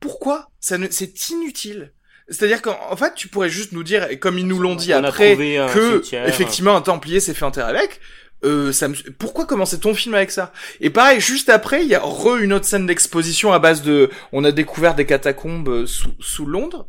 Pourquoi 0.00 0.50
Ça 0.60 0.78
ne, 0.78 0.88
c'est 0.90 1.30
inutile? 1.30 1.92
C'est-à-dire 2.28 2.60
qu'en 2.60 2.76
en 2.90 2.96
fait, 2.96 3.14
tu 3.14 3.28
pourrais 3.28 3.48
juste 3.48 3.72
nous 3.72 3.84
dire, 3.84 4.08
comme 4.20 4.36
ils 4.38 4.46
nous 4.46 4.58
l'ont 4.58 4.74
dit 4.74 4.92
On 4.94 5.04
après, 5.04 5.30
trouvé 5.32 5.58
que 5.72 6.02
effectivement 6.28 6.76
un 6.76 6.82
templier 6.82 7.20
s'est 7.20 7.34
fait 7.34 7.44
enterrer 7.44 7.70
avec. 7.70 8.00
Euh, 8.46 8.72
ça 8.72 8.88
me... 8.88 8.94
Pourquoi 9.18 9.44
commencer 9.44 9.78
ton 9.80 9.92
film 9.94 10.14
avec 10.14 10.30
ça? 10.30 10.52
Et 10.80 10.88
pareil, 10.90 11.20
juste 11.20 11.48
après, 11.50 11.82
il 11.82 11.88
y 11.88 11.94
a 11.94 12.00
re 12.00 12.36
une 12.36 12.52
autre 12.52 12.64
scène 12.64 12.86
d'exposition 12.86 13.52
à 13.52 13.58
base 13.58 13.82
de, 13.82 14.08
on 14.32 14.44
a 14.44 14.52
découvert 14.52 14.94
des 14.94 15.04
catacombes 15.04 15.68
euh, 15.68 15.86
sous, 15.86 16.12
sous 16.20 16.46
Londres, 16.46 16.86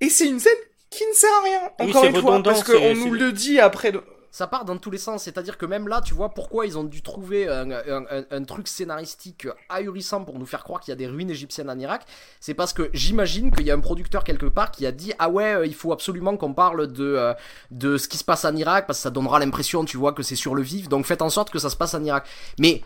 et 0.00 0.08
c'est 0.08 0.26
une 0.26 0.38
scène 0.40 0.52
qui 0.90 1.04
ne 1.08 1.14
sert 1.14 1.30
à 1.40 1.44
rien. 1.44 1.60
Encore 1.80 2.04
une 2.04 2.12
fois, 2.20 2.42
parce 2.42 2.62
qu'on 2.64 2.94
nous 2.94 3.12
le 3.12 3.32
dit 3.32 3.58
après. 3.58 3.92
de- 3.92 4.02
ça 4.32 4.46
part 4.46 4.64
dans 4.64 4.78
tous 4.78 4.90
les 4.90 4.98
sens. 4.98 5.22
C'est-à-dire 5.22 5.58
que 5.58 5.66
même 5.66 5.86
là, 5.86 6.00
tu 6.00 6.14
vois 6.14 6.30
pourquoi 6.30 6.66
ils 6.66 6.76
ont 6.76 6.84
dû 6.84 7.02
trouver 7.02 7.46
un, 7.48 8.44
truc 8.44 8.66
scénaristique 8.66 9.46
ahurissant 9.68 10.24
pour 10.24 10.38
nous 10.38 10.46
faire 10.46 10.64
croire 10.64 10.80
qu'il 10.80 10.90
y 10.90 10.92
a 10.92 10.96
des 10.96 11.06
ruines 11.06 11.30
égyptiennes 11.30 11.70
en 11.70 11.78
Irak. 11.78 12.04
C'est 12.40 12.54
parce 12.54 12.72
que 12.72 12.90
j'imagine 12.92 13.50
qu'il 13.52 13.66
y 13.66 13.70
a 13.70 13.74
un 13.74 13.80
producteur 13.80 14.24
quelque 14.24 14.46
part 14.46 14.70
qui 14.70 14.86
a 14.86 14.92
dit 14.92 15.12
ah 15.18 15.28
ouais, 15.28 15.54
euh, 15.54 15.66
il 15.66 15.74
faut 15.74 15.92
absolument 15.92 16.36
qu'on 16.36 16.54
parle 16.54 16.90
de 16.90 17.04
euh, 17.04 17.34
de 17.70 17.98
ce 17.98 18.08
qui 18.08 18.16
se 18.16 18.24
passe 18.24 18.44
en 18.44 18.56
Irak 18.56 18.86
parce 18.86 18.98
que 18.98 19.02
ça 19.02 19.10
donnera 19.10 19.38
l'impression, 19.38 19.84
tu 19.84 19.98
vois, 19.98 20.12
que 20.12 20.22
c'est 20.22 20.36
sur 20.36 20.54
le 20.54 20.62
vif. 20.62 20.88
Donc 20.88 21.04
faites 21.04 21.22
en 21.22 21.30
sorte 21.30 21.50
que 21.50 21.58
ça 21.58 21.70
se 21.70 21.76
passe 21.76 21.94
en 21.94 22.02
Irak. 22.02 22.26
Mais 22.58 22.82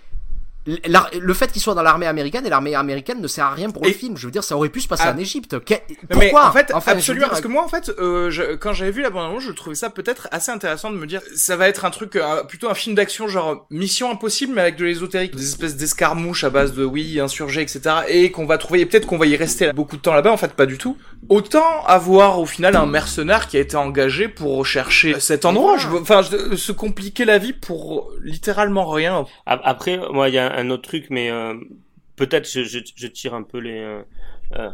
le 0.67 1.35
fait 1.35 1.53
qu'il 1.53 1.63
soit 1.63 1.75
dans 1.75 1.83
l'armée 1.83 2.07
américaine 2.07 2.45
et 2.47 2.51
l'armée 2.51 2.75
américaine 2.75 3.21
ne 3.21 3.29
sert 3.29 3.45
à 3.47 3.51
rien 3.55 3.71
pour 3.71 3.85
le 3.85 3.91
Et- 3.91 3.93
film. 3.93 4.17
Je 4.17 4.27
veux 4.27 4.33
dire, 4.33 4.45
ça 4.45 4.57
aurait 4.57 4.69
pu 4.69 4.81
se 4.81 4.89
passer 4.89 5.05
Ah. 5.07 5.13
en 5.15 5.19
Égypte. 5.19 5.59
Que- 5.65 5.75
Non, 5.75 5.79
mais 6.19 6.31
Pourquoi? 6.31 6.49
en 6.49 6.53
fait, 6.53 6.73
Enfin, 6.75 6.93
absolument, 6.93 7.25
dire, 7.27 7.31
parce 7.31 7.41
que 7.41 7.49
moi, 7.49 7.63
en 7.65 7.69
fait, 7.69 7.91
euh, 7.99 8.31
je- 8.31 8.55
quand 8.57 8.73
j'avais 8.73 8.91
vu 8.91 9.03
la 9.03 9.11
bande-annonce, 9.11 9.43
je 9.45 9.53
trouvais 9.53 9.75
ça 9.77 9.91
peut-être 9.91 10.29
assez 10.33 10.51
intéressant 10.51 10.91
de 10.91 10.97
me 10.97 11.07
dire, 11.07 11.21
ça 11.35 11.57
va 11.57 11.69
être 11.69 11.85
un 11.85 11.91
truc, 11.91 12.17
euh, 12.17 12.43
plutôt 12.45 12.69
un 12.69 12.75
film 12.75 12.95
d'action, 12.95 13.29
genre 13.29 13.67
Mission 13.71 14.11
Impossible, 14.11 14.53
mais 14.55 14.63
avec 14.63 14.77
de 14.77 14.85
l'ésotérique, 14.85 15.35
des 15.37 15.45
espèces 15.45 15.77
d'escarmouches 15.77 16.45
à 16.45 16.51
base 16.51 16.73
de 16.75 16.85
oui, 16.85 17.21
insurgés, 17.21 17.63
etc., 17.63 17.81
et 18.09 18.31
qu'on 18.31 18.47
va 18.47 18.59
trouver, 18.59 18.81
et 18.81 18.87
peut-être 18.87 19.07
qu'on 19.07 19.19
va 19.19 19.27
y 19.27 19.37
rester 19.37 19.73
beaucoup 19.73 19.97
de 19.97 20.03
temps 20.03 20.15
là-bas, 20.15 20.33
en 20.33 20.37
fait, 20.37 20.53
pas 20.55 20.67
du 20.67 20.79
tout. 20.79 20.97
Autant 21.29 21.85
avoir 21.87 22.39
au 22.41 22.47
final 22.47 22.77
un 22.77 22.87
mercenaire 22.87 23.49
qui 23.49 23.57
a 23.57 23.61
été 23.61 23.77
engagé 23.77 24.29
pour 24.29 24.57
rechercher 24.57 25.19
cet 25.21 25.45
endroit, 25.45 25.77
enfin, 26.01 26.23
je- 26.23 26.57
se 26.57 26.73
compliquer 26.73 27.25
la 27.25 27.39
vie 27.39 27.53
pour 27.53 28.11
littéralement 28.23 28.89
rien. 28.89 29.25
A- 29.47 29.61
Après, 29.69 29.99
moi, 30.13 30.29
il 30.29 30.35
y 30.35 30.39
a 30.39 30.56
un 30.57 30.71
autre 30.71 30.83
truc, 30.83 31.07
mais 31.11 31.31
euh, 31.31 31.55
peut-être 32.17 32.51
je, 32.51 32.65
je, 32.65 32.79
je 32.97 33.07
tire 33.07 33.35
un 33.35 33.43
peu 33.45 33.59
les. 33.59 33.79
euh, 33.79 34.03
euh, 34.53 34.71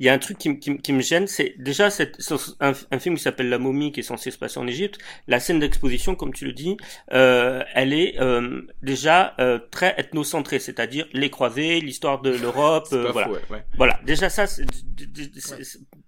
Il 0.00 0.06
y 0.06 0.08
a 0.08 0.12
un 0.12 0.18
truc 0.18 0.36
qui, 0.38 0.92
me 0.92 1.00
gêne, 1.00 1.26
c'est 1.28 1.54
déjà 1.58 1.90
cette, 1.90 2.18
un, 2.60 2.72
un 2.90 2.98
film 2.98 3.14
qui 3.16 3.22
s'appelle 3.22 3.48
La 3.48 3.58
Momie, 3.58 3.92
qui 3.92 4.00
est 4.00 4.02
censé 4.02 4.32
se 4.32 4.38
passer 4.38 4.58
en 4.58 4.66
Égypte. 4.66 4.98
La 5.28 5.38
scène 5.38 5.60
d'exposition, 5.60 6.16
comme 6.16 6.34
tu 6.34 6.44
le 6.44 6.52
dis, 6.52 6.76
euh, 7.12 7.62
elle 7.74 7.92
est 7.92 8.20
euh, 8.20 8.62
déjà 8.82 9.34
euh, 9.38 9.60
très 9.70 9.94
ethnocentrée, 9.96 10.58
c'est-à-dire 10.58 11.06
les 11.12 11.30
croisés, 11.30 11.80
l'histoire 11.80 12.20
de 12.20 12.30
l'Europe, 12.30 12.88
euh, 12.92 13.12
voilà. 13.12 13.28
faux, 13.28 13.34
ouais, 13.34 13.42
ouais. 13.50 13.64
Voilà, 13.76 14.00
déjà 14.04 14.28
ça, 14.28 14.46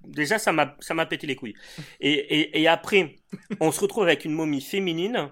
déjà 0.04 0.38
ça 0.38 0.52
m'a 0.52 0.76
ça 0.80 0.92
m'a 0.94 1.06
pété 1.06 1.26
les 1.28 1.36
couilles. 1.36 1.54
Et, 2.00 2.12
et, 2.12 2.60
et 2.60 2.66
après, 2.68 3.14
on 3.60 3.70
se 3.70 3.80
retrouve 3.80 4.02
avec 4.04 4.24
une 4.24 4.32
momie 4.32 4.60
féminine 4.60 5.28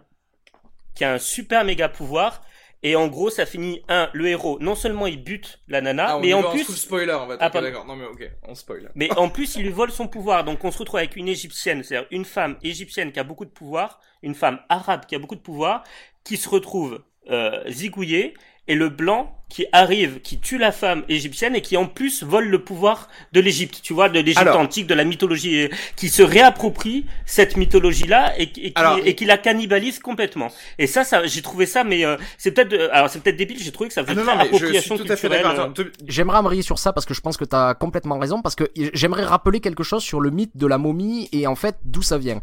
qui 0.95 1.05
a 1.05 1.15
un 1.15 1.19
super 1.19 1.65
méga 1.65 1.89
pouvoir. 1.89 2.43
Et 2.83 2.95
en 2.95 3.09
gros, 3.09 3.31
ça 3.31 3.47
finit 3.47 3.83
un, 3.89 4.09
le 4.13 4.29
héros. 4.29 4.59
Non 4.61 4.75
seulement 4.75 5.07
il 5.07 5.23
bute 5.23 5.61
la 5.67 5.81
nana, 5.81 6.07
Ah, 6.11 6.17
on 6.19 6.21
mais 6.21 6.35
en 6.35 6.43
plus, 6.51 6.65
full 6.65 6.77
spoiler, 6.77 7.13
en 7.13 7.27
fait. 7.29 7.37
Ah, 7.41 7.49
d'accord. 7.49 7.87
Non, 7.87 7.97
mais 7.97 8.07
ok, 8.07 8.31
on 8.47 8.55
spoil. 8.55 8.91
mais 8.95 9.11
en 9.19 9.29
plus, 9.29 9.57
il 9.57 9.63
lui 9.63 9.71
vole 9.71 9.91
son 9.91 10.07
pouvoir. 10.09 10.45
Donc, 10.45 10.65
on 10.65 10.71
se 10.71 10.79
retrouve 10.79 10.99
avec 10.99 11.17
une 11.17 11.29
égyptienne, 11.29 11.83
c'est-à-dire 11.83 12.07
une 12.11 12.25
femme 12.25 12.57
égyptienne 12.63 13.13
qui 13.13 13.19
a 13.19 13.25
beaucoup 13.25 13.45
de 13.45 13.51
pouvoir, 13.51 14.01
une 14.23 14.35
femme 14.35 14.61
arabe 14.69 15.07
qui 15.07 15.15
a 15.15 15.19
beaucoup 15.19 15.35
de 15.37 15.41
pouvoir, 15.41 15.83
qui 16.23 16.37
se 16.37 16.49
retrouve 16.49 17.03
euh, 17.31 17.63
zigouillée, 17.69 18.35
et 18.69 18.75
le 18.75 18.89
blanc 18.89 19.45
qui 19.49 19.65
arrive, 19.71 20.21
qui 20.23 20.39
tue 20.39 20.59
la 20.59 20.73
femme 20.73 21.05
égyptienne 21.09 21.55
et 21.55 21.61
qui 21.63 21.77
en 21.77 21.87
plus 21.87 22.25
vole 22.25 22.49
le 22.49 22.65
pouvoir 22.65 23.09
de 23.33 23.41
l'Égypte. 23.41 23.81
Tu 23.83 23.93
vois, 23.93 24.09
de 24.09 24.19
l'Égypte 24.19 24.49
antique, 24.49 24.87
de 24.89 24.95
la 24.95 25.05
mythologie, 25.05 25.63
euh, 25.63 25.69
qui 25.95 26.09
se 26.09 26.23
réapproprie 26.23 27.07
cette 27.27 27.57
mythologie-là 27.57 28.39
et, 28.39 28.43
et 28.43 28.49
qui, 28.49 28.73
Alors- 28.75 28.99
et 29.05 29.15
qui 29.15 29.25
la 29.25 29.39
cannibalise 29.39 30.01
complètement. 30.01 30.49
Et 30.79 30.89
ça, 30.89 31.05
ça, 31.05 31.27
j'ai 31.27 31.43
trouvé 31.43 31.65
ça, 31.67 31.85
mais 31.85 32.05
euh, 32.05 32.17
c'est 32.39 32.51
peut-être, 32.51 32.91
alors 32.93 33.09
c'est 33.09 33.21
peut-être 33.21 33.37
débile. 33.37 33.59
J'ai 33.63 33.71
trouvé 33.73 33.89
que 33.89 33.95
ça 33.95 34.01
Ah 34.05 34.11
faisait 34.11 34.21
non, 34.21 34.27
très 34.27 34.35
non, 34.37 34.41
appropriation 34.43 34.97
culturelle. 34.99 35.47
euh, 35.47 35.67
te- 35.69 35.93
J'aimerais 36.09 36.39
embrayer 36.39 36.63
sur 36.63 36.79
ça 36.81 36.93
parce 36.93 37.07
que 37.07 37.15
je 37.15 37.21
pense 37.21 37.37
que 37.37 37.45
tu 37.45 37.55
as 37.55 37.75
complètement 37.75 38.19
raison 38.19 38.43
parce 38.43 38.57
que 38.57 38.65
j'aimerais 38.95 39.25
rappeler 39.25 39.61
quelque 39.61 39.85
chose 39.85 40.03
sur 40.03 40.21
le 40.21 40.31
mythe 40.31 40.57
de 40.57 40.67
la 40.67 40.77
momie 40.79 41.29
et 41.33 41.47
en 41.47 41.55
fait 41.55 41.77
d'où 41.85 42.03
ça 42.03 42.19
vient. 42.19 42.41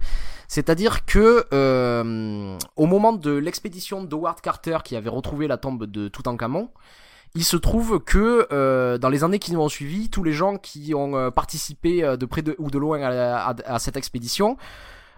C'est-à-dire 0.47 1.05
que 1.05 1.45
euh, 1.53 2.57
au 2.75 2.85
moment 2.85 3.13
de 3.13 3.31
l'expédition 3.31 4.03
d'Howard 4.03 4.39
Carter 4.41 4.77
qui 4.83 4.95
avait 4.95 5.09
retrouvé 5.09 5.47
la 5.47 5.57
tombe 5.57 5.85
de 5.85 6.07
Toutankhamon, 6.09 6.69
il 7.35 7.43
se 7.43 7.57
trouve 7.57 7.99
que 7.99 8.47
euh, 8.51 8.97
dans 8.97 9.09
les 9.09 9.23
années 9.23 9.39
qui 9.39 9.53
nous 9.53 9.59
ont 9.59 9.69
suivi, 9.69 10.09
tous 10.09 10.23
les 10.23 10.33
gens 10.33 10.57
qui 10.57 10.93
ont 10.93 11.15
euh, 11.15 11.31
participé 11.31 12.03
euh, 12.03 12.15
de 12.15 12.25
près 12.25 12.43
de, 12.43 12.55
ou 12.59 12.69
de 12.69 12.77
loin 12.77 13.01
à, 13.01 13.79
cette 13.79 13.97
expédition 13.97 14.57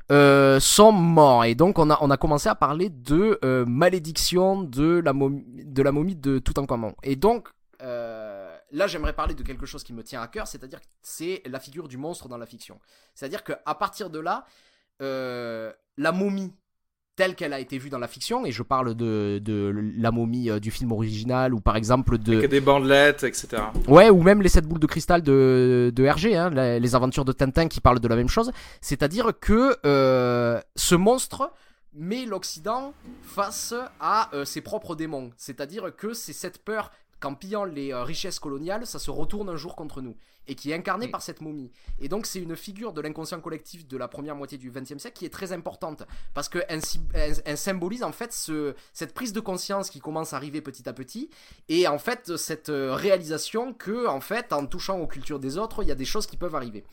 sont 0.10 0.92
morts. 0.92 1.46
Et 1.46 1.56
donc 1.56 1.78
on 1.80 1.90
a, 1.90 1.98
on 2.02 2.10
a 2.12 2.18
commencé 2.18 2.48
à 2.48 2.56
parler 2.56 2.90
de 2.90 3.40
malédiction 3.68 4.62
de 4.62 5.02
la, 5.04 5.14
momie, 5.14 5.44
de 5.48 5.82
la 5.82 5.92
momie 5.92 6.16
de 6.16 6.40
Toutankhamon. 6.40 6.96
Et 7.04 7.16
donc 7.16 7.50
là 7.80 8.88
j'aimerais 8.88 9.14
parler 9.14 9.34
de 9.34 9.44
quelque 9.44 9.66
chose 9.66 9.84
qui 9.84 9.94
me 9.94 10.04
tient 10.04 10.22
à 10.22 10.28
cœur, 10.28 10.48
c'est-à-dire 10.48 10.80
que 10.80 10.86
c'est 11.02 11.42
la 11.46 11.60
figure 11.60 11.88
du 11.88 11.98
monstre 11.98 12.30
dans 12.30 12.38
la 12.38 12.46
fiction. 12.46 12.80
C'est-à-dire 13.14 13.44
qu'à 13.44 13.76
partir 13.76 14.10
de 14.10 14.20
là, 14.20 14.46
la 15.00 16.12
momie 16.14 16.54
telle 17.16 17.36
qu'elle 17.36 17.54
a 17.54 17.60
été 17.60 17.78
vue 17.78 17.90
dans 17.90 18.00
la 18.00 18.08
fiction, 18.08 18.46
et 18.46 18.52
je 18.52 18.64
parle 18.64 18.94
de, 18.94 19.40
de 19.44 19.74
la 19.98 20.12
momie 20.12 20.50
euh, 20.50 20.60
du 20.60 20.72
film 20.72 20.92
original, 20.92 21.54
ou 21.54 21.62
par 21.62 21.76
exemple 21.76 22.18
de... 22.18 22.38
Avec 22.38 22.50
des 22.50 22.62
bandelettes, 22.62 23.24
etc. 23.24 23.64
Ouais, 23.88 24.10
ou 24.10 24.22
même 24.22 24.42
les 24.42 24.50
sept 24.50 24.66
boules 24.66 24.80
de 24.80 24.88
cristal 24.88 25.22
de, 25.22 25.92
de 25.96 26.04
Hergé, 26.04 26.36
hein, 26.36 26.50
les, 26.50 26.80
les 26.80 26.96
aventures 26.96 27.26
de 27.26 27.32
Tintin 27.32 27.68
qui 27.68 27.82
parlent 27.82 28.00
de 28.00 28.08
la 28.08 28.16
même 28.16 28.30
chose. 28.30 28.52
C'est-à-dire 28.82 29.32
que 29.40 29.78
euh, 29.86 30.60
ce 30.76 30.96
monstre 30.96 31.52
met 31.94 32.26
l'Occident 32.26 32.94
face 33.24 33.74
à 34.00 34.30
euh, 34.34 34.44
ses 34.46 34.62
propres 34.62 34.96
démons. 34.96 35.32
C'est-à-dire 35.38 35.96
que 35.96 36.14
c'est 36.14 36.34
cette 36.34 36.64
peur 36.64 36.92
qu'en 37.20 37.34
pillant 37.36 37.66
les 37.66 37.92
euh, 37.94 38.04
richesses 38.04 38.40
coloniales, 38.40 38.86
ça 38.86 39.00
se 39.00 39.10
retourne 39.12 39.50
un 39.50 39.56
jour 39.58 39.76
contre 39.76 40.02
nous. 40.02 40.16
et 40.48 40.54
qui 40.54 40.70
est 40.70 40.76
incarné 40.76 41.08
par 41.08 41.24
cette 41.24 41.42
momie. 41.42 41.72
Et 41.98 42.08
donc 42.08 42.28
c'est 42.28 42.40
une 42.40 42.56
figure 42.56 42.94
de 42.94 43.02
l'inconscient 43.02 43.42
collectif 43.42 43.88
de 43.88 43.98
la 43.98 44.08
première 44.08 44.36
moitié 44.36 44.60
du 44.60 44.70
XXe 44.70 45.00
siècle 45.00 45.18
qui 45.18 45.26
est 45.26 45.34
très 45.34 45.52
importante 45.54 46.04
parce 46.36 46.50
que 46.50 46.60
elle, 46.70 46.86
sy- 46.86 47.00
elle- 47.16 47.42
elle 47.46 47.58
symbolise 47.58 48.04
en 48.04 48.12
fait 48.12 48.32
ce, 48.32 48.76
cette 48.94 49.16
prise 49.16 49.34
de 49.34 49.40
conscience 49.40 49.90
qui 49.90 50.00
commence 50.00 50.34
à 50.34 50.36
arriver 50.38 50.62
petit 50.62 50.88
à 50.88 50.94
petit 50.94 51.32
et 51.68 51.88
en 51.88 51.98
fait 51.98 52.38
cette 52.38 52.70
euh, 52.70 52.94
réalisation 52.94 53.74
que 53.74 54.06
en 54.06 54.22
fait 54.22 54.54
en 54.54 54.68
touchant 54.68 55.00
aux 55.00 55.08
cultures 55.08 55.40
des 55.40 55.58
autres 55.58 55.82
il 55.82 55.88
y 55.90 55.92
a 55.92 55.96
des 55.96 56.06
choses 56.06 56.28
qui 56.28 56.38
peuvent 56.38 56.54
arriver. 56.56 56.84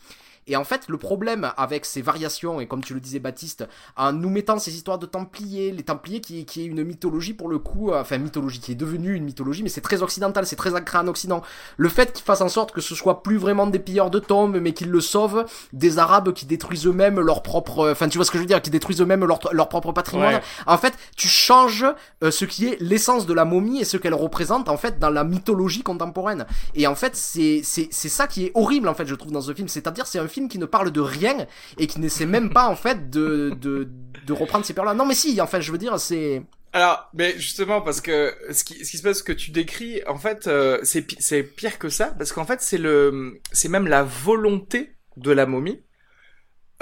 Et 0.46 0.56
en 0.56 0.64
fait, 0.64 0.88
le 0.88 0.98
problème 0.98 1.52
avec 1.56 1.84
ces 1.84 2.02
variations, 2.02 2.60
et 2.60 2.66
comme 2.66 2.82
tu 2.82 2.94
le 2.94 3.00
disais 3.00 3.20
Baptiste, 3.20 3.66
en 3.96 4.12
nous 4.12 4.30
mettant 4.30 4.58
ces 4.58 4.74
histoires 4.74 4.98
de 4.98 5.06
Templiers, 5.06 5.70
les 5.70 5.82
Templiers 5.84 6.20
qui, 6.20 6.44
qui 6.44 6.62
est 6.62 6.64
une 6.64 6.82
mythologie 6.82 7.32
pour 7.32 7.48
le 7.48 7.58
coup, 7.58 7.92
euh, 7.92 8.00
enfin 8.00 8.18
mythologie 8.18 8.58
qui 8.58 8.72
est 8.72 8.76
devenue 8.76 9.14
une 9.14 9.24
mythologie, 9.24 9.62
mais 9.62 9.68
c'est 9.68 9.80
très 9.80 10.02
occidental, 10.02 10.46
c'est 10.46 10.56
très 10.56 10.74
ancré 10.74 10.98
en 10.98 11.06
Occident. 11.06 11.42
Le 11.76 11.88
fait 11.88 12.12
qu'ils 12.12 12.24
fassent 12.24 12.40
en 12.40 12.48
sorte 12.48 12.72
que 12.72 12.80
ce 12.80 12.94
soit 12.94 13.22
plus 13.22 13.36
vraiment 13.36 13.66
des 13.66 13.78
pilleurs 13.78 14.10
de 14.10 14.18
tombes, 14.18 14.58
mais 14.60 14.72
qu'ils 14.72 14.90
le 14.90 15.00
sauvent, 15.00 15.46
des 15.72 15.98
Arabes 15.98 16.32
qui 16.32 16.46
détruisent 16.46 16.86
eux-mêmes 16.86 17.20
leur 17.20 17.42
propre, 17.42 17.90
enfin 17.90 18.08
tu 18.08 18.18
vois 18.18 18.24
ce 18.24 18.30
que 18.30 18.38
je 18.38 18.42
veux 18.42 18.48
dire, 18.48 18.60
qui 18.60 18.70
détruisent 18.70 19.00
eux-mêmes 19.00 19.24
leur, 19.24 19.38
leur 19.52 19.68
propre 19.68 19.92
patrimoine. 19.92 20.34
Ouais. 20.34 20.42
En 20.66 20.78
fait, 20.78 20.94
tu 21.16 21.28
changes 21.28 21.86
euh, 22.24 22.30
ce 22.30 22.44
qui 22.44 22.66
est 22.66 22.80
l'essence 22.80 23.26
de 23.26 23.34
la 23.34 23.44
momie 23.44 23.80
et 23.80 23.84
ce 23.84 23.96
qu'elle 23.96 24.14
représente 24.14 24.68
en 24.68 24.76
fait 24.76 24.98
dans 24.98 25.10
la 25.10 25.22
mythologie 25.22 25.82
contemporaine. 25.82 26.46
Et 26.74 26.86
en 26.86 26.94
fait, 26.96 27.14
c'est 27.14 27.60
c'est 27.62 27.88
c'est 27.90 28.08
ça 28.08 28.26
qui 28.26 28.46
est 28.46 28.52
horrible 28.54 28.88
en 28.88 28.94
fait, 28.94 29.06
je 29.06 29.14
trouve 29.14 29.32
dans 29.32 29.40
ce 29.40 29.54
film. 29.54 29.68
C'est-à-dire, 29.68 30.06
c'est 30.06 30.18
un 30.18 30.28
film 30.32 30.48
qui 30.48 30.58
ne 30.58 30.66
parle 30.66 30.90
de 30.90 31.00
rien 31.00 31.46
et 31.78 31.86
qui 31.86 32.00
n'essaie 32.00 32.26
même 32.26 32.50
pas 32.50 32.66
en 32.68 32.76
fait 32.76 33.10
de 33.10 33.50
de 33.60 33.88
de 34.26 34.32
reprendre 34.32 34.64
ces 34.64 34.72
peurs-là. 34.74 34.94
Non, 34.94 35.04
mais 35.06 35.14
si, 35.14 35.40
enfin, 35.40 35.60
je 35.60 35.72
veux 35.72 35.78
dire, 35.78 35.98
c'est 35.98 36.42
Alors, 36.72 37.10
mais 37.14 37.34
justement, 37.38 37.80
parce 37.82 38.00
que 38.00 38.32
ce 38.52 38.62
qui, 38.64 38.84
ce 38.84 38.90
qui 38.92 38.98
se 38.98 39.02
passe, 39.02 39.18
ce 39.18 39.22
que 39.24 39.32
tu 39.32 39.50
décris, 39.50 40.00
en 40.06 40.16
fait, 40.16 40.46
euh, 40.46 40.78
c'est 40.84 41.02
pi- 41.02 41.16
c'est 41.18 41.42
pire 41.42 41.78
que 41.78 41.88
ça, 41.88 42.14
parce 42.16 42.32
qu'en 42.32 42.44
fait, 42.46 42.60
c'est 42.62 42.78
le, 42.78 43.40
c'est 43.52 43.68
même 43.68 43.86
la 43.88 44.02
volonté 44.04 44.96
de 45.16 45.30
la 45.32 45.44
momie. 45.46 45.82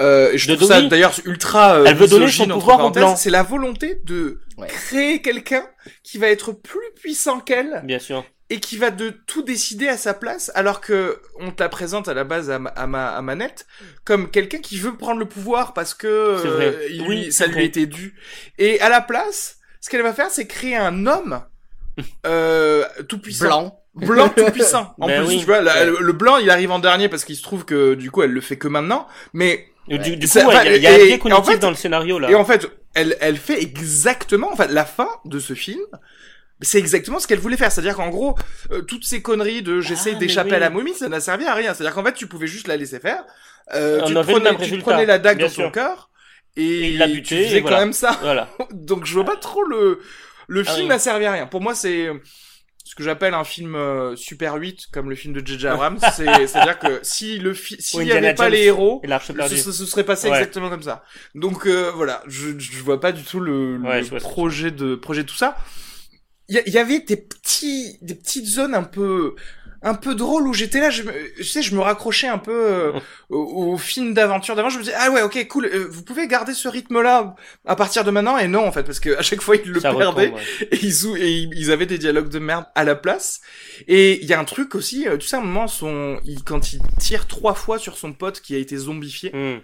Euh, 0.01 0.31
je 0.35 0.49
De 0.49 0.55
trouve 0.57 0.69
ça 0.69 0.77
donner 0.77 0.89
d'ailleurs 0.89 1.15
ultra. 1.27 1.75
euh, 1.77 1.85
Elle 1.87 1.97
veut 1.97 2.09
donner 2.09 2.29
son 2.31 2.47
pouvoir 2.49 2.79
parenthèses. 2.79 3.03
Blancs. 3.03 3.19
C'est 3.19 3.31
la 3.31 3.43
volonté 3.43 3.97
de 4.05 4.41
Ouais. 4.57 4.67
créer 4.69 5.21
quelqu'un 5.23 5.65
qui 6.03 6.17
va 6.19 6.29
être 6.29 6.53
plus 6.53 6.91
puissant 6.97 7.41
qu'elle 7.41 7.83
Bien 7.85 7.99
sûr. 7.99 8.25
Et 8.51 8.59
qui 8.61 8.77
va 8.77 8.91
de 8.91 9.11
tout 9.27 9.43
décider 9.43 9.89
à 9.89 9.97
sa 9.97 10.13
place, 10.13 10.51
alors 10.55 10.81
que 10.81 11.21
on 11.39 11.51
te 11.53 11.63
la 11.63 11.69
présente 11.69 12.09
à 12.09 12.15
la 12.15 12.25
base 12.25 12.51
à, 12.51 12.59
ma, 12.59 12.71
à, 12.71 12.87
ma, 12.87 13.09
à 13.17 13.23
Manette 13.23 13.67
comme 14.05 14.31
quelqu'un 14.31 14.59
qui 14.59 14.77
veut 14.77 14.97
prendre 14.97 15.21
le 15.21 15.27
pouvoir 15.27 15.73
parce 15.73 15.95
que 15.95 16.07
euh, 16.09 16.89
il- 16.91 17.03
Oui, 17.09 17.33
ça 17.33 17.47
lui 17.47 17.55
vrai. 17.55 17.65
était 17.67 17.87
dû. 17.87 18.15
Et 18.59 18.81
à 18.81 18.89
la 18.89 19.01
place, 19.01 19.59
ce 19.81 19.89
qu'elle 19.89 20.03
va 20.03 20.13
faire, 20.13 20.31
c'est 20.31 20.47
créer 20.47 20.77
un 20.77 21.07
homme 21.07 21.43
euh, 22.27 22.85
tout 23.09 23.19
puissant. 23.19 23.47
blanc. 23.47 23.77
Blanc 23.95 24.29
tout 24.29 24.45
puissant. 24.53 24.95
En 25.01 25.07
Ben 25.07 25.23
plus, 25.25 25.35
oui. 25.35 25.39
tu 25.41 25.47
vois, 25.47 25.61
la- 25.61 25.85
le, 25.85 26.13
blanc, 26.13 26.37
il 26.39 26.51
arrive 26.51 26.71
en 26.71 26.79
dernier 26.79 27.09
parce 27.09 27.25
qu'il 27.25 27.37
se 27.37 27.43
trouve 27.43 27.65
que 27.65 27.95
du 27.95 28.11
coup, 28.11 28.23
elle 28.23 28.31
le 28.33 28.41
fait 28.41 28.57
que 28.57 28.69
maintenant. 28.69 29.07
Mais 29.33 29.67
Du, 29.89 29.99
du 29.99 30.29
coup, 30.29 30.39
ouais, 30.39 30.77
il 30.77 30.83
y 30.83 30.87
a- 30.87 31.05
y 31.07 31.13
a, 31.13 31.17
un 31.25 31.31
en 31.33 31.43
fait- 31.43 31.59
dans 31.59 31.71
le 31.71 31.77
scénario 31.77 32.19
là. 32.19 32.31
et 32.31 32.35
en 32.35 32.45
fait, 32.45 32.69
elle, 32.95 33.17
elle 33.21 33.37
fait 33.37 33.61
exactement, 33.63 34.53
en 34.53 34.57
fait, 34.57 34.69
la 34.69 34.85
fin 34.85 35.09
de 35.25 35.39
ce 35.41 35.55
film, 35.55 35.81
c'est 36.63 36.79
exactement 36.79 37.19
ce 37.19 37.27
qu'elle 37.27 37.39
voulait 37.39 37.57
faire. 37.57 37.71
C'est-à-dire 37.73 37.97
qu'en 37.97 38.09
gros, 38.11 38.37
euh, 38.71 38.83
toutes 38.83 39.05
ces 39.05 39.23
conneries 39.23 39.63
de 39.63 39.81
j'essaie 39.81 40.13
Ah, 40.15 40.19
d'échapper 40.19 40.51
oui. 40.51 40.57
à 40.57 40.59
la 40.61 40.71
momie, 40.71 40.95
ça 40.95 41.09
n'a 41.09 41.21
servi 41.21 41.47
à 41.47 41.55
rien. 41.55 41.75
C'est-à-dire 41.75 41.95
qu'en 41.95 42.05
fait, 42.05 42.15
tu 42.15 42.27
pouvais 42.27 42.47
juste 42.47 42.67
la 42.69 42.77
laisser 42.77 43.01
faire. 43.01 43.25
Euh, 43.75 44.03
tu, 44.05 44.15
prenais, 44.15 44.57
tu 44.59 45.07
la 45.07 45.19
dague 45.19 45.39
bien 45.39 45.47
dans 45.47 45.53
sûr. 45.53 45.73
cœur 45.73 46.11
et, 46.57 46.63
Et 46.65 46.89
il 46.91 46.99
l'a 46.99 47.07
tu 47.07 47.13
buté, 47.15 47.45
faisais 47.45 47.57
et 47.59 47.63
quand 47.63 47.69
voilà. 47.69 47.81
même 47.85 47.93
ça. 47.93 48.19
Voilà. 48.23 48.49
Donc 48.73 49.07
je 49.07 49.15
vois 49.15 49.25
pas 49.25 49.37
trop 49.37 49.63
le 49.63 50.01
le 50.49 50.63
Ah 50.67 50.71
film 50.73 50.83
oui. 50.83 50.89
n'a 50.89 50.99
servi 50.99 51.25
à 51.27 51.33
rien. 51.33 51.47
Pour 51.47 51.61
moi, 51.61 51.75
c'est 51.77 52.11
ce 52.85 52.97
que 52.97 53.05
j'appelle 53.05 53.35
un 53.35 53.45
film 53.45 53.77
euh, 53.77 54.17
Super 54.17 54.55
8 54.55 54.87
comme 54.93 55.09
le 55.09 55.15
film 55.15 55.33
de 55.33 55.47
J.J. 55.47 55.69
Abrams, 55.69 55.99
c'est 56.17 56.25
c'est-à-dire 56.49 56.79
que 56.81 56.99
si 57.03 57.39
le 57.39 57.55
s'il 57.55 58.01
y 58.01 58.03
Indiana 58.03 58.29
avait 58.29 58.35
pas 58.35 58.49
les 58.49 58.65
héros, 58.65 59.01
ce, 59.49 59.57
ce- 59.57 59.71
ce 59.73 59.87
serait 59.87 60.03
passé 60.03 60.29
Ouais. 60.29 60.37
exactement 60.39 60.69
comme 60.69 60.83
ça. 60.83 61.05
Donc 61.37 61.67
euh, 61.69 61.93
voilà, 61.95 62.25
je, 62.27 62.59
je 62.59 62.83
vois 62.83 62.99
pas 63.01 63.13
du 63.13 63.23
tout 63.23 63.39
le, 63.39 63.77
le 63.77 63.89
Ouais, 63.89 64.03
projet 64.19 64.73
de 64.73 64.97
projet 64.97 65.23
de 65.23 65.29
tout 65.29 65.37
ça. 65.37 65.57
Il 66.51 66.73
y, 66.75 66.79
avait 66.79 66.99
des 67.01 67.17
petits 67.17 67.97
des 68.03 68.15
petites 68.17 68.47
zones 68.47 68.75
un 68.75 68.83
peu 68.83 69.35
un 69.83 69.95
peu 69.95 70.15
drôles 70.15 70.47
où 70.47 70.53
j'étais 70.53 70.79
là, 70.79 70.91
je, 70.91 71.03
me, 71.05 71.13
je 71.39 71.43
sais, 71.43 71.63
je 71.63 71.75
me 71.75 71.81
raccrochais 71.81 72.27
un 72.27 72.37
peu 72.37 72.53
euh, 72.53 72.93
au, 73.31 73.73
au 73.73 73.79
film 73.79 74.13
d'aventure 74.13 74.55
d'avant. 74.55 74.69
Je 74.69 74.77
me 74.79 74.83
disais 74.83 74.95
ah 74.99 75.11
ouais 75.11 75.23
ok 75.23 75.47
cool, 75.49 75.65
euh, 75.67 75.87
vous 75.89 76.03
pouvez 76.03 76.27
garder 76.27 76.53
ce 76.53 76.69
rythme 76.69 77.01
là 77.01 77.35
à 77.65 77.77
partir 77.77 78.05
de 78.05 78.11
maintenant? 78.11 78.37
Et 78.37 78.47
non 78.49 78.67
en 78.67 78.73
fait 78.73 78.83
parce 78.83 79.01
que 79.01 79.17
à 79.17 79.23
chaque 79.23 79.41
fois 79.41 79.57
ils 79.57 79.71
le 79.71 79.81
Ça 79.81 79.91
perdaient 79.95 80.05
retombe, 80.27 80.35
ouais. 80.35 80.69
et 80.73 80.79
ils, 80.85 81.07
ou- 81.07 81.17
et 81.17 81.31
ils 81.55 81.71
avaient 81.71 81.87
des 81.87 81.97
dialogues 81.99 82.29
de 82.29 82.39
merde 82.41 82.67
à 82.75 82.85
la 82.85 82.95
place. 82.95 83.41
Et 83.89 84.21
il 84.23 84.29
y 84.29 84.35
a 84.35 84.41
un 84.41 84.45
truc 84.45 84.75
aussi, 84.75 85.09
euh, 85.09 85.17
tu 85.17 85.27
sais, 85.27 85.37
à 85.37 85.39
un 85.39 85.43
moment, 85.43 85.67
son, 85.69 86.21
il, 86.27 86.43
quand 86.45 86.75
il 86.75 86.81
tire 86.99 87.27
trois 87.27 87.55
fois 87.55 87.79
sur 87.79 87.97
son 87.97 88.13
pote 88.13 88.41
qui 88.43 88.55
a 88.55 88.59
été 88.59 88.77
zombifié, 88.77 89.31
Hmm. 89.33 89.61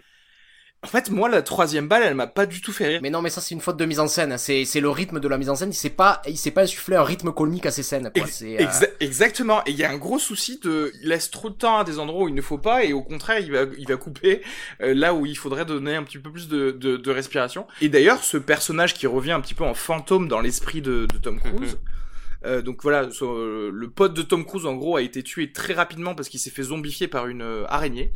En 0.83 0.89
fait, 0.89 1.11
moi, 1.11 1.29
la 1.29 1.43
troisième 1.43 1.89
balle, 1.89 2.03
elle 2.05 2.15
m'a 2.15 2.29
pas 2.29 2.47
du 2.47 2.61
tout 2.61 2.71
fait 2.73 2.87
rire. 2.87 3.01
Mais 3.03 3.11
non, 3.11 3.21
mais 3.21 3.31
ça 3.31 3.41
c'est 3.41 3.55
une 3.57 3.61
faute 3.61 3.77
de 3.77 3.85
mise 3.87 3.99
en 3.99 4.07
scène. 4.07 4.39
C'est 4.39 4.65
c'est 4.65 4.79
le 4.81 4.89
rythme 4.89 5.19
de 5.19 5.27
la 5.27 5.37
mise 5.37 5.49
en 5.51 5.57
scène. 5.57 5.71
Il 5.71 5.75
s'est 5.75 5.91
pas 5.91 6.23
il 6.29 6.37
s'est 6.39 6.53
pas 6.53 6.63
insufflé 6.63 6.95
un 6.95 7.03
rythme 7.03 7.33
comique 7.33 7.67
à 7.67 7.73
ces 7.73 7.83
scènes. 7.83 8.11
Quoi. 8.15 8.23
Ex- 8.25 8.37
C'est, 8.37 8.55
euh, 8.63 8.65
exa- 8.69 8.91
exactement. 9.01 9.63
Et 9.67 9.71
il 9.73 9.77
y 9.77 9.83
a 9.85 9.91
un 9.91 9.97
gros 9.97 10.21
souci 10.21 10.61
de, 10.63 10.93
il 11.03 11.09
laisse 11.09 11.31
trop 11.31 11.51
de 11.51 11.55
temps 11.57 11.79
à 11.79 11.85
des 11.85 11.99
endroits 11.99 12.25
où 12.25 12.29
il 12.29 12.35
ne 12.35 12.43
faut 12.43 12.59
pas, 12.59 12.85
et 12.85 12.93
au 12.93 13.03
contraire, 13.03 13.41
il 13.41 13.51
va, 13.51 13.63
il 13.77 13.89
va 13.89 13.97
couper 13.97 14.43
euh, 14.81 14.95
là 14.95 15.13
où 15.13 15.27
il 15.27 15.37
faudrait 15.37 15.65
donner 15.65 15.97
un 15.97 16.05
petit 16.05 16.19
peu 16.19 16.31
plus 16.31 16.47
de, 16.47 16.71
de, 16.71 16.97
de 16.97 17.11
respiration. 17.11 17.67
Et 17.81 17.89
d'ailleurs, 17.89 18.23
ce 18.23 18.37
personnage 18.37 18.95
qui 18.95 19.09
revient 19.09 19.33
un 19.33 19.41
petit 19.41 19.55
peu 19.55 19.65
en 19.65 19.75
fantôme 19.75 20.29
dans 20.29 20.41
l'esprit 20.41 20.83
de, 20.83 21.07
de 21.13 21.19
Tom 21.19 21.41
Cruise. 21.41 21.79
euh, 22.45 22.63
donc 22.63 22.83
voilà, 22.85 23.11
so- 23.11 23.35
euh, 23.37 23.71
le 23.75 23.91
pote 23.91 24.15
de 24.15 24.23
Tom 24.23 24.45
Cruise 24.45 24.67
en 24.67 24.75
gros 24.77 24.97
a 24.97 25.03
été 25.03 25.25
tué 25.25 25.51
très 25.51 25.73
rapidement 25.73 26.15
parce 26.15 26.29
qu'il 26.29 26.39
s'est 26.39 26.51
fait 26.51 26.63
zombifier 26.65 27.09
par 27.09 27.27
une 27.27 27.43
euh, 27.43 27.65
araignée. 27.69 28.13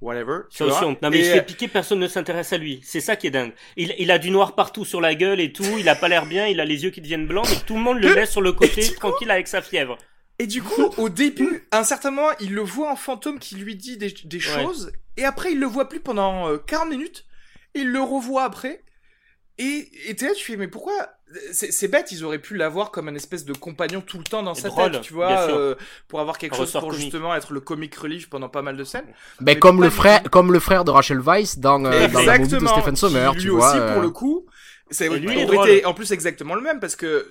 Whatever. 0.00 0.40
Non 0.60 0.96
mais 1.10 1.18
il 1.18 1.20
Et, 1.20 1.24
se 1.24 1.30
fait 1.32 1.42
piquer, 1.42 1.68
personne 1.68 1.98
ne 1.98 2.06
s'intéresse 2.08 2.52
à 2.52 2.58
lui. 2.58 2.80
C'est 2.84 3.00
ça 3.00 3.16
qui 3.16 3.26
est 3.26 3.30
dingue. 3.30 3.52
Il, 3.76 3.94
il 3.98 4.10
a 4.10 4.18
du 4.18 4.30
noir 4.30 4.54
partout 4.54 4.84
sur 4.84 5.00
la 5.00 5.14
gueule 5.14 5.40
et 5.40 5.52
tout, 5.52 5.64
il 5.78 5.88
a 5.88 5.94
pas 5.94 6.08
l'air 6.08 6.26
bien, 6.26 6.46
il 6.46 6.60
a 6.60 6.64
les 6.64 6.84
yeux 6.84 6.90
qui 6.90 7.00
deviennent 7.00 7.26
blancs, 7.26 7.46
mais 7.48 7.56
tout 7.66 7.74
le 7.74 7.80
monde 7.80 7.98
le 8.00 8.14
laisse 8.14 8.30
sur 8.30 8.42
le 8.42 8.52
côté, 8.52 8.82
tranquille 8.94 9.30
avec 9.30 9.48
sa 9.48 9.62
fièvre. 9.62 9.96
Et 10.38 10.46
du 10.46 10.62
coup, 10.62 10.90
au 10.98 11.08
début, 11.08 11.66
à 11.70 11.78
un 11.78 11.84
certain 11.84 12.10
moment, 12.10 12.28
il 12.40 12.52
le 12.52 12.60
voit 12.60 12.90
en 12.92 12.96
fantôme 12.96 13.38
qui 13.38 13.56
lui 13.56 13.74
dit 13.74 13.96
des, 13.96 14.12
des 14.24 14.36
Ouais. 14.36 14.40
choses, 14.42 14.92
et 15.16 15.24
après, 15.24 15.52
il 15.52 15.58
le 15.58 15.66
voit 15.66 15.88
plus 15.88 16.00
pendant 16.00 16.48
euh, 16.50 16.58
40 16.58 16.90
minutes, 16.90 17.24
et 17.74 17.78
il 17.80 17.88
le 17.88 18.00
revoit 18.02 18.44
après, 18.44 18.82
et 19.58 19.88
et 20.08 20.14
t'es 20.16 20.26
là, 20.26 20.32
tu 20.34 20.44
fais, 20.44 20.56
mais 20.56 20.68
pourquoi 20.68 20.94
C'est 21.52 21.72
c'est 21.72 21.88
bête, 21.88 22.12
ils 22.12 22.24
auraient 22.24 22.38
pu 22.38 22.56
l'avoir 22.56 22.90
comme 22.90 23.08
un 23.08 23.14
espèce 23.14 23.44
de 23.44 23.52
compagnon 23.52 24.00
tout 24.00 24.18
le 24.18 24.24
temps 24.24 24.42
dans 24.42 24.54
Et 24.54 24.60
sa 24.60 24.68
drôle, 24.68 24.92
tête, 24.92 25.00
tu 25.02 25.12
vois, 25.14 25.48
euh, 25.50 25.74
pour 26.08 26.20
avoir 26.20 26.38
quelque 26.38 26.56
chose 26.56 26.70
pour 26.78 26.90
comique. 26.90 27.00
justement 27.02 27.34
être 27.34 27.52
le 27.52 27.60
comic 27.60 27.94
relief 27.96 28.28
pendant 28.30 28.48
pas 28.48 28.62
mal 28.62 28.76
de 28.76 28.84
scènes. 28.84 29.12
ben, 29.40 29.54
mais 29.54 29.58
comme 29.58 29.82
le 29.82 29.90
frère 29.90 30.22
comme 30.30 30.52
le 30.52 30.60
frère 30.60 30.84
de 30.84 30.90
Rachel 30.90 31.20
Weisz 31.20 31.58
dans, 31.58 31.84
euh, 31.84 32.08
dans 32.08 32.20
la 32.22 32.38
movie 32.38 32.58
de 32.58 32.66
Stephen 32.66 32.96
Sommer. 32.96 33.30
Tu 33.38 33.44
lui 33.44 33.48
vois. 33.50 33.70
aussi, 33.70 33.78
euh, 33.78 33.92
pour 33.94 34.02
le 34.02 34.10
coup, 34.10 34.46
ça 34.90 35.04
lui, 35.08 35.26
aurait 35.26 35.42
il 35.42 35.46
drôle. 35.46 35.68
été 35.70 35.84
en 35.84 35.94
plus 35.94 36.12
exactement 36.12 36.54
le 36.54 36.60
même, 36.62 36.80
parce 36.80 36.96
que 36.96 37.26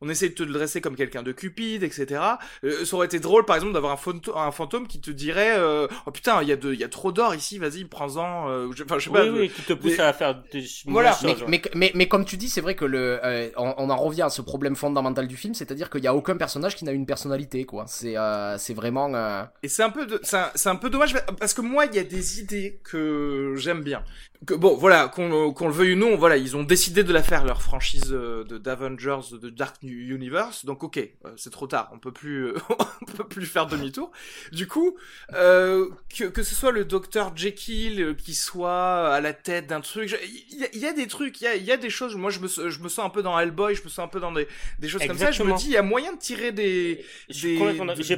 on, 0.00 0.08
essaie 0.08 0.28
de 0.28 0.34
te 0.34 0.42
le 0.42 0.52
dresser 0.52 0.80
comme 0.80 0.96
quelqu'un 0.96 1.22
de 1.22 1.32
cupide, 1.32 1.82
etc. 1.82 2.20
Euh, 2.64 2.84
ça 2.84 2.96
aurait 2.96 3.06
été 3.06 3.18
drôle, 3.20 3.44
par 3.44 3.56
exemple, 3.56 3.72
d'avoir 3.72 3.92
un, 3.92 4.50
fantôme 4.52 4.86
qui 4.86 5.00
te 5.00 5.10
dirait 5.10 5.56
euh, 5.58 5.86
Oh 6.06 6.10
putain, 6.10 6.42
il 6.42 6.48
y, 6.48 6.52
a 6.52 6.56
de- 6.56 6.72
il 6.72 6.78
y 6.80 6.84
a 6.84 6.88
trop 6.88 7.12
d'or 7.12 7.34
ici, 7.34 7.58
vas-y, 7.58 7.84
prends-en. 7.84 8.48
euh, 8.48 8.68
je- 8.74 8.84
Enfin, 8.84 8.98
je 8.98 9.04
sais 9.04 9.10
pas. 9.10 9.24
Oui, 9.24 9.30
oui, 9.40 9.50
qui 9.50 9.62
te 9.62 9.72
pousse 9.72 9.96
des- 9.96 10.00
à 10.00 10.12
faire 10.12 10.42
des 10.52 10.64
Voilà. 10.86 11.16
Mais, 11.24 11.34
mais, 11.48 11.62
mais, 11.74 11.92
mais 11.94 12.08
comme 12.08 12.24
tu 12.24 12.36
dis, 12.36 12.48
c'est 12.48 12.60
vrai 12.60 12.74
que 12.74 12.84
le, 12.84 13.18
euh, 13.24 13.48
on, 13.56 13.74
on 13.78 13.90
en 13.90 13.96
revient 13.96 14.22
à 14.22 14.30
ce 14.30 14.42
problème 14.42 14.76
fondamental 14.76 15.26
du 15.26 15.36
film, 15.36 15.54
c'est-à-dire 15.54 15.90
qu'il 15.90 16.04
y 16.04 16.06
a 16.08 16.14
aucun 16.14 16.36
personnage 16.36 16.76
qui 16.76 16.84
n'a 16.84 16.92
une 16.92 17.06
personnalité, 17.06 17.64
quoi. 17.64 17.84
C'est, 17.88 18.16
euh, 18.16 18.58
c'est 18.58 18.74
vraiment. 18.74 19.12
euh, 19.14 19.42
Et 19.62 19.68
c'est 19.68 19.82
un 19.82 19.90
peu, 19.90 20.06
de- 20.06 20.20
c'est 20.22 20.36
un, 20.36 20.50
c'est 20.54 20.68
un 20.68 20.76
peu 20.76 20.90
dommage 20.90 21.14
parce 21.38 21.54
que 21.54 21.60
moi, 21.62 21.86
il 21.86 21.94
y 21.94 21.98
a 21.98 22.04
des 22.04 22.40
idées 22.40 22.80
que 22.84 23.54
j'aime 23.56 23.82
bien. 23.82 24.02
Que 24.44 24.54
bon, 24.54 24.76
voilà, 24.76 25.08
qu'on 25.08 25.52
qu'on 25.52 25.68
le 25.68 25.72
veuille 25.72 25.94
ou 25.94 25.96
non, 25.96 26.16
voilà, 26.16 26.36
ils 26.36 26.56
ont 26.56 26.62
décidé 26.62 27.02
de 27.04 27.12
la 27.12 27.22
faire 27.22 27.44
leur 27.44 27.62
franchise 27.62 28.10
euh, 28.12 28.44
de 28.44 28.58
d'Avengers 28.58 29.20
de 29.32 29.48
Dark 29.48 29.76
Universe. 29.82 30.64
Donc 30.66 30.82
ok, 30.84 30.98
euh, 30.98 31.30
c'est 31.36 31.50
trop 31.50 31.66
tard, 31.66 31.88
on 31.92 31.98
peut 31.98 32.12
plus, 32.12 32.48
euh, 32.48 32.54
on 33.02 33.04
peut 33.12 33.24
plus 33.26 33.46
faire 33.46 33.66
demi-tour. 33.66 34.10
Du 34.52 34.66
coup, 34.66 34.96
euh, 35.32 35.88
que 36.14 36.24
que 36.24 36.42
ce 36.42 36.54
soit 36.54 36.70
le 36.72 36.84
docteur 36.84 37.34
Jekyll 37.36 38.02
euh, 38.02 38.14
qui 38.14 38.34
soit 38.34 39.08
à 39.14 39.20
la 39.20 39.32
tête 39.32 39.68
d'un 39.68 39.80
truc, 39.80 40.14
il 40.50 40.58
y, 40.60 40.64
a- 40.64 40.68
il 40.74 40.80
y 40.80 40.86
a 40.86 40.92
des 40.92 41.06
trucs, 41.06 41.40
il 41.40 41.44
y 41.44 41.46
a, 41.46 41.54
il 41.56 41.64
y 41.64 41.72
a 41.72 41.76
des 41.78 41.90
choses. 41.90 42.14
Moi, 42.14 42.30
je 42.30 42.40
me 42.40 42.48
je 42.48 42.80
me 42.80 42.88
sens 42.88 43.06
un 43.06 43.10
peu 43.10 43.22
dans 43.22 43.38
Hellboy, 43.38 43.74
je 43.74 43.82
me 43.84 43.88
sens 43.88 44.00
un 44.04 44.08
peu 44.08 44.20
dans 44.20 44.32
des 44.32 44.46
des 44.78 44.88
choses 44.88 45.00
comme 45.06 45.16
ça. 45.18 45.30
Je 45.32 45.42
me 45.42 45.56
dis, 45.58 45.66
il 45.66 45.72
y 45.72 45.76
a 45.78 45.82
moyen 45.82 46.12
de 46.12 46.18
tirer 46.18 46.52
des 46.52 47.04
J'ai 47.28 47.56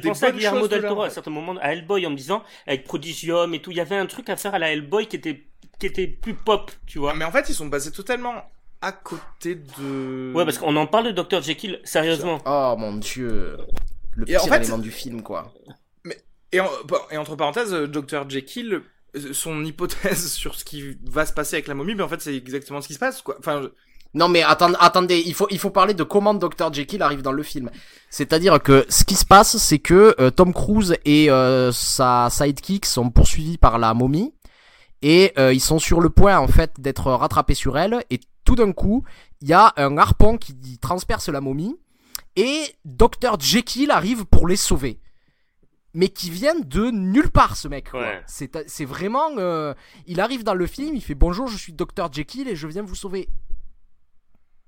pensé 0.01 0.25
à 0.25 0.31
Guillermo 0.31 0.67
del 0.67 0.81
Toro 0.89 1.01
à 1.03 1.09
fait. 1.09 1.13
certains 1.15 1.31
moments, 1.31 1.55
à 1.61 1.71
Hellboy, 1.73 2.05
en 2.05 2.09
me 2.11 2.15
disant, 2.17 2.43
avec 2.67 2.83
Prodigium 2.83 3.53
et 3.53 3.61
tout, 3.61 3.71
il 3.71 3.77
y 3.77 3.81
avait 3.81 3.95
un 3.95 4.05
truc 4.05 4.29
à 4.29 4.35
faire 4.35 4.53
à 4.53 4.59
la 4.59 4.71
Hellboy 4.71 5.07
qui 5.07 5.15
était, 5.15 5.45
qui 5.79 5.85
était 5.87 6.07
plus 6.07 6.33
pop, 6.33 6.71
tu 6.85 6.99
vois. 6.99 7.13
Mais 7.13 7.25
en 7.25 7.31
fait, 7.31 7.47
ils 7.49 7.55
sont 7.55 7.67
basés 7.67 7.91
totalement 7.91 8.33
à 8.81 8.91
côté 8.91 9.55
de. 9.55 10.33
Ouais, 10.33 10.45
parce 10.45 10.57
qu'on 10.57 10.75
en 10.75 10.87
parle 10.87 11.13
de 11.13 11.21
Dr. 11.21 11.41
Jekyll, 11.41 11.79
sérieusement. 11.83 12.39
Oh 12.45 12.75
mon 12.77 12.95
dieu. 12.95 13.57
Le 14.15 14.23
en 14.23 14.25
pire 14.25 14.41
fait- 14.43 14.57
élément 14.57 14.77
du 14.77 14.91
film, 14.91 15.21
quoi. 15.21 15.51
Et, 16.51 16.59
en- 16.59 16.69
bon, 16.87 16.97
et 17.11 17.17
entre 17.17 17.35
parenthèses, 17.35 17.73
euh, 17.73 17.87
Dr. 17.87 18.27
Jekyll, 18.29 18.81
euh, 19.15 19.33
son 19.33 19.63
hypothèse 19.63 20.31
sur 20.33 20.55
ce 20.55 20.65
qui 20.65 20.97
va 21.05 21.25
se 21.25 21.33
passer 21.33 21.55
avec 21.57 21.67
la 21.67 21.75
momie, 21.75 21.93
mais 21.95 22.03
en 22.03 22.09
fait, 22.09 22.21
c'est 22.21 22.35
exactement 22.35 22.81
ce 22.81 22.87
qui 22.87 22.95
se 22.95 22.99
passe, 22.99 23.21
quoi. 23.21 23.35
Enfin, 23.39 23.61
je- 23.61 23.67
Non 24.15 24.27
mais 24.27 24.41
attendez, 24.41 24.75
attendez, 24.79 25.21
il 25.27 25.35
faut 25.35 25.45
il 25.51 25.59
faut 25.59 25.69
parler 25.69 25.93
de 25.93 26.01
comment 26.03 26.33
Dr 26.33 26.73
Jekyll 26.73 27.03
arrive 27.03 27.21
dans 27.21 27.31
le 27.31 27.43
film. 27.43 27.69
C'est-à-dire 28.09 28.59
que 28.63 28.83
ce 28.89 29.03
qui 29.03 29.13
se 29.13 29.25
passe, 29.25 29.57
c'est 29.57 29.77
que 29.77 30.15
euh, 30.19 30.31
Tom 30.31 30.51
Cruise 30.51 30.95
et 31.05 31.29
euh, 31.29 31.71
sa 31.71 32.27
sidekick 32.31 32.87
sont 32.87 33.11
poursuivis 33.11 33.59
par 33.59 33.77
la 33.77 33.93
momie 33.93 34.33
et 35.01 35.33
euh, 35.37 35.53
ils 35.53 35.61
sont 35.61 35.79
sur 35.79 36.01
le 36.01 36.09
point 36.09 36.37
en 36.37 36.47
fait 36.47 36.79
d'être 36.79 37.11
rattrapés 37.11 37.53
sur 37.53 37.77
elle 37.77 38.03
et 38.09 38.19
tout 38.45 38.55
d'un 38.55 38.71
coup, 38.71 39.03
il 39.41 39.47
y 39.47 39.53
a 39.53 39.73
un 39.77 39.97
harpon 39.97 40.37
qui 40.37 40.77
transperce 40.79 41.29
la 41.29 41.41
momie 41.41 41.75
et 42.35 42.63
Dr 42.85 43.39
Jekyll 43.39 43.91
arrive 43.91 44.25
pour 44.25 44.47
les 44.47 44.55
sauver. 44.55 44.99
Mais 45.95 46.09
qui 46.09 46.29
viennent 46.29 46.63
de 46.65 46.91
nulle 46.91 47.31
part 47.31 47.55
ce 47.55 47.67
mec. 47.67 47.93
Ouais. 47.93 48.21
C'est 48.27 48.69
c'est 48.69 48.85
vraiment 48.85 49.29
euh, 49.37 49.73
il 50.05 50.19
arrive 50.19 50.43
dans 50.43 50.53
le 50.53 50.67
film, 50.67 50.95
il 50.95 51.01
fait 51.01 51.15
bonjour, 51.15 51.47
je 51.47 51.57
suis 51.57 51.73
Dr 51.73 52.11
Jekyll 52.11 52.47
et 52.47 52.55
je 52.55 52.67
viens 52.67 52.83
vous 52.83 52.95
sauver. 52.95 53.27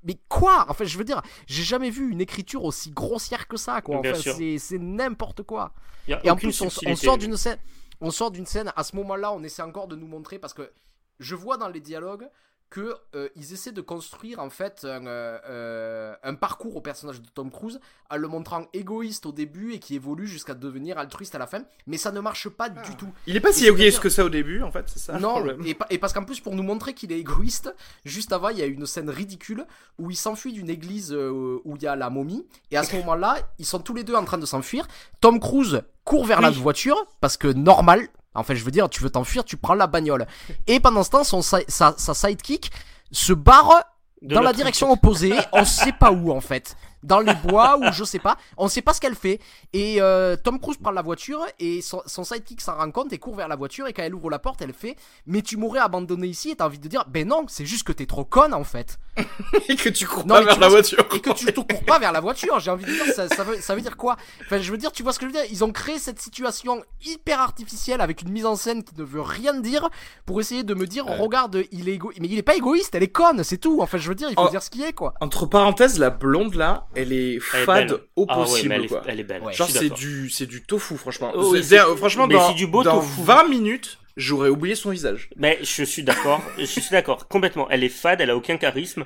Mais 0.04 0.18
quoi? 0.30 0.66
Enfin, 0.68 0.84
je 0.84 0.98
veux 0.98 1.04
dire, 1.04 1.22
j'ai 1.46 1.62
jamais 1.64 1.92
vu 1.92 2.10
une 2.10 2.22
écriture 2.22 2.64
aussi 2.64 2.90
grossière 2.90 3.48
que 3.48 3.56
ça, 3.56 3.82
quoi. 3.82 4.00
Enfin, 4.00 4.16
c'est 4.16 4.80
n'importe 4.80 5.44
quoi. 5.44 5.74
Et 6.08 6.30
en 6.32 6.36
plus, 6.36 6.60
on, 6.62 6.70
on 6.88 6.96
sort 6.96 7.20
d'une 7.20 7.38
scène, 7.38 7.60
on 8.02 8.12
sort 8.12 8.32
d'une 8.32 8.46
scène. 8.46 8.74
À 8.76 8.84
ce 8.84 8.96
moment-là, 8.98 9.32
on 9.32 9.44
essaie 9.44 9.62
encore 9.62 9.88
de 9.88 9.96
nous 9.96 10.08
montrer 10.08 10.40
parce 10.40 10.54
que 10.54 10.72
je 11.20 11.36
vois 11.36 11.58
dans 11.58 11.70
les 11.70 11.80
dialogues 11.80 12.28
que 12.72 12.96
euh, 13.16 13.28
ils 13.36 13.52
essaient 13.54 13.74
de 13.74 13.82
construire 13.82 14.40
en 14.40 14.50
fait 14.50 14.86
un, 14.86 15.06
euh, 15.06 16.16
un 16.24 16.36
parcours 16.36 16.78
au 16.78 16.82
personnage 16.82 17.22
de 17.22 17.28
Tom 17.30 17.52
Cruise 17.52 17.80
en 18.10 18.16
le 18.16 18.28
montrant 18.30 18.66
égoïste 18.74 19.26
au 19.26 19.34
début 19.34 19.74
et 19.74 19.80
qui 19.80 19.94
évolue 19.96 20.26
jusqu'à 20.26 20.54
devenir 20.54 20.98
altruiste 20.98 21.36
à 21.36 21.38
la 21.38 21.48
fin. 21.48 21.64
Mais 21.86 21.98
ça 21.98 22.12
ne 22.12 22.20
marche 22.22 22.48
pas 22.50 22.70
du 22.70 22.96
tout. 22.96 23.10
Il 23.28 23.36
est 23.36 23.42
pas 23.42 23.52
si 23.52 23.68
égoïste 23.68 24.00
que 24.00 24.10
ça 24.10 24.24
au 24.26 24.30
début, 24.30 24.64
en 24.64 24.72
fait, 24.72 24.86
c'est 24.88 25.00
ça 25.00 25.14
le 25.14 25.20
Non, 25.20 25.32
problème. 25.36 25.62
et, 25.66 25.74
pa- 25.76 25.86
et 25.90 25.98
parce 25.98 26.14
qu'en 26.14 26.24
plus, 26.24 26.40
pour 26.40 26.56
nous 26.56 26.64
montrer 26.64 26.94
qu'il 26.94 27.12
est 27.12 27.20
égoïste, 27.20 27.76
juste 28.06 28.32
avant, 28.34 28.50
il 28.50 28.58
y 28.58 28.62
a 28.62 28.66
une 28.66 28.86
scène 28.86 29.10
ridicule 29.10 29.66
où 30.00 30.10
il 30.10 30.16
s'enfuit 30.16 30.54
d'une 30.54 30.70
église 30.70 31.12
euh, 31.14 31.60
où 31.66 31.76
il 31.76 31.84
y 31.84 31.88
a 31.88 31.96
la 31.98 32.10
momie. 32.10 32.48
Et 32.72 32.78
à 32.78 32.84
ce 32.84 32.96
moment-là, 32.96 33.38
ils 33.60 33.66
sont 33.66 33.80
tous 33.80 33.94
les 33.94 34.04
deux 34.06 34.16
en 34.16 34.24
train 34.26 34.38
de 34.38 34.46
s'enfuir. 34.46 34.88
Tom 35.20 35.40
Cruise 35.42 35.82
court 36.06 36.26
vers 36.26 36.40
la 36.42 36.50
voiture 36.52 37.06
parce 37.20 37.36
que 37.38 37.48
normal. 37.48 38.08
En 38.34 38.44
fait, 38.44 38.56
je 38.56 38.64
veux 38.64 38.72
dire, 38.72 38.90
tu 38.90 39.04
veux 39.04 39.10
t'enfuir, 39.10 39.44
tu 39.44 39.58
prends 39.58 39.74
la 39.74 39.88
bagnole. 39.88 40.26
Et 40.68 40.80
pendant 40.80 41.04
ce 41.04 41.10
temps, 41.10 41.24
son, 41.24 41.42
sa, 41.42 41.60
sa 41.68 42.14
sidekick 42.14 42.72
se 43.12 43.34
barre 43.34 43.84
De 44.22 44.36
dans 44.36 44.42
la 44.42 44.54
direction 44.54 44.92
opposée, 44.92 45.34
on 45.52 45.66
sait 45.66 45.92
pas 45.92 46.12
où 46.12 46.32
en 46.32 46.42
fait. 46.42 46.76
Dans 47.04 47.20
les 47.20 47.34
bois 47.34 47.78
ou 47.80 47.92
je 47.92 48.04
sais 48.04 48.20
pas, 48.20 48.38
on 48.58 48.68
sait 48.68 48.82
pas 48.82 48.94
ce 48.94 49.02
qu'elle 49.02 49.16
fait. 49.16 49.40
Et 49.74 50.02
euh, 50.02 50.36
Tom 50.36 50.60
Cruise 50.60 50.78
prend 50.78 50.92
la 50.92 51.02
voiture 51.02 51.46
et 51.60 51.82
son, 51.82 52.02
son 52.06 52.24
sidekick 52.24 52.62
s'en 52.62 52.76
rend 52.76 52.92
compte 52.92 53.12
et 53.14 53.18
court 53.18 53.36
vers 53.36 53.48
la 53.48 53.56
voiture 53.56 53.88
et 53.88 53.94
quand 53.94 54.04
elle 54.04 54.14
ouvre 54.16 54.30
la 54.30 54.40
porte, 54.40 54.62
elle 54.62 54.74
fait 54.74 54.96
"Mais 55.26 55.42
tu 55.42 55.58
m'aurais 55.58 55.80
abandonné 55.80 56.28
ici" 56.28 56.52
et 56.52 56.56
t'as 56.56 56.66
envie 56.66 56.80
de 56.80 56.88
dire 56.88 57.06
"Ben 57.08 57.28
non, 57.28 57.46
c'est 57.48 57.66
juste 57.66 57.84
que 57.84 57.92
t'es 57.92 58.06
trop 58.06 58.26
conne 58.26 58.54
en 58.54 58.64
fait." 58.64 59.00
Et 59.68 59.76
que 59.76 59.90
tu 59.90 60.08
cours 60.08 60.26
Non, 60.26 60.36
pas 60.36 60.42
vers 60.44 60.60
la 60.60 60.70
voiture. 60.70 61.00
Et 61.14 61.20
que 61.20 61.32
tu 61.34 61.46
te 61.46 61.60
cours 61.60 61.84
pas 61.84 62.00
vers 62.00 62.12
la 62.12 62.22
voiture, 62.22 62.60
j'ai 62.60 62.72
envie 62.72 62.86
de 62.86 62.92
dire 62.92 63.14
ça, 63.14 63.28
ça, 63.28 63.44
veut, 63.44 63.58
ça 63.60 63.76
veut 63.76 63.82
dire 63.82 63.98
quoi? 63.98 64.16
Enfin, 64.46 64.60
je 64.60 64.72
veux 64.72 64.78
dire, 64.78 64.92
tu 64.92 65.04
vois 65.04 65.12
ce 65.12 65.20
que 65.20 65.26
je 65.28 65.32
veux 65.34 65.38
dire? 65.38 65.50
Ils 65.52 65.64
ont 65.66 65.72
créé 65.72 66.00
cette 66.00 66.22
situation 66.22 66.82
hyper 67.06 67.42
artificielle 67.42 68.00
avec 68.00 68.22
une 68.22 68.30
mise 68.30 68.46
en 68.46 68.56
scène 68.56 68.84
qui 68.84 68.96
ne 68.98 69.04
veut 69.04 69.22
rien 69.22 69.54
dire 69.60 69.90
pour 70.26 70.40
essayer 70.40 70.64
de 70.64 70.74
me 70.74 70.88
dire 70.88 71.06
"Regarde, 71.06 71.64
il 71.72 71.90
est 71.90 71.94
égo... 71.94 72.12
mais 72.20 72.28
il 72.28 72.38
est 72.38 72.44
pas 72.44 72.56
égoïste, 72.56 72.96
elle 72.96 73.04
est 73.04 73.08
conne, 73.10 73.44
c'est 73.44 73.58
tout." 73.58 73.82
Enfin, 73.82 73.98
je 73.98 74.08
veux 74.08 74.16
dire, 74.16 74.30
il 74.30 74.36
faut 74.36 74.50
dire 74.50 74.64
ce 74.64 74.70
qui 74.70 74.82
est 74.84 74.94
quoi. 74.94 75.14
Entre 75.20 75.46
parenthèses, 75.46 76.00
la 76.00 76.10
blonde 76.10 76.56
là, 76.56 76.88
elle 76.96 77.14
est 77.14 77.34
Elle 77.34 77.36
est 77.36 77.40
fade 77.40 77.88
belle. 77.90 78.00
au 78.16 78.26
Ah 78.30 78.40
ouais, 78.40 78.44
possible, 78.46 78.70
mais 78.70 78.76
elle 78.76 78.84
est, 78.86 78.88
quoi. 78.88 79.04
elle 79.08 79.20
est 79.20 79.24
belle. 79.24 79.42
Ouais. 79.44 79.54
je 79.54 79.58
Genre 79.58 79.70
c'est 79.70 79.90
du 79.94 80.30
c'est 80.30 80.46
du 80.46 80.62
tofu 80.64 80.98
franchement. 80.98 81.32
Oh, 81.36 81.52
oui, 81.52 81.64
c'est- 81.64 81.78
franchement 81.98 82.28
mais 82.28 82.36
dans, 82.36 82.50
c'est 82.50 82.56
du 82.56 82.68
beau 82.68 82.84
dans 82.84 83.00
tofu. 83.00 83.22
20 83.24 83.48
minutes, 83.48 84.00
j'aurais 84.18 84.50
oublié 84.50 84.76
son 84.76 84.90
visage. 84.92 85.30
Mais 85.38 85.60
je 85.62 85.84
suis 85.84 86.04
d'accord, 86.04 86.42
je 86.58 86.66
suis 86.66 86.82
d'accord, 86.92 87.28
complètement. 87.28 87.70
Elle 87.70 87.84
est 87.84 87.90
fade, 87.90 88.22
elle 88.22 88.30
a 88.30 88.36
aucun 88.38 88.58
charisme, 88.58 89.06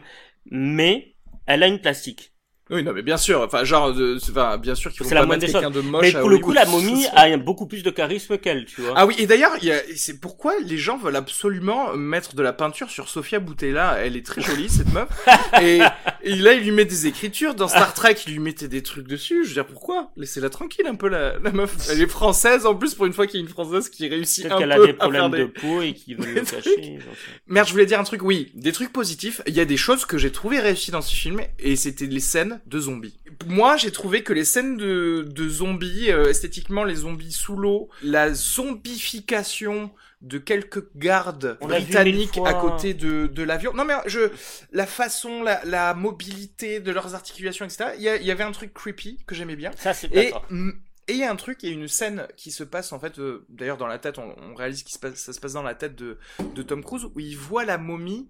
mais 0.50 1.16
elle 1.46 1.64
a 1.64 1.68
une 1.68 1.80
plastique. 1.80 2.34
Oui, 2.72 2.82
non 2.82 2.94
mais 2.94 3.04
bien 3.04 3.18
sûr, 3.18 3.42
enfin 3.42 3.64
genre 3.64 3.94
de 3.94 4.18
c'est- 4.18 4.32
enfin 4.32 4.58
bien 4.58 4.74
sûr 4.74 4.90
qu'il 4.92 5.00
faut 5.04 5.10
C'est 5.10 5.14
la 5.14 5.22
pas 5.22 5.28
mettre 5.38 5.46
quelqu'un 5.52 5.70
de 5.70 5.82
moche 5.82 6.02
mais 6.02 6.20
pour 6.20 6.30
le 6.30 6.40
coup, 6.40 6.52
la 6.52 6.66
momie 6.66 7.06
a 7.16 7.38
beaucoup 7.38 7.68
plus 7.68 7.84
de 7.84 7.92
charisme 7.92 8.40
qu'elle, 8.40 8.66
tu 8.66 8.82
vois. 8.82 8.94
Ah 8.96 9.06
oui, 9.06 9.14
et 9.20 9.28
d'ailleurs, 9.28 9.52
c'est 9.96 10.20
pourquoi 10.20 10.54
les 10.64 10.78
gens 10.80 10.98
veulent 10.98 11.16
absolument 11.16 11.94
mettre 11.96 12.34
de 12.34 12.42
la 12.42 12.54
peinture 12.54 12.90
sur 12.90 13.08
Sofia 13.08 13.40
Boutella. 13.40 13.98
Elle 14.00 14.18
est 14.18 14.26
très 14.26 14.42
jolie, 14.42 14.68
cette 14.70 14.92
meuf. 14.94 15.08
Et, 15.62 15.80
et 16.24 16.36
là, 16.36 16.54
il 16.54 16.64
lui 16.64 16.72
met 16.72 16.86
des 16.86 17.06
écritures. 17.08 17.54
Dans 17.56 17.68
Star 17.68 17.94
Trek, 17.94 18.16
il 18.28 18.34
lui 18.34 18.40
mettait 18.40 18.68
des 18.68 18.82
trucs 18.84 19.08
dessus. 19.08 19.44
Je 19.44 19.50
veux 19.50 19.54
dire, 19.54 19.66
pourquoi? 19.68 20.12
Laissez-la 20.18 20.50
tranquille 20.50 20.88
un 20.88 20.96
peu, 20.96 21.08
la, 21.08 21.38
la 21.40 21.52
meuf. 21.52 21.76
Elle 21.92 22.02
est 22.02 22.08
française, 22.08 22.66
en 22.66 22.74
plus, 22.76 22.94
pour 22.96 23.06
une 23.06 23.14
fois 23.14 23.28
qu'il 23.28 23.40
y 23.40 23.44
a 23.44 23.46
une 23.46 23.52
française 23.52 23.90
qui 23.90 24.08
réussit 24.10 24.46
un 24.52 24.58
qu'elle 24.58 24.72
a 24.72 24.78
peu 24.78 24.88
des 24.88 24.94
problèmes 24.94 25.30
des... 25.32 25.40
de 25.40 25.46
peau 25.46 25.82
et 25.82 25.94
qui 25.94 26.16
veut 26.16 26.26
le 26.34 26.42
cacher. 26.42 26.98
Merde, 27.48 27.68
je 27.68 27.72
voulais 27.74 27.86
dire 27.86 28.00
un 28.00 28.04
truc, 28.04 28.24
oui, 28.24 28.52
des 28.56 28.72
trucs 28.72 28.92
positifs. 28.92 29.42
Il 29.48 29.54
y 29.54 29.60
a 29.60 29.66
des 29.66 29.78
choses 29.78 30.06
que 30.06 30.18
j'ai 30.18 30.32
trouvé 30.32 30.60
réussies 30.60 30.92
dans 30.92 31.02
ce 31.02 31.14
film, 31.16 31.42
et 31.60 31.76
c'était 31.76 32.06
les 32.08 32.20
scènes 32.20 32.55
de 32.66 32.80
zombies. 32.80 33.18
Moi, 33.46 33.78
j'ai 33.78 33.92
trouvé 33.92 34.24
que 34.24 34.34
les 34.34 34.46
scènes 34.46 34.78
de, 34.78 35.26
de 35.28 35.50
zombies, 35.50 36.12
euh, 36.12 36.30
esthétiquement, 36.30 36.84
les 36.84 36.96
zombies 36.96 37.32
sous 37.32 37.56
l'eau, 37.56 37.90
la 38.04 38.34
zombification 38.34 39.92
de 40.22 40.38
quelques 40.40 40.84
gardes 40.96 41.58
On 41.62 41.68
britanniques 41.68 42.40
à 42.46 42.54
côté 42.54 42.94
de, 42.94 43.28
de 43.28 43.44
l'avion. 43.44 43.74
Non 43.74 43.86
mais 43.86 43.94
je, 44.08 44.32
la 44.72 44.88
façon, 44.88 45.44
la, 45.44 45.64
la 45.66 45.94
mobilité 45.94 46.80
de 46.80 46.92
leurs 46.92 47.14
articulations, 47.14 47.66
etc. 47.66 47.92
Il 47.98 48.04
y, 48.04 48.32
avait 48.32 48.44
un 48.44 48.52
truc 48.52 48.74
creepy 48.74 49.20
que 49.28 49.36
j'aimais 49.36 49.56
bien. 49.56 49.72
Ça, 49.78 49.94
c'est 49.94 50.12
Et 50.12 50.32
d'accord. 50.32 50.46
Et 51.08 51.14
il 51.14 51.20
y 51.20 51.24
a 51.24 51.32
un 51.32 51.36
truc, 51.36 51.62
il 51.64 51.70
y 51.70 51.72
a 51.72 51.76
une 51.76 51.88
scène 51.88 52.28
qui 52.36 52.52
se 52.52 52.64
passe 52.64 52.92
en 52.92 53.00
fait, 53.00 53.20
euh, 53.20 53.46
d'ailleurs 53.50 53.78
dans 53.78 53.88
la 53.88 54.00
tête, 54.00 54.18
on, 54.18 54.36
on 54.42 54.56
réalise 54.56 54.84
que 54.84 54.90
ça 55.16 55.34
se 55.34 55.40
passe 55.40 55.54
dans 55.54 55.64
la 55.64 55.76
tête 55.76 55.96
de, 55.96 56.18
de 56.56 56.62
Tom 56.64 56.84
Cruise, 56.84 57.06
où 57.16 57.20
il 57.20 57.38
voit 57.38 57.66
la 57.66 57.78
momie 57.78 58.28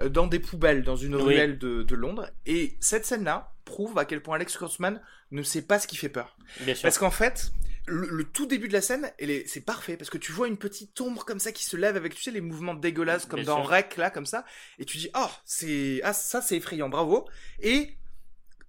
euh, 0.00 0.08
dans 0.08 0.26
des 0.26 0.38
poubelles, 0.40 0.82
dans 0.82 0.96
une 0.96 1.14
Oui. 1.16 1.22
ruelle 1.22 1.58
de, 1.58 1.82
de 1.82 1.94
Londres. 1.94 2.28
Et 2.46 2.76
cette 2.80 3.06
scène-là 3.06 3.52
prouve 3.64 3.96
à 3.98 4.04
quel 4.04 4.22
point 4.22 4.36
Alex 4.36 4.56
Kurtzman 4.56 5.00
ne 5.30 5.42
sait 5.42 5.62
pas 5.62 5.78
ce 5.78 5.86
qui 5.86 5.96
fait 5.96 6.08
peur. 6.08 6.36
Bien 6.60 6.74
sûr. 6.74 6.82
Parce 6.82 6.98
qu'en 6.98 7.10
fait, 7.10 7.50
le, 7.86 8.08
le 8.08 8.24
tout 8.24 8.46
début 8.46 8.68
de 8.68 8.72
la 8.72 8.80
scène, 8.80 9.10
c'est 9.46 9.60
parfait, 9.64 9.96
parce 9.96 10.10
que 10.10 10.18
tu 10.18 10.32
vois 10.32 10.48
une 10.48 10.56
petite 10.56 11.00
ombre 11.00 11.24
comme 11.24 11.38
ça 11.40 11.52
qui 11.52 11.64
se 11.64 11.76
lève 11.76 11.96
avec, 11.96 12.14
tu 12.14 12.22
sais, 12.22 12.30
les 12.32 12.40
mouvements 12.40 12.74
dégueulasses 12.74 13.26
comme 13.26 13.40
Bien 13.40 13.54
dans 13.54 13.62
sûr. 13.62 13.70
Rec, 13.70 13.96
là, 13.96 14.10
comme 14.10 14.26
ça, 14.26 14.44
et 14.78 14.84
tu 14.84 14.98
dis, 14.98 15.10
oh, 15.16 15.30
c'est, 15.44 16.00
ah, 16.04 16.12
ça 16.12 16.40
c'est 16.42 16.56
effrayant, 16.56 16.88
bravo. 16.88 17.28
Et 17.60 17.96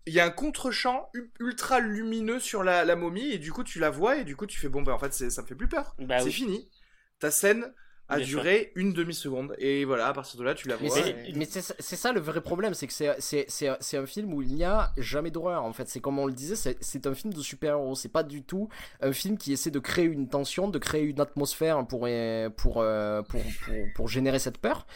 il 0.07 0.13
y 0.13 0.19
a 0.19 0.25
un 0.25 0.31
contre-champ 0.31 1.09
ultra 1.39 1.79
lumineux 1.79 2.39
sur 2.39 2.63
la, 2.63 2.83
la 2.85 2.95
momie, 2.95 3.31
et 3.31 3.37
du 3.37 3.51
coup 3.51 3.63
tu 3.63 3.79
la 3.79 3.89
vois, 3.91 4.17
et 4.17 4.23
du 4.23 4.35
coup 4.35 4.47
tu 4.47 4.59
fais, 4.59 4.69
bon, 4.69 4.81
bah 4.81 4.93
en 4.93 4.99
fait, 4.99 5.13
ça 5.13 5.41
me 5.41 5.47
fait 5.47 5.55
plus 5.55 5.67
peur. 5.67 5.95
Bah 5.99 6.19
c'est 6.19 6.25
oui. 6.25 6.31
fini. 6.31 6.69
Ta 7.19 7.29
scène 7.31 7.73
a 8.09 8.17
Bien 8.19 8.25
duré 8.25 8.71
une 8.75 8.93
demi-seconde, 8.93 9.53
et 9.57 9.83
voilà, 9.83 10.07
à 10.07 10.13
partir 10.13 10.39
de 10.39 10.45
là, 10.45 10.55
tu 10.55 10.69
la 10.69 10.77
Mais 10.79 10.87
vois. 10.87 10.97
c'est 10.97 11.09
et- 11.27 11.33
mais 11.35 11.43
c'est 11.43 11.61
ça- 11.61 11.73
c'est 11.77 11.97
ça 11.97 12.13
le 12.13 12.21
vrai 12.21 12.39
problème, 12.39 12.73
c'est 12.73 12.87
que 12.87 12.93
c'est- 12.93 13.17
c'est 13.19 13.43
c'est 13.49 13.67
un- 13.67 13.77
c'est 13.81 13.97
un 13.97 14.05
film 14.05 14.33
où 14.33 14.41
il 14.41 14.53
n'y 14.55 14.63
a 14.63 14.93
jamais 14.95 15.29
d'horreur 15.29 15.65
en 15.65 15.73
fait. 15.73 15.89
C'est 15.89 15.99
comme 15.99 16.17
on 16.17 16.25
le 16.25 16.31
disait, 16.31 16.55
c'est- 16.55 16.77
c'est 16.81 17.05
un 17.05 17.13
film 17.13 17.33
de 17.33 17.41
super-héros. 17.41 17.95
C'est 17.95 18.07
pas 18.07 18.23
du 18.23 18.43
tout 18.43 18.69
un 19.01 19.11
film 19.11 19.37
qui 19.37 19.51
essaie 19.51 19.71
de 19.71 19.79
créer 19.79 20.05
une 20.05 20.29
tension, 20.29 20.69
de 20.69 20.79
créer 20.79 21.03
une 21.03 21.19
atmosphère 21.19 21.85
pour 21.85 22.05
euh, 22.07 22.49
pour 22.49 22.81
euh, 22.81 23.21
pour, 23.23 23.41
pour, 23.65 23.75
pour 23.93 24.07
générer 24.07 24.39
cette 24.39 24.57
peur. 24.59 24.87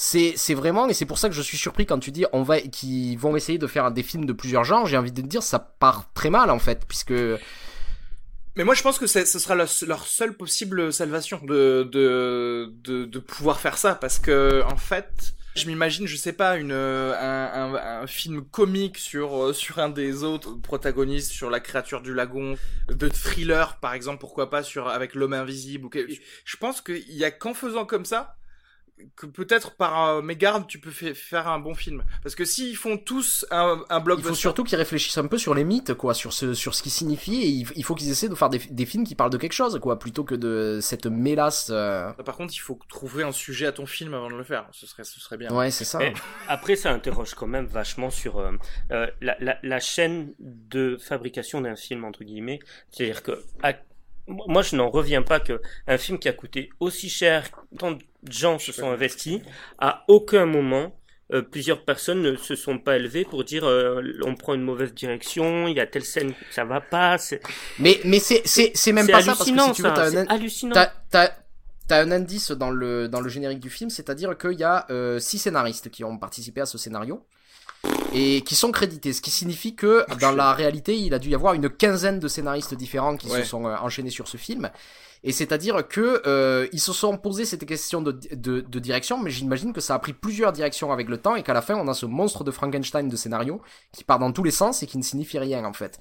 C'est 0.00 0.34
c'est 0.36 0.54
vraiment 0.54 0.88
et 0.88 0.94
c'est 0.94 1.06
pour 1.06 1.18
ça 1.18 1.28
que 1.28 1.34
je 1.34 1.42
suis 1.42 1.56
surpris 1.56 1.84
quand 1.84 1.98
tu 1.98 2.12
dis 2.12 2.24
on 2.32 2.44
va 2.44 2.60
qu'ils 2.60 3.18
vont 3.18 3.34
essayer 3.34 3.58
de 3.58 3.66
faire 3.66 3.90
des 3.90 4.04
films 4.04 4.26
de 4.26 4.32
plusieurs 4.32 4.62
genres. 4.62 4.86
J'ai 4.86 4.96
envie 4.96 5.10
de 5.10 5.20
te 5.20 5.26
dire 5.26 5.42
ça 5.42 5.58
part 5.58 6.12
très 6.14 6.30
mal 6.30 6.50
en 6.50 6.60
fait 6.60 6.84
puisque 6.86 7.12
Mais 8.56 8.64
moi, 8.64 8.74
je 8.74 8.82
pense 8.82 8.98
que 8.98 9.06
ce 9.06 9.24
sera 9.24 9.54
leur, 9.54 9.68
leur 9.86 10.06
seule 10.06 10.36
possible 10.36 10.92
salvation 10.92 11.40
de, 11.44 11.88
de, 11.90 12.72
de, 12.82 13.04
de 13.04 13.18
pouvoir 13.20 13.60
faire 13.60 13.78
ça, 13.78 13.94
parce 13.94 14.18
que 14.18 14.62
en 14.64 14.76
fait, 14.76 15.34
je 15.54 15.66
m'imagine, 15.66 16.06
je 16.08 16.16
sais 16.16 16.32
pas, 16.32 16.56
une, 16.56 16.72
un, 16.72 17.12
un, 17.12 17.74
un 18.02 18.06
film 18.08 18.44
comique 18.44 18.98
sur, 18.98 19.54
sur 19.54 19.78
un 19.78 19.90
des 19.90 20.24
autres 20.24 20.54
protagonistes, 20.60 21.30
sur 21.30 21.50
la 21.50 21.60
créature 21.60 22.02
du 22.02 22.14
lagon, 22.14 22.56
de 22.88 23.08
thriller, 23.08 23.78
par 23.80 23.94
exemple, 23.94 24.18
pourquoi 24.18 24.50
pas, 24.50 24.64
sur, 24.64 24.88
avec 24.88 25.14
l'homme 25.14 25.34
invisible, 25.34 25.86
ou 25.86 25.90
je 26.44 26.56
pense 26.56 26.80
qu'il 26.80 27.12
y 27.12 27.24
a 27.24 27.30
qu'en 27.30 27.54
faisant 27.54 27.86
comme 27.86 28.04
ça, 28.04 28.37
que 29.16 29.26
peut-être 29.26 29.74
par 29.76 30.08
euh, 30.08 30.22
mégarde, 30.22 30.66
tu 30.66 30.78
peux 30.78 30.90
fa- 30.90 31.14
faire 31.14 31.48
un 31.48 31.58
bon 31.58 31.74
film. 31.74 32.02
Parce 32.22 32.34
que 32.34 32.44
s'ils 32.44 32.76
font 32.76 32.96
tous 32.98 33.46
un, 33.50 33.82
un 33.88 33.98
il 33.98 34.04
blockbuster, 34.04 34.28
faut 34.30 34.34
surtout 34.34 34.64
qu'ils 34.64 34.78
réfléchissent 34.78 35.18
un 35.18 35.26
peu 35.26 35.38
sur 35.38 35.54
les 35.54 35.64
mythes 35.64 35.94
quoi, 35.94 36.14
sur 36.14 36.32
ce 36.32 36.54
sur 36.54 36.74
ce 36.74 36.82
qui 36.82 36.90
signifie 36.90 37.42
et 37.42 37.46
il, 37.48 37.66
il 37.76 37.84
faut 37.84 37.94
qu'ils 37.94 38.10
essaient 38.10 38.28
de 38.28 38.34
faire 38.34 38.50
des, 38.50 38.58
des 38.58 38.86
films 38.86 39.04
qui 39.04 39.14
parlent 39.14 39.30
de 39.30 39.38
quelque 39.38 39.52
chose 39.52 39.78
quoi, 39.80 39.98
plutôt 39.98 40.24
que 40.24 40.34
de 40.34 40.78
cette 40.80 41.06
mélasse. 41.06 41.68
euh, 41.70 42.12
par 42.24 42.36
contre, 42.36 42.54
il 42.54 42.58
faut 42.60 42.78
trouver 42.88 43.22
un 43.24 43.32
sujet 43.32 43.66
à 43.66 43.72
ton 43.72 43.86
film 43.86 44.14
avant 44.14 44.28
de 44.30 44.36
le 44.36 44.44
faire. 44.44 44.66
Ce 44.72 44.86
serait, 44.86 45.04
ce 45.04 45.20
serait 45.20 45.36
bien. 45.36 45.50
Ouais, 45.52 45.70
c'est 45.70 45.84
ça. 45.84 45.98
Mais 45.98 46.12
après, 46.48 46.76
ça 46.76 46.92
interroge 46.92 47.34
quand 47.34 47.46
même 47.46 47.66
vachement 47.66 48.10
sur 48.10 48.38
euh, 48.38 48.52
euh, 48.90 49.06
la, 49.20 49.36
la, 49.40 49.58
la 49.62 49.80
chaîne 49.80 50.32
de 50.38 50.96
fabrication 50.98 51.60
d'un 51.60 51.76
film 51.76 52.04
entre 52.04 52.24
guillemets. 52.24 52.58
C'est-à-dire 52.90 53.22
que 53.22 53.42
à- 53.62 53.74
moi, 54.28 54.62
je 54.62 54.76
n'en 54.76 54.90
reviens 54.90 55.22
pas 55.22 55.40
que 55.40 55.60
un 55.86 55.98
film 55.98 56.18
qui 56.18 56.28
a 56.28 56.32
coûté 56.32 56.70
aussi 56.80 57.08
cher, 57.08 57.50
tant 57.78 57.92
de 57.92 58.02
gens 58.30 58.58
se 58.58 58.72
sont 58.72 58.90
investis, 58.90 59.40
à 59.78 60.04
aucun 60.08 60.46
moment 60.46 60.94
euh, 61.30 61.42
plusieurs 61.42 61.84
personnes 61.84 62.22
ne 62.22 62.36
se 62.36 62.54
sont 62.54 62.78
pas 62.78 62.96
élevées 62.96 63.26
pour 63.26 63.44
dire 63.44 63.66
euh, 63.66 64.00
on 64.24 64.34
prend 64.34 64.54
une 64.54 64.62
mauvaise 64.62 64.94
direction, 64.94 65.68
il 65.68 65.76
y 65.76 65.80
a 65.80 65.86
telle 65.86 66.04
scène 66.04 66.32
ça 66.50 66.64
va 66.64 66.80
pas. 66.80 67.18
Mais 67.78 68.00
mais 68.04 68.18
c'est 68.18 68.40
c'est 68.46 68.72
c'est 68.74 68.92
même 68.92 69.06
pas 69.06 69.20
ça 69.20 69.32
parce 69.32 69.40
que 69.40 69.50
hallucinant, 69.50 69.74
si 69.74 69.82
tu 69.82 69.82
veux 69.82 69.94
t'as 69.94 70.16
un 70.16 70.26
hallucinant. 70.26 70.74
t'as 71.10 71.30
t'as 71.86 72.02
un 72.02 72.12
indice 72.12 72.50
dans 72.52 72.70
le 72.70 73.08
dans 73.08 73.20
le 73.20 73.28
générique 73.28 73.60
du 73.60 73.68
film, 73.68 73.90
c'est-à-dire 73.90 74.38
qu'il 74.38 74.58
y 74.58 74.64
a 74.64 74.86
euh, 74.88 75.18
six 75.18 75.38
scénaristes 75.38 75.90
qui 75.90 76.02
ont 76.02 76.16
participé 76.16 76.62
à 76.62 76.66
ce 76.66 76.78
scénario 76.78 77.26
et 78.14 78.40
qui 78.42 78.54
sont 78.54 78.72
crédités, 78.72 79.12
ce 79.12 79.20
qui 79.20 79.30
signifie 79.30 79.74
que 79.74 80.04
dans 80.20 80.32
la 80.32 80.52
réalité, 80.54 80.96
il 80.96 81.12
a 81.14 81.18
dû 81.18 81.30
y 81.30 81.34
avoir 81.34 81.54
une 81.54 81.68
quinzaine 81.68 82.18
de 82.20 82.28
scénaristes 82.28 82.74
différents 82.74 83.16
qui 83.16 83.28
Ouais. 83.28 83.42
se 83.42 83.48
sont 83.48 83.66
euh, 83.66 83.76
enchaînés 83.82 84.10
sur 84.10 84.28
ce 84.28 84.36
film. 84.36 84.70
Et 85.24 85.32
c'est-à-dire 85.32 85.86
que 85.88 86.22
euh, 86.26 86.68
ils 86.72 86.78
se 86.80 86.92
sont 86.92 87.16
posé 87.18 87.44
cette 87.44 87.66
question 87.66 88.00
de, 88.00 88.12
de, 88.12 88.60
de 88.60 88.78
direction, 88.78 89.20
mais 89.20 89.30
j'imagine 89.30 89.72
que 89.72 89.80
ça 89.80 89.94
a 89.94 89.98
pris 89.98 90.12
plusieurs 90.12 90.52
directions 90.52 90.92
avec 90.92 91.08
le 91.08 91.18
temps 91.18 91.34
et 91.34 91.42
qu'à 91.42 91.52
la 91.52 91.60
fin 91.60 91.74
on 91.74 91.88
a 91.88 91.92
ce 91.94 92.06
monstre 92.06 92.44
de 92.44 92.52
Frankenstein 92.52 93.08
de 93.08 93.16
scénario 93.16 93.60
qui 93.92 94.04
part 94.04 94.20
dans 94.20 94.30
tous 94.30 94.44
les 94.44 94.52
sens 94.52 94.84
et 94.84 94.86
qui 94.86 94.96
ne 94.96 95.02
signifie 95.02 95.40
rien 95.40 95.64
en 95.64 95.72
fait. 95.72 95.98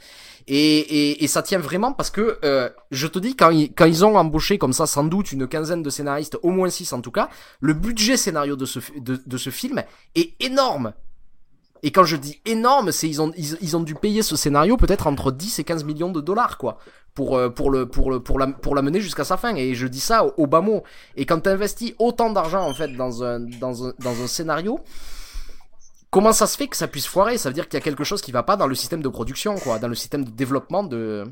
Et, 0.47 0.77
et, 0.77 1.23
et 1.23 1.27
ça 1.27 1.41
tient 1.41 1.57
vraiment 1.57 1.93
parce 1.93 2.11
que 2.11 2.38
euh, 2.45 2.69
je 2.91 3.07
te 3.07 3.17
dis 3.17 3.35
quand 3.35 3.49
ils, 3.49 3.73
quand 3.73 3.85
ils 3.85 4.05
ont 4.05 4.15
embauché 4.17 4.59
comme 4.59 4.71
ça 4.73 4.85
sans 4.85 5.03
doute 5.03 5.31
une 5.31 5.47
quinzaine 5.47 5.81
de 5.81 5.89
scénaristes, 5.89 6.38
au 6.43 6.51
moins 6.51 6.69
six 6.69 6.93
en 6.93 7.01
tout 7.01 7.11
cas, 7.11 7.29
le 7.59 7.73
budget 7.73 8.17
scénario 8.17 8.55
de 8.55 8.65
ce, 8.67 8.79
fi- 8.79 9.01
de, 9.01 9.19
de 9.25 9.38
ce 9.38 9.49
film 9.49 9.83
est 10.13 10.33
énorme. 10.39 10.93
Et 11.84 11.91
quand 11.91 12.03
je 12.03 12.15
dis 12.15 12.41
énorme, 12.45 12.91
c'est 12.91 13.07
ils 13.07 13.21
ont 13.21 13.32
ils, 13.38 13.78
ont 13.78 13.82
dû 13.82 13.95
payer 13.95 14.23
ce 14.23 14.36
scénario 14.36 14.78
peut-être 14.78 15.07
entre 15.07 15.32
10 15.32 15.59
et 15.59 15.63
15 15.63 15.84
millions 15.84 16.11
de 16.11 16.21
dollars 16.21 16.57
quoi 16.57 16.78
pour 17.13 17.38
euh, 17.38 17.49
pour 17.49 17.69
le 17.71 17.88
pour 17.88 18.11
le 18.11 18.19
pour 18.19 18.39
la 18.39 18.47
pour 18.47 18.75
la 18.75 18.82
mener 18.82 19.01
jusqu'à 19.01 19.23
sa 19.23 19.38
fin 19.38 19.55
et 19.55 19.75
je 19.75 19.88
dis 19.88 19.99
ça 19.99 20.25
au, 20.25 20.34
au 20.38 20.47
bas 20.47 20.61
mot. 20.61 20.84
Et 21.15 21.25
quand 21.25 21.41
tu 21.41 21.49
investis 21.49 21.93
autant 21.99 22.32
d'argent 22.32 22.67
en 22.67 22.73
fait 22.73 22.89
dans 22.95 23.23
un 23.23 23.39
dans 23.39 23.88
un 23.88 23.93
dans 23.99 24.21
un 24.21 24.28
scénario 24.28 24.80
Comment 26.09 26.32
ça 26.32 26.47
se 26.47 26.55
fait 26.57 26.67
que 26.67 26.78
ça 26.78 26.88
puisse 26.88 27.05
foirer? 27.05 27.38
Ça 27.38 27.49
veut 27.49 27.53
dire 27.53 27.67
qu'il 27.67 27.78
y 27.78 27.82
a 27.82 27.84
quelque 27.84 28.05
chose 28.05 28.21
qui 28.21 28.32
va 28.32 28.41
pas 28.41 28.55
dans 28.55 28.67
le 28.67 28.75
système 28.75 29.01
de 29.01 29.09
production, 29.09 29.55
quoi, 29.55 29.78
dans 29.78 29.89
le 29.89 29.95
système 29.95 30.23
de 30.23 30.32
développement 30.32 30.84
de. 30.84 31.25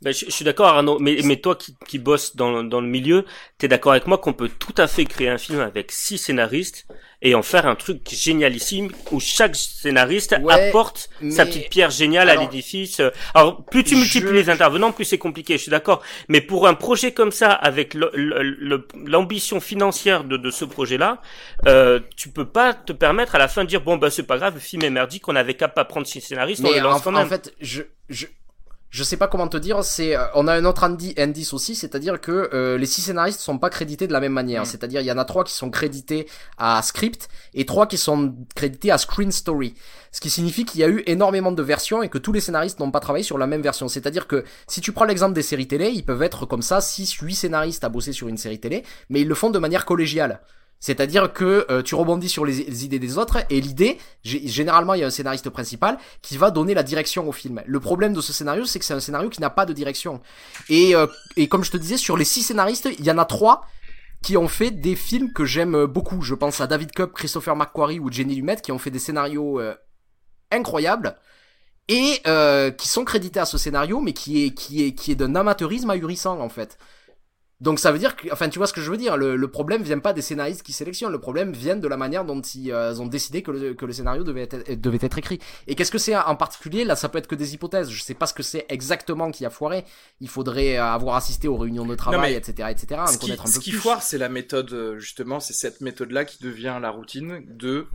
Ben, 0.00 0.12
je, 0.12 0.24
je 0.24 0.30
suis 0.30 0.44
d'accord, 0.44 0.68
Arnaud, 0.68 0.98
mais, 0.98 1.18
mais 1.24 1.36
toi 1.36 1.54
qui, 1.54 1.76
qui 1.86 1.98
bosses 1.98 2.34
dans, 2.34 2.64
dans 2.64 2.80
le 2.80 2.88
milieu, 2.88 3.26
t'es 3.58 3.68
d'accord 3.68 3.92
avec 3.92 4.06
moi 4.06 4.16
qu'on 4.16 4.32
peut 4.32 4.48
tout 4.48 4.74
à 4.78 4.86
fait 4.86 5.04
créer 5.04 5.28
un 5.28 5.36
film 5.36 5.60
avec 5.60 5.92
six 5.92 6.16
scénaristes 6.16 6.86
et 7.24 7.34
en 7.34 7.42
faire 7.42 7.66
un 7.66 7.74
truc 7.74 8.02
génialissime 8.08 8.90
où 9.10 9.18
chaque 9.18 9.56
scénariste 9.56 10.36
Ouais, 10.42 10.68
apporte 10.68 11.08
sa 11.30 11.44
petite 11.46 11.68
pierre 11.70 11.90
géniale 11.90 12.28
Alors, 12.30 12.42
à 12.42 12.46
l'édifice. 12.46 13.00
Alors, 13.34 13.64
plus 13.64 13.82
tu 13.82 13.96
multiplies 13.96 14.28
je- 14.28 14.34
les 14.34 14.50
intervenants, 14.50 14.92
plus 14.92 15.04
c'est 15.06 15.18
compliqué, 15.18 15.56
je 15.56 15.62
suis 15.62 15.70
d'accord. 15.70 16.02
Mais 16.28 16.40
pour 16.40 16.68
un 16.68 16.74
projet 16.74 17.12
comme 17.12 17.32
ça, 17.32 17.50
avec 17.50 17.94
l'ambition 18.94 19.60
financière 19.60 20.24
de, 20.24 20.36
de 20.36 20.50
ce 20.50 20.64
projet-là, 20.64 21.20
euh, 21.66 22.00
tu 22.16 22.28
peux 22.28 22.46
pas 22.46 22.74
te 22.74 22.92
permettre 22.92 23.34
à 23.34 23.38
la 23.38 23.48
fin 23.48 23.64
de 23.64 23.68
dire 23.68 23.80
bon 23.80 23.96
bah 23.96 24.10
c'est 24.10 24.22
pas 24.22 24.36
grave, 24.38 24.54
le 24.54 24.60
film 24.60 24.82
est 24.84 24.90
merdique, 24.90 25.26
on 25.28 25.36
avait 25.36 25.54
qu'à 25.54 25.68
pas 25.68 25.84
prendre 25.84 26.06
six 26.06 26.20
scénaristes, 26.20 26.62
on 26.64 26.70
Mais 26.70 26.76
le 26.78 26.82
lance 26.84 27.00
en, 27.00 27.12
quand 27.12 27.16
en 27.16 27.26
fait, 27.26 27.54
je 27.60 27.82
je 28.08 28.26
je 28.94 29.02
sais 29.02 29.16
pas 29.16 29.26
comment 29.26 29.48
te 29.48 29.56
dire. 29.56 29.82
C'est 29.82 30.16
euh, 30.16 30.24
on 30.34 30.46
a 30.46 30.54
un 30.54 30.64
autre 30.64 30.84
indi- 30.84 31.14
indice 31.18 31.52
aussi, 31.52 31.74
c'est-à-dire 31.74 32.20
que 32.20 32.48
euh, 32.54 32.78
les 32.78 32.86
six 32.86 33.02
scénaristes 33.02 33.40
sont 33.40 33.58
pas 33.58 33.68
crédités 33.68 34.06
de 34.06 34.12
la 34.12 34.20
même 34.20 34.32
manière. 34.32 34.62
Mm. 34.62 34.66
C'est-à-dire 34.66 35.00
il 35.00 35.06
y 35.06 35.10
en 35.10 35.18
a 35.18 35.24
trois 35.24 35.42
qui 35.42 35.52
sont 35.52 35.68
crédités 35.68 36.28
à 36.58 36.80
script 36.80 37.28
et 37.54 37.66
trois 37.66 37.88
qui 37.88 37.98
sont 37.98 38.36
crédités 38.54 38.92
à 38.92 38.98
screen 38.98 39.32
story. 39.32 39.74
Ce 40.12 40.20
qui 40.20 40.30
signifie 40.30 40.64
qu'il 40.64 40.80
y 40.80 40.84
a 40.84 40.88
eu 40.88 41.02
énormément 41.06 41.50
de 41.50 41.60
versions 41.60 42.04
et 42.04 42.08
que 42.08 42.18
tous 42.18 42.32
les 42.32 42.38
scénaristes 42.38 42.78
n'ont 42.78 42.92
pas 42.92 43.00
travaillé 43.00 43.24
sur 43.24 43.36
la 43.36 43.48
même 43.48 43.62
version. 43.62 43.88
C'est-à-dire 43.88 44.28
que 44.28 44.44
si 44.68 44.80
tu 44.80 44.92
prends 44.92 45.06
l'exemple 45.06 45.34
des 45.34 45.42
séries 45.42 45.66
télé, 45.66 45.88
ils 45.88 46.04
peuvent 46.04 46.22
être 46.22 46.46
comme 46.46 46.62
ça 46.62 46.80
6 46.80 47.14
8 47.14 47.34
scénaristes 47.34 47.82
à 47.82 47.88
bosser 47.88 48.12
sur 48.12 48.28
une 48.28 48.38
série 48.38 48.60
télé, 48.60 48.84
mais 49.08 49.22
ils 49.22 49.28
le 49.28 49.34
font 49.34 49.50
de 49.50 49.58
manière 49.58 49.86
collégiale. 49.86 50.40
C'est-à-dire 50.84 51.32
que 51.32 51.64
euh, 51.70 51.82
tu 51.82 51.94
rebondis 51.94 52.28
sur 52.28 52.44
les, 52.44 52.84
idées 52.84 52.98
des 52.98 53.16
autres 53.16 53.38
et 53.48 53.58
l'idée, 53.58 53.96
gé- 54.22 54.46
généralement 54.46 54.92
il 54.92 55.00
y 55.00 55.02
a 55.02 55.06
un 55.06 55.16
scénariste 55.18 55.48
principal 55.48 55.96
qui 56.20 56.36
va 56.36 56.50
donner 56.50 56.74
la 56.74 56.82
direction 56.82 57.26
au 57.26 57.32
film. 57.32 57.62
Le 57.64 57.80
problème 57.80 58.12
de 58.12 58.20
ce 58.20 58.34
scénario, 58.34 58.66
c'est 58.66 58.80
que 58.80 58.84
c'est 58.84 58.92
un 58.92 59.00
scénario 59.00 59.30
qui 59.30 59.40
n'a 59.40 59.48
pas 59.48 59.64
de 59.64 59.72
direction. 59.72 60.20
Et, 60.68 60.94
euh, 60.94 61.06
et 61.38 61.48
comme 61.48 61.64
je 61.64 61.70
te 61.70 61.78
disais, 61.78 61.96
sur 61.96 62.18
les 62.18 62.26
six 62.26 62.42
scénaristes, 62.42 62.86
il 62.98 63.02
y 63.02 63.10
en 63.10 63.16
a 63.16 63.24
trois 63.24 63.66
qui 64.22 64.36
ont 64.36 64.46
fait 64.46 64.70
des 64.72 64.94
films 64.94 65.32
que 65.32 65.46
j'aime 65.46 65.86
beaucoup. 65.86 66.20
Je 66.20 66.34
pense 66.34 66.60
à 66.60 66.66
David 66.66 66.92
Cobb, 66.92 67.12
Christopher 67.14 67.56
McQuarrie 67.56 67.98
ou 67.98 68.12
Jenny 68.12 68.34
Lumet 68.34 68.56
qui 68.56 68.70
ont 68.70 68.78
fait 68.78 68.90
des 68.90 68.98
scénarios 68.98 69.60
euh, 69.60 69.74
incroyables 70.50 71.16
et 71.88 72.20
euh, 72.26 72.70
qui 72.70 72.88
sont 72.88 73.06
crédités 73.06 73.40
à 73.40 73.46
ce 73.46 73.56
scénario, 73.56 74.02
mais 74.02 74.12
qui 74.12 74.44
est 74.44 74.50
qui 74.50 74.84
est 74.84 74.92
qui 74.92 75.12
est 75.12 75.14
d'un 75.14 75.34
amateurisme 75.34 75.88
ahurissant 75.88 76.38
en 76.40 76.50
fait. 76.50 76.76
Donc 77.64 77.78
ça 77.78 77.90
veut 77.92 77.98
dire 77.98 78.14
que, 78.14 78.30
enfin 78.30 78.50
tu 78.50 78.58
vois 78.58 78.66
ce 78.66 78.74
que 78.74 78.82
je 78.82 78.90
veux 78.90 78.98
dire, 78.98 79.16
le, 79.16 79.36
le 79.36 79.48
problème 79.48 79.82
vient 79.82 79.98
pas 79.98 80.12
des 80.12 80.20
scénaristes 80.20 80.62
qui 80.62 80.74
sélectionnent, 80.74 81.12
le 81.12 81.18
problème 81.18 81.52
vient 81.52 81.76
de 81.76 81.88
la 81.88 81.96
manière 81.96 82.26
dont 82.26 82.42
ils 82.42 82.70
euh, 82.70 83.00
ont 83.00 83.06
décidé 83.06 83.40
que 83.40 83.50
le, 83.50 83.72
que 83.72 83.86
le 83.86 83.92
scénario 83.94 84.22
devait 84.22 84.42
être, 84.42 84.78
devait 84.78 84.98
être 85.00 85.16
écrit. 85.16 85.38
Et 85.66 85.74
qu'est-ce 85.74 85.90
que 85.90 85.96
c'est 85.96 86.14
en 86.14 86.36
particulier? 86.36 86.84
Là 86.84 86.94
ça 86.94 87.08
peut 87.08 87.16
être 87.16 87.26
que 87.26 87.34
des 87.34 87.54
hypothèses, 87.54 87.88
je 87.88 88.02
sais 88.02 88.12
pas 88.12 88.26
ce 88.26 88.34
que 88.34 88.42
c'est 88.42 88.66
exactement 88.68 89.30
qui 89.30 89.46
a 89.46 89.50
foiré, 89.50 89.86
il 90.20 90.28
faudrait 90.28 90.76
euh, 90.76 90.84
avoir 90.84 91.16
assisté 91.16 91.48
aux 91.48 91.56
réunions 91.56 91.86
de 91.86 91.94
travail, 91.94 92.34
etc. 92.34 92.68
etc. 92.70 93.00
Ce 93.10 93.16
qui, 93.16 93.32
un 93.32 93.46
ce 93.46 93.54
peu 93.54 93.60
qui 93.60 93.72
foire, 93.72 94.02
c'est 94.02 94.18
la 94.18 94.28
méthode, 94.28 94.70
euh, 94.74 94.98
justement, 94.98 95.40
c'est 95.40 95.54
cette 95.54 95.80
méthode-là 95.80 96.26
qui 96.26 96.44
devient 96.44 96.76
la 96.82 96.90
routine 96.90 97.44
de 97.48 97.86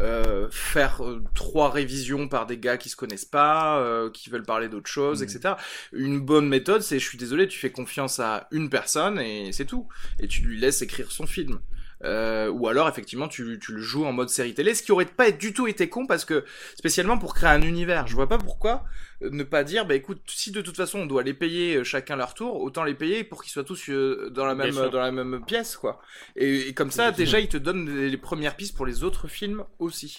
euh, 0.00 0.48
faire 0.50 1.04
euh, 1.04 1.22
trois 1.34 1.70
révisions 1.70 2.28
par 2.28 2.46
des 2.46 2.58
gars 2.58 2.76
qui 2.76 2.88
se 2.88 2.96
connaissent 2.96 3.24
pas, 3.24 3.78
euh, 3.80 4.10
qui 4.10 4.30
veulent 4.30 4.44
parler 4.44 4.68
d'autre 4.68 4.88
chose, 4.88 5.20
Mm. 5.20 5.24
etc. 5.24 5.54
Une 5.92 6.20
bonne 6.20 6.48
méthode, 6.48 6.82
c'est, 6.82 6.98
je 6.98 7.04
suis 7.06 7.18
désolé, 7.18 7.48
tu 7.48 7.58
fais 7.58 7.70
confiance 7.70 8.20
à 8.20 8.46
une 8.50 8.70
personne 8.70 9.18
et 9.20 9.52
c'est 9.52 9.64
tout. 9.64 9.88
Et 10.20 10.28
tu 10.28 10.42
lui 10.42 10.58
laisses 10.58 10.82
écrire 10.82 11.10
son 11.10 11.26
film. 11.26 11.58
Euh, 12.04 12.48
ou 12.48 12.68
alors 12.68 12.88
effectivement 12.88 13.26
tu, 13.26 13.58
tu 13.60 13.72
le 13.72 13.80
joues 13.82 14.04
en 14.04 14.12
mode 14.12 14.28
série 14.28 14.54
télé, 14.54 14.72
ce 14.74 14.84
qui 14.84 14.92
aurait 14.92 15.04
pas 15.04 15.32
du 15.32 15.52
tout 15.52 15.66
été 15.66 15.88
con 15.88 16.06
parce 16.06 16.24
que 16.24 16.44
spécialement 16.76 17.18
pour 17.18 17.34
créer 17.34 17.50
un 17.50 17.62
univers, 17.62 18.06
je 18.06 18.14
vois 18.14 18.28
pas 18.28 18.38
pourquoi 18.38 18.84
euh, 19.22 19.30
ne 19.32 19.42
pas 19.42 19.64
dire 19.64 19.84
bah 19.84 19.96
écoute 19.96 20.22
si 20.28 20.52
de 20.52 20.60
toute 20.60 20.76
façon 20.76 21.00
on 21.00 21.06
doit 21.06 21.24
les 21.24 21.34
payer 21.34 21.74
euh, 21.74 21.82
chacun 21.82 22.14
leur 22.14 22.34
tour, 22.34 22.60
autant 22.60 22.84
les 22.84 22.94
payer 22.94 23.24
pour 23.24 23.42
qu'ils 23.42 23.50
soient 23.50 23.64
tous 23.64 23.90
euh, 23.90 24.30
dans 24.30 24.46
la 24.46 24.54
même 24.54 24.76
dans 24.76 25.00
la 25.00 25.10
même 25.10 25.44
pièce 25.44 25.76
quoi. 25.76 26.00
Et, 26.36 26.68
et 26.68 26.72
comme 26.72 26.92
ça 26.92 27.10
déjà 27.10 27.40
ils 27.40 27.48
te 27.48 27.56
donnent 27.56 27.92
les, 27.92 28.10
les 28.10 28.16
premières 28.16 28.54
pistes 28.54 28.76
pour 28.76 28.86
les 28.86 29.02
autres 29.02 29.26
films 29.26 29.64
aussi. 29.80 30.18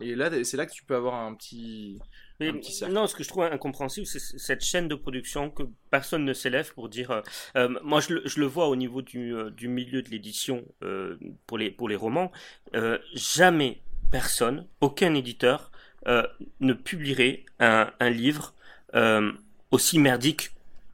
Et 0.00 0.14
là 0.14 0.30
c'est 0.42 0.56
là 0.56 0.64
que 0.64 0.72
tu 0.72 0.84
peux 0.84 0.96
avoir 0.96 1.16
un 1.16 1.34
petit 1.34 2.00
Mais 2.40 2.52
non, 2.88 3.06
ce 3.06 3.14
que 3.14 3.22
je 3.22 3.28
trouve 3.28 3.44
incompréhensible, 3.44 4.06
c'est 4.06 4.18
cette 4.18 4.62
chaîne 4.64 4.88
de 4.88 4.94
production 4.94 5.50
que 5.50 5.64
personne 5.90 6.24
ne 6.24 6.32
s'élève 6.32 6.72
pour 6.74 6.88
dire. 6.88 7.10
euh, 7.10 7.20
euh, 7.56 7.68
moi, 7.82 8.00
je 8.00 8.14
le, 8.14 8.22
je 8.24 8.40
le 8.40 8.46
vois 8.46 8.68
au 8.68 8.76
niveau 8.76 9.02
du, 9.02 9.34
euh, 9.34 9.50
du 9.50 9.68
milieu 9.68 10.02
de 10.02 10.08
l'édition 10.08 10.64
euh, 10.82 11.18
pour 11.46 11.58
les 11.58 11.70
pour 11.70 11.88
les 11.88 11.96
romans. 11.96 12.32
euh, 12.74 12.98
jamais 13.14 13.82
personne, 14.10 14.66
aucun 14.80 15.14
éditeur, 15.14 15.70
euh, 16.08 16.26
ne 16.60 16.72
publierait 16.72 17.44
un, 17.60 17.90
un 18.00 18.10
livre 18.10 18.54
euh, 18.94 19.32
aussi 19.70 19.98
merdique 19.98 20.50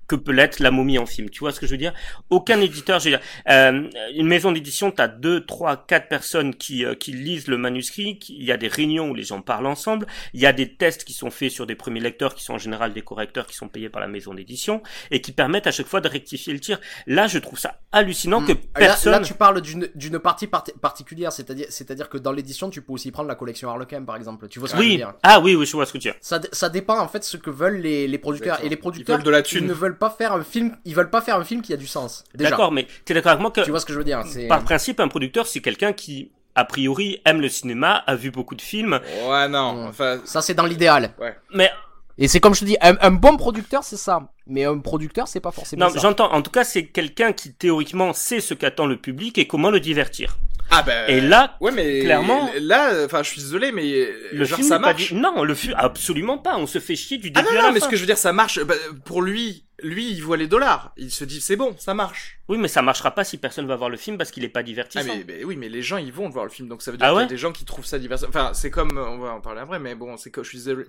que 0.09 0.17
peut 0.17 0.33
l'être 0.33 0.61
la 0.61 0.71
momie 0.71 0.99
en 0.99 1.07
film. 1.07 1.31
Tu 1.31 1.41
vois 1.41 1.53
ce 1.53 1.61
que 1.61 1.67
je 1.67 1.73
veux 1.73 1.79
dire? 1.79 1.93
Aucun 2.31 2.61
éditeur, 2.61 3.01
je 3.01 3.11
veux 3.11 3.17
dire, 3.17 3.27
euh, 3.49 3.89
une 4.15 4.27
maison 4.27 4.53
d'édition, 4.53 4.91
t'as 4.91 5.09
deux, 5.09 5.45
trois, 5.45 5.77
quatre 5.87 6.09
personnes 6.09 6.55
qui 6.55 6.85
euh, 6.85 6.95
qui 6.95 7.13
lisent 7.13 7.49
le 7.49 7.59
manuscrit. 7.59 8.19
qui- 8.19 8.37
Il 8.39 8.45
y 8.45 8.53
a 8.53 8.57
des 8.57 8.69
réunions 8.69 9.11
où 9.11 9.15
les 9.15 9.23
gens 9.25 9.41
parlent 9.41 9.67
ensemble. 9.67 10.07
Il 10.35 10.41
y 10.41 10.47
a 10.47 10.53
des 10.53 10.75
tests 10.75 11.05
qui 11.05 11.13
sont 11.13 11.31
faits 11.31 11.51
sur 11.51 11.67
des 11.67 11.75
premiers 11.75 12.01
lecteurs 12.01 12.35
qui 12.35 12.45
sont 12.45 12.55
en 12.55 12.59
général 12.59 12.93
des 12.93 13.03
correcteurs 13.03 13.47
qui 13.47 13.55
sont 13.57 13.69
payés 13.69 13.89
par 13.89 14.01
la 14.01 14.09
maison 14.09 14.35
d'édition 14.35 14.83
et 15.11 15.21
qui 15.21 15.33
permettent 15.33 15.67
à 15.67 15.73
chaque 15.73 15.87
fois 15.87 16.01
de 16.01 16.09
rectifier 16.09 16.53
le 16.53 16.61
tir. 16.61 16.81
Là, 17.07 17.27
je 17.27 17.39
trouve 17.39 17.59
ça 17.59 17.81
hallucinant 17.93 18.43
que 18.45 18.53
Là- 18.53 18.59
personne. 18.75 19.13
Là, 19.13 19.21
tu 19.21 19.35
parles 19.35 19.61
d'une 19.61 19.89
d'une 19.95 20.19
partie 20.19 20.47
part- 20.47 20.65
particulière, 20.81 21.33
c'est-à-dire 21.33 21.67
c'est-à-dire 21.71 22.09
que 22.09 22.19
dans 22.19 22.33
l'édition, 22.33 22.71
tu 22.71 22.83
peux 22.83 22.93
aussi 22.93 23.11
prendre 23.11 23.29
la 23.29 23.35
collection 23.35 23.69
Harlequin, 23.71 24.03
par 24.05 24.17
exemple. 24.17 24.49
Tu 24.49 24.59
vois 24.59 24.69
ce 24.69 24.75
que 24.75 24.79
je 24.79 24.83
veux 24.85 24.91
Oui. 24.91 24.97
dire? 24.97 25.15
Ah 25.23 25.41
oui, 25.41 25.55
oui, 25.55 25.67
je 25.67 25.73
vois 25.73 25.87
ce 25.87 25.93
que 25.93 25.99
tu 25.99 26.09
veux 26.09 26.13
dire. 26.15 26.21
ça, 26.23 26.41
ça 26.53 26.69
dépend 26.69 26.99
en 26.99 27.09
fait 27.09 27.25
ce 27.25 27.37
que 27.37 27.51
veulent 27.51 27.81
les, 27.81 28.07
les 28.07 28.19
producteurs 28.19 28.63
et 28.65 28.69
les 28.69 28.77
producteurs 28.77 29.17
Ils 29.17 29.19
veulent 29.19 29.25
de 29.27 29.31
la 29.31 29.43
thune. 29.43 29.65
ils 29.65 29.69
ne 29.69 29.73
veulent 29.73 29.96
pas 29.99 30.11
faire 30.11 30.33
un 30.33 30.43
film 30.45 30.77
ils 30.85 30.95
veulent 30.95 31.11
pas 31.11 31.21
faire 31.21 31.37
un 31.37 31.45
film 31.45 31.63
qui 31.63 31.73
a 31.73 31.77
du 31.77 31.87
sens 31.87 32.25
déjà 32.35 32.51
D'accord, 32.51 32.73
mais 32.73 32.87
t'es 33.05 33.15
d'accord 33.15 33.33
avec 33.33 33.43
moi 33.43 33.51
que 33.51 33.61
tu 33.61 33.71
vois 33.71 33.81
ce 33.81 33.87
que 33.87 33.93
je 33.93 33.99
veux 33.99 34.05
dire 34.05 34.23
par 34.49 34.63
principe, 34.65 35.01
un 35.01 35.09
producteur, 35.09 35.47
c'est 35.47 35.61
quelqu'un 35.61 35.93
qui 35.93 36.31
a 36.55 36.65
priori 36.65 37.21
aime 37.27 37.41
le 37.43 37.49
cinéma, 37.51 38.03
a 38.07 38.15
vu 38.15 38.31
beaucoup 38.31 38.55
de 38.55 38.63
films, 38.63 38.99
Ouais 39.29 39.49
non, 39.49 39.75
Mm. 39.75 39.87
enfin 39.89 40.21
ça 40.25 40.41
c'est 40.43 40.55
dans 40.55 40.67
l'idéal 40.67 41.13
mais 41.53 41.71
et 42.19 42.29
c'est 42.29 42.41
comme 42.41 42.55
je 42.55 42.61
te 42.61 42.65
dis 42.65 42.79
un, 42.81 42.97
un 43.03 43.11
bon 43.11 43.37
producteur 43.37 43.85
c'est 43.85 43.99
ça 43.99 44.23
mais 44.47 44.65
un 44.65 44.79
producteur 44.79 45.29
c'est 45.29 45.41
pas 45.41 45.51
forcément 45.51 45.87
non, 45.89 45.93
j'entends. 46.01 46.33
En 46.33 46.41
tout 46.41 46.51
cas, 46.53 46.63
c'est 46.65 46.87
quelqu'un 46.87 47.33
qui 47.33 47.53
théoriquement 47.53 48.13
sait 48.13 48.41
ce 48.41 48.55
qu'attend 48.55 48.87
le 48.87 48.97
public 48.97 49.37
et 49.39 49.47
comment 49.47 49.71
le 49.71 49.81
divertir. 49.81 50.39
Ah 50.79 50.83
ben 50.83 51.09
Et 51.09 51.21
là, 51.21 51.57
ouais 51.61 51.73
mais 51.73 52.01
clairement- 52.01 52.51
là 52.61 53.05
enfin 53.05 53.23
je 53.23 53.31
suis 53.31 53.41
désolé 53.41 53.73
mais 53.73 54.09
le 54.33 54.45
genre 54.45 54.57
film 54.59 54.69
ça 54.69 54.77
pas 54.79 54.93
marche. 54.93 55.13
Non, 55.13 55.43
le 55.45 55.55
film 55.55 55.75
absolument 55.77 56.39
pas. 56.39 56.57
On 56.57 56.67
se 56.67 56.79
fait 56.79 56.97
chier 56.97 57.19
du 57.19 57.31
Ah 57.35 57.43
début 57.43 57.55
non, 57.55 57.61
à 57.61 57.63
non, 57.69 57.73
mais 57.73 57.81
fin. 57.81 57.87
ce 57.87 57.91
que 57.91 57.97
je 57.97 58.01
veux 58.03 58.07
dire, 58.07 58.19
ça 58.19 58.33
marche. 58.33 58.61
Bah, 58.63 58.75
pour 59.05 59.23
lui, 59.23 59.65
lui, 59.83 60.11
il 60.11 60.23
voit 60.23 60.37
les 60.37 60.47
dollars. 60.47 60.93
Il 60.97 61.11
se 61.11 61.25
dit, 61.25 61.41
c'est 61.41 61.57
bon, 61.57 61.75
ça 61.79 61.95
marche. 61.95 62.39
Oui, 62.49 62.59
mais 62.59 62.69
ça 62.69 62.83
marchera 62.83 63.11
pas 63.15 63.25
si 63.25 63.37
personne 63.39 63.67
va 63.67 63.77
voir 63.77 63.91
le 63.91 63.97
film 63.97 64.17
parce 64.19 64.31
qu'il 64.31 64.45
est 64.45 64.49
pas 64.49 64.61
Ah, 64.61 64.63
divertissant. 64.63 65.05
mais, 65.07 65.25
mais 65.27 65.45
oui, 65.45 65.57
mais 65.57 65.69
les 65.69 65.83
gens, 65.83 65.97
ils 65.99 66.13
vont 66.13 66.29
voir 66.29 66.45
le 66.45 66.51
film. 66.51 66.69
Donc 66.69 66.83
ça 66.83 66.91
veut 66.91 66.97
dire 66.99 67.07
Ah 67.07 67.11
qu'il 67.13 67.21
y 67.21 67.25
a 67.25 67.27
des 67.27 67.37
gens 67.37 67.53
qui 67.53 67.65
trouvent 67.65 67.85
ça 67.87 67.99
divertissant. 67.99 68.29
Enfin, 68.31 68.53
c'est 68.55 68.71
comme, 68.71 68.97
on 68.97 69.19
va 69.19 69.33
en 69.33 69.41
parler 69.41 69.61
après, 69.61 69.79
mais 69.79 69.95
bon, 69.95 70.17
c'est 70.17 70.31
que 70.31 70.43
je 70.43 70.49
suis 70.51 70.59
désolé. 70.59 70.85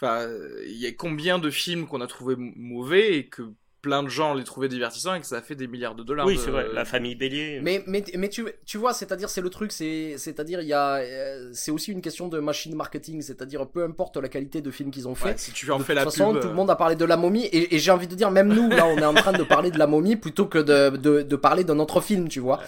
Enfin, 0.00 0.20
euh, 0.22 0.62
il 0.66 0.76
y 0.76 0.86
a 0.86 0.92
combien 0.92 1.38
de 1.38 1.50
films 1.50 1.86
qu'on 1.86 2.00
a 2.00 2.06
trouvé 2.06 2.34
mauvais 2.38 3.16
et 3.16 3.26
que 3.26 3.42
plein 3.84 4.02
de 4.02 4.08
gens 4.08 4.32
les 4.32 4.44
trouvaient 4.44 4.68
divertissants 4.68 5.14
et 5.14 5.20
que 5.20 5.26
ça 5.26 5.36
a 5.36 5.42
fait 5.42 5.54
des 5.54 5.66
milliards 5.66 5.94
de 5.94 6.02
dollars. 6.02 6.24
Oui, 6.26 6.36
de- 6.36 6.40
c'est 6.40 6.50
vrai, 6.50 6.66
la 6.72 6.86
famille 6.86 7.14
Bélier. 7.14 7.60
Mais, 7.62 7.84
mais, 7.86 8.02
mais 8.16 8.30
tu, 8.30 8.46
tu 8.64 8.78
vois, 8.78 8.94
c'est-à-dire, 8.94 9.28
c'est 9.28 9.42
le 9.42 9.50
truc, 9.50 9.72
c'est, 9.72 10.14
c'est-à-dire, 10.16 10.62
il 10.62 10.68
y 10.68 10.72
a, 10.72 10.94
euh, 10.96 11.50
c'est 11.52 11.70
aussi 11.70 11.92
une 11.92 12.00
question 12.00 12.28
de 12.28 12.38
machine 12.40 12.74
marketing, 12.74 13.20
c'est-à-dire, 13.20 13.66
peu 13.66 13.84
importe 13.84 14.16
la 14.16 14.28
qualité 14.30 14.62
de 14.62 14.70
film 14.70 14.90
qu'ils 14.90 15.06
ont 15.06 15.14
fait. 15.14 15.28
Ouais, 15.32 15.34
si 15.36 15.52
tu 15.52 15.70
en 15.70 15.78
de 15.78 15.82
fais 15.82 15.92
toute 15.92 15.96
la 16.04 16.10
façon, 16.10 16.32
pub. 16.32 16.40
tout 16.40 16.46
euh, 16.46 16.50
le 16.50 16.56
monde 16.56 16.70
a 16.70 16.76
parlé 16.76 16.96
de 16.96 17.04
la 17.04 17.18
momie 17.18 17.44
et, 17.44 17.74
et 17.74 17.78
j'ai 17.78 17.90
envie 17.90 18.08
de 18.08 18.14
dire, 18.14 18.30
même 18.30 18.48
nous, 18.52 18.70
là, 18.70 18.86
on 18.86 18.96
est 18.96 19.04
en 19.04 19.12
train 19.14 19.32
de 19.32 19.42
parler 19.42 19.70
de 19.70 19.78
la 19.78 19.86
momie 19.86 20.16
plutôt 20.16 20.46
que 20.46 20.58
de, 20.58 20.96
de, 20.96 21.20
de 21.22 21.36
parler 21.36 21.64
d'un 21.64 21.78
autre 21.78 22.00
film, 22.00 22.28
tu 22.28 22.40
vois. 22.40 22.60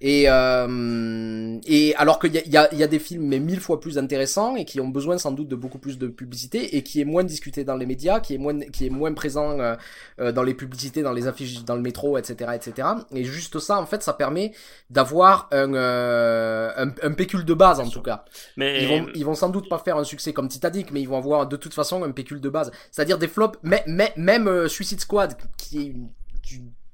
Et, 0.00 0.24
euh, 0.28 1.58
et 1.66 1.94
alors 1.96 2.18
qu'il 2.18 2.34
y 2.34 2.38
a, 2.38 2.42
il 2.44 2.52
y, 2.52 2.56
a, 2.56 2.68
il 2.72 2.78
y 2.78 2.82
a 2.82 2.86
des 2.86 2.98
films 2.98 3.26
mais 3.26 3.38
mille 3.38 3.60
fois 3.60 3.80
plus 3.80 3.98
intéressants 3.98 4.56
et 4.56 4.64
qui 4.64 4.80
ont 4.80 4.88
besoin 4.88 5.18
sans 5.18 5.32
doute 5.32 5.48
de 5.48 5.56
beaucoup 5.56 5.78
plus 5.78 5.98
de 5.98 6.08
publicité 6.08 6.76
et 6.76 6.82
qui 6.82 7.00
est 7.00 7.04
moins 7.04 7.24
discuté 7.24 7.64
dans 7.64 7.76
les 7.76 7.86
médias, 7.86 8.20
qui 8.20 8.34
est 8.34 8.38
moins, 8.38 8.58
qui 8.60 8.86
est 8.86 8.90
moins 8.90 9.12
présent 9.14 9.58
euh, 9.58 9.74
euh, 10.20 10.32
dans 10.32 10.42
les 10.42 10.54
publicités, 10.54 11.02
dans 11.02 11.12
les 11.12 11.26
affiches, 11.26 11.64
dans 11.64 11.76
le 11.76 11.82
métro, 11.82 12.18
etc., 12.18 12.52
etc. 12.54 12.88
Et 13.14 13.24
juste 13.24 13.58
ça, 13.58 13.80
en 13.80 13.86
fait, 13.86 14.02
ça 14.02 14.12
permet 14.12 14.52
d'avoir 14.90 15.48
un, 15.52 15.74
euh, 15.74 16.70
un, 16.76 16.88
un 17.02 17.12
pécule 17.12 17.44
de 17.44 17.54
base 17.54 17.80
en 17.80 17.88
tout 17.88 18.02
cas. 18.02 18.24
Mais 18.56 18.82
Ils 18.82 18.88
vont, 18.88 19.06
ils 19.14 19.24
vont 19.24 19.34
sans 19.34 19.48
doute 19.48 19.68
pas 19.68 19.78
faire 19.78 19.96
un 19.96 20.04
succès 20.04 20.32
comme 20.32 20.48
Titanic, 20.48 20.90
mais 20.92 21.00
ils 21.00 21.08
vont 21.08 21.18
avoir 21.18 21.46
de 21.46 21.56
toute 21.56 21.74
façon 21.74 22.02
un 22.04 22.10
pécule 22.10 22.40
de 22.40 22.48
base. 22.48 22.70
C'est-à-dire 22.90 23.18
des 23.18 23.28
flops, 23.28 23.58
mais, 23.62 23.82
mais, 23.86 24.12
même 24.16 24.48
euh, 24.48 24.68
Suicide 24.68 25.00
Squad, 25.00 25.36
qui 25.56 25.78
est 25.78 25.86
une, 25.86 26.08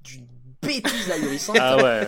d'une, 0.03 0.27
d'une 0.63 0.81
bêtise 0.81 1.11
ahurissante, 1.11 1.57
ah 1.61 1.77
ouais. 1.83 2.07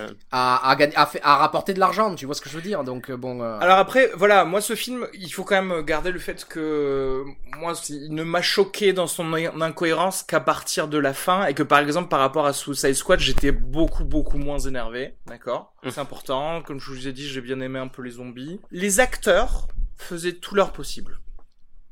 gagné, 0.78 0.94
a, 0.96 1.06
fait, 1.06 1.20
a 1.22 1.36
rapporté 1.36 1.74
de 1.74 1.80
l'argent, 1.80 2.14
tu 2.14 2.26
vois 2.26 2.34
ce 2.34 2.40
que 2.40 2.48
je 2.48 2.54
veux 2.56 2.62
dire 2.62 2.84
Donc 2.84 3.10
euh, 3.10 3.16
bon. 3.16 3.42
euh, 3.42 3.58
Alors 3.60 3.78
après, 3.78 4.10
voilà, 4.14 4.44
moi 4.44 4.60
ce 4.60 4.74
film, 4.74 5.06
il 5.14 5.32
faut 5.32 5.44
quand 5.44 5.60
même 5.62 5.82
garder 5.82 6.10
le 6.12 6.18
fait 6.18 6.44
que 6.44 7.24
moi, 7.58 7.74
il 7.88 8.14
ne 8.14 8.22
m'a 8.22 8.42
choqué 8.42 8.92
dans 8.92 9.06
son 9.06 9.32
in- 9.34 9.60
incohérence 9.60 10.22
qu'à 10.22 10.40
partir 10.40 10.88
de 10.88 10.98
la 10.98 11.14
fin 11.14 11.46
et 11.46 11.54
que 11.54 11.62
par 11.62 11.78
exemple 11.78 12.08
par 12.08 12.20
rapport 12.20 12.46
à 12.46 12.52
Suicide 12.52 12.94
Squad, 12.94 13.20
j'étais 13.20 13.52
beaucoup 13.52 14.04
beaucoup 14.04 14.38
moins 14.38 14.58
énervé, 14.58 15.14
d'accord? 15.26 15.72
Mm. 15.82 15.90
C'est 15.90 16.00
important. 16.00 16.62
Comme 16.62 16.80
je 16.80 16.90
vous 16.90 17.08
ai 17.08 17.12
dit, 17.12 17.26
j'ai 17.28 17.40
bien 17.40 17.60
aimé 17.60 17.78
un 17.78 17.88
peu 17.88 18.02
les 18.02 18.12
zombies. 18.12 18.60
Les 18.70 19.00
acteurs 19.00 19.68
faisaient 19.96 20.32
tout 20.32 20.54
leur 20.54 20.72
possible. 20.72 21.18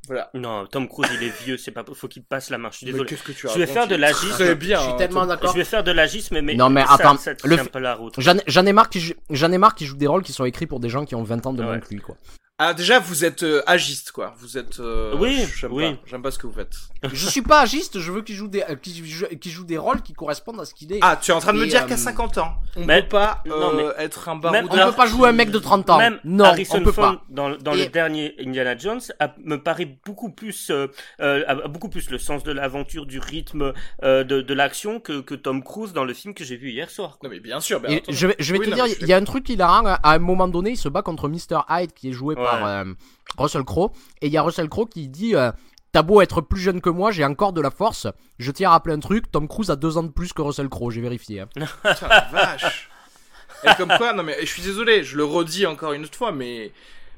Voilà. 0.08 0.30
Non, 0.34 0.66
Tom 0.66 0.88
Cruise, 0.88 1.08
il 1.14 1.22
est 1.22 1.42
vieux, 1.44 1.56
c'est 1.56 1.70
pas, 1.70 1.84
faut 1.94 2.08
qu'il 2.08 2.24
passe 2.24 2.50
la 2.50 2.58
marche. 2.58 2.74
Je 2.74 2.78
suis 2.78 2.86
Mais 2.86 2.92
désolé. 2.92 3.08
qu'est-ce 3.10 3.22
que 3.22 3.32
tu 3.32 3.46
Je 3.48 3.58
vais 3.58 3.66
faire 3.66 3.86
de 3.86 3.94
l'agisme. 3.94 4.30
Très 4.30 4.54
bien. 4.56 4.78
je 4.78 4.82
suis 4.82 4.92
hein, 4.92 4.96
tellement 4.96 5.26
d'accord. 5.26 5.52
Je 5.52 5.58
vais 5.58 5.64
faire 5.64 5.84
de 5.84 5.92
l'agisme, 5.92 6.40
mais 6.40 6.54
Non, 6.54 6.70
mais 6.70 6.84
ça, 6.84 6.94
attends, 6.94 7.16
ça 7.16 7.32
le 7.44 7.56
fi- 7.56 7.68
pas 7.68 7.78
la 7.80 7.94
route. 7.94 8.14
J'en 8.18 8.66
ai 8.66 8.72
marre 8.72 8.88
qui 8.88 9.00
joue- 9.00 9.14
j'en 9.30 9.52
ai 9.52 9.58
marre 9.58 9.74
qui 9.76 9.86
joue 9.86 9.96
des 9.96 10.08
rôles 10.08 10.22
qui 10.24 10.32
sont 10.32 10.44
écrits 10.44 10.66
pour 10.66 10.80
des 10.80 10.88
gens 10.88 11.04
qui 11.04 11.14
ont 11.14 11.22
20 11.22 11.46
ans 11.46 11.52
de 11.52 11.62
moins 11.62 11.78
que 11.78 11.88
lui 11.94 12.00
quoi. 12.00 12.16
Ah 12.64 12.74
déjà, 12.74 13.00
vous 13.00 13.24
êtes 13.24 13.42
euh, 13.42 13.60
agiste 13.66 14.12
quoi. 14.12 14.34
Vous 14.38 14.56
êtes. 14.56 14.78
euh, 14.78 15.16
Oui, 15.18 15.44
J'aime 15.58 15.72
oui. 15.72 15.94
pas. 15.94 16.00
J'aime 16.06 16.22
pas 16.22 16.30
ce 16.30 16.38
que 16.38 16.46
vous 16.46 16.52
faites. 16.52 16.74
je 17.12 17.26
suis 17.28 17.42
pas 17.42 17.60
agiste, 17.60 17.98
je 17.98 18.12
veux 18.12 18.22
qu'il 18.22 18.36
joue 18.36 18.46
des 18.46 18.62
euh, 18.62 18.76
qu'il 18.76 19.04
joue, 19.04 19.26
qu'il 19.40 19.50
joue 19.50 19.64
des 19.64 19.78
rôles 19.78 20.00
qui 20.02 20.12
correspondent 20.12 20.60
à 20.60 20.64
ce 20.64 20.72
qu'il 20.72 20.92
est. 20.92 21.00
Ah, 21.02 21.18
tu 21.20 21.32
es 21.32 21.34
en 21.34 21.40
train 21.40 21.52
de 21.52 21.58
me 21.58 21.66
dire 21.66 21.82
euh, 21.82 21.86
qu'à 21.88 21.96
50 21.96 22.38
ans, 22.38 22.54
on 22.76 22.84
mais- 22.84 23.02
peut 23.02 23.08
pas 23.08 23.42
non, 23.46 23.56
euh, 23.78 23.92
être 23.98 24.28
un 24.28 24.34
même- 24.34 24.66
baroudeur. 24.66 24.86
on 24.86 24.90
peut 24.92 24.96
pas 24.96 25.06
jouer 25.06 25.28
un 25.30 25.32
mec 25.32 25.50
de 25.50 25.58
30 25.58 25.90
ans. 25.90 25.98
Même 25.98 26.20
non, 26.22 26.44
Harrison 26.44 26.78
on 26.78 26.82
peut 26.84 26.92
Ford 26.92 27.16
pas. 27.16 27.24
dans, 27.30 27.50
dans 27.56 27.72
Et- 27.74 27.84
le 27.84 27.86
dernier 27.90 28.34
Indiana 28.38 28.76
Jones 28.78 29.00
a, 29.18 29.34
me 29.44 29.56
paraît 29.56 29.96
beaucoup 30.06 30.30
plus 30.30 30.70
euh, 30.70 30.86
euh, 31.20 31.42
a 31.48 31.54
beaucoup 31.66 31.88
plus 31.88 32.10
le 32.10 32.18
sens 32.18 32.44
de 32.44 32.52
l'aventure, 32.52 33.06
du 33.06 33.18
rythme, 33.18 33.72
euh, 34.04 34.22
de, 34.22 34.40
de 34.40 34.54
l'action 34.54 35.00
que, 35.00 35.20
que 35.20 35.34
Tom 35.34 35.64
Cruise 35.64 35.92
dans 35.92 36.04
le 36.04 36.14
film 36.14 36.32
que 36.34 36.44
j'ai 36.44 36.56
vu 36.56 36.70
hier 36.70 36.88
soir. 36.90 37.18
Non 37.24 37.30
mais 37.30 37.40
bien 37.40 37.58
sûr. 37.60 37.78
entendu. 37.80 38.00
je 38.08 38.26
vais, 38.28 38.36
je 38.38 38.52
vais 38.52 38.58
Oui, 38.60 38.66
te 38.66 38.70
non, 38.70 38.76
dire, 38.76 38.84
mais 38.86 38.96
il 39.00 39.08
y 39.08 39.12
a 39.12 39.16
un 39.16 39.24
truc 39.24 39.42
qui 39.44 39.56
la 39.56 39.66
rend, 39.66 39.86
à 39.86 40.00
un 40.14 40.18
moment 40.20 40.46
donné, 40.46 40.70
il 40.70 40.76
se 40.76 40.88
bat 40.88 41.02
contre 41.02 41.28
Mr. 41.28 41.62
Hyde 41.68 41.92
qui 41.92 42.10
est 42.10 42.12
joué 42.12 42.36
Ouais. 42.36 42.42
Par 42.58 42.66
euh, 42.66 42.84
Russell 43.38 43.64
Crowe. 43.64 43.90
Et 44.20 44.26
il 44.26 44.32
y 44.32 44.36
a 44.36 44.42
Russell 44.42 44.68
Crowe 44.68 44.86
qui 44.86 45.08
dit 45.08 45.34
euh, 45.34 45.50
T'as 45.92 46.02
beau 46.02 46.20
être 46.22 46.40
plus 46.40 46.60
jeune 46.60 46.80
que 46.80 46.88
moi, 46.88 47.10
j'ai 47.10 47.24
encore 47.24 47.52
de 47.52 47.60
la 47.60 47.70
force. 47.70 48.06
Je 48.38 48.50
tiens 48.50 48.70
à 48.70 48.72
rappeler 48.72 48.94
un 48.94 49.00
truc 49.00 49.30
Tom 49.30 49.46
Cruise 49.46 49.70
a 49.70 49.76
deux 49.76 49.98
ans 49.98 50.02
de 50.02 50.08
plus 50.08 50.32
que 50.32 50.40
Russell 50.40 50.68
Crowe, 50.68 50.90
j'ai 50.90 51.02
vérifié. 51.02 51.40
hein. 51.40 51.48
Putain, 51.56 52.08
vache. 52.32 52.88
Et 53.64 53.74
comme 53.76 53.92
quoi, 53.96 54.12
non 54.12 54.22
mais 54.22 54.36
je 54.40 54.46
suis 54.46 54.62
désolé, 54.62 55.04
je 55.04 55.16
le 55.16 55.24
redis 55.24 55.66
encore 55.66 55.92
une 55.92 56.04
autre 56.04 56.16
fois, 56.16 56.32
mais 56.32 56.72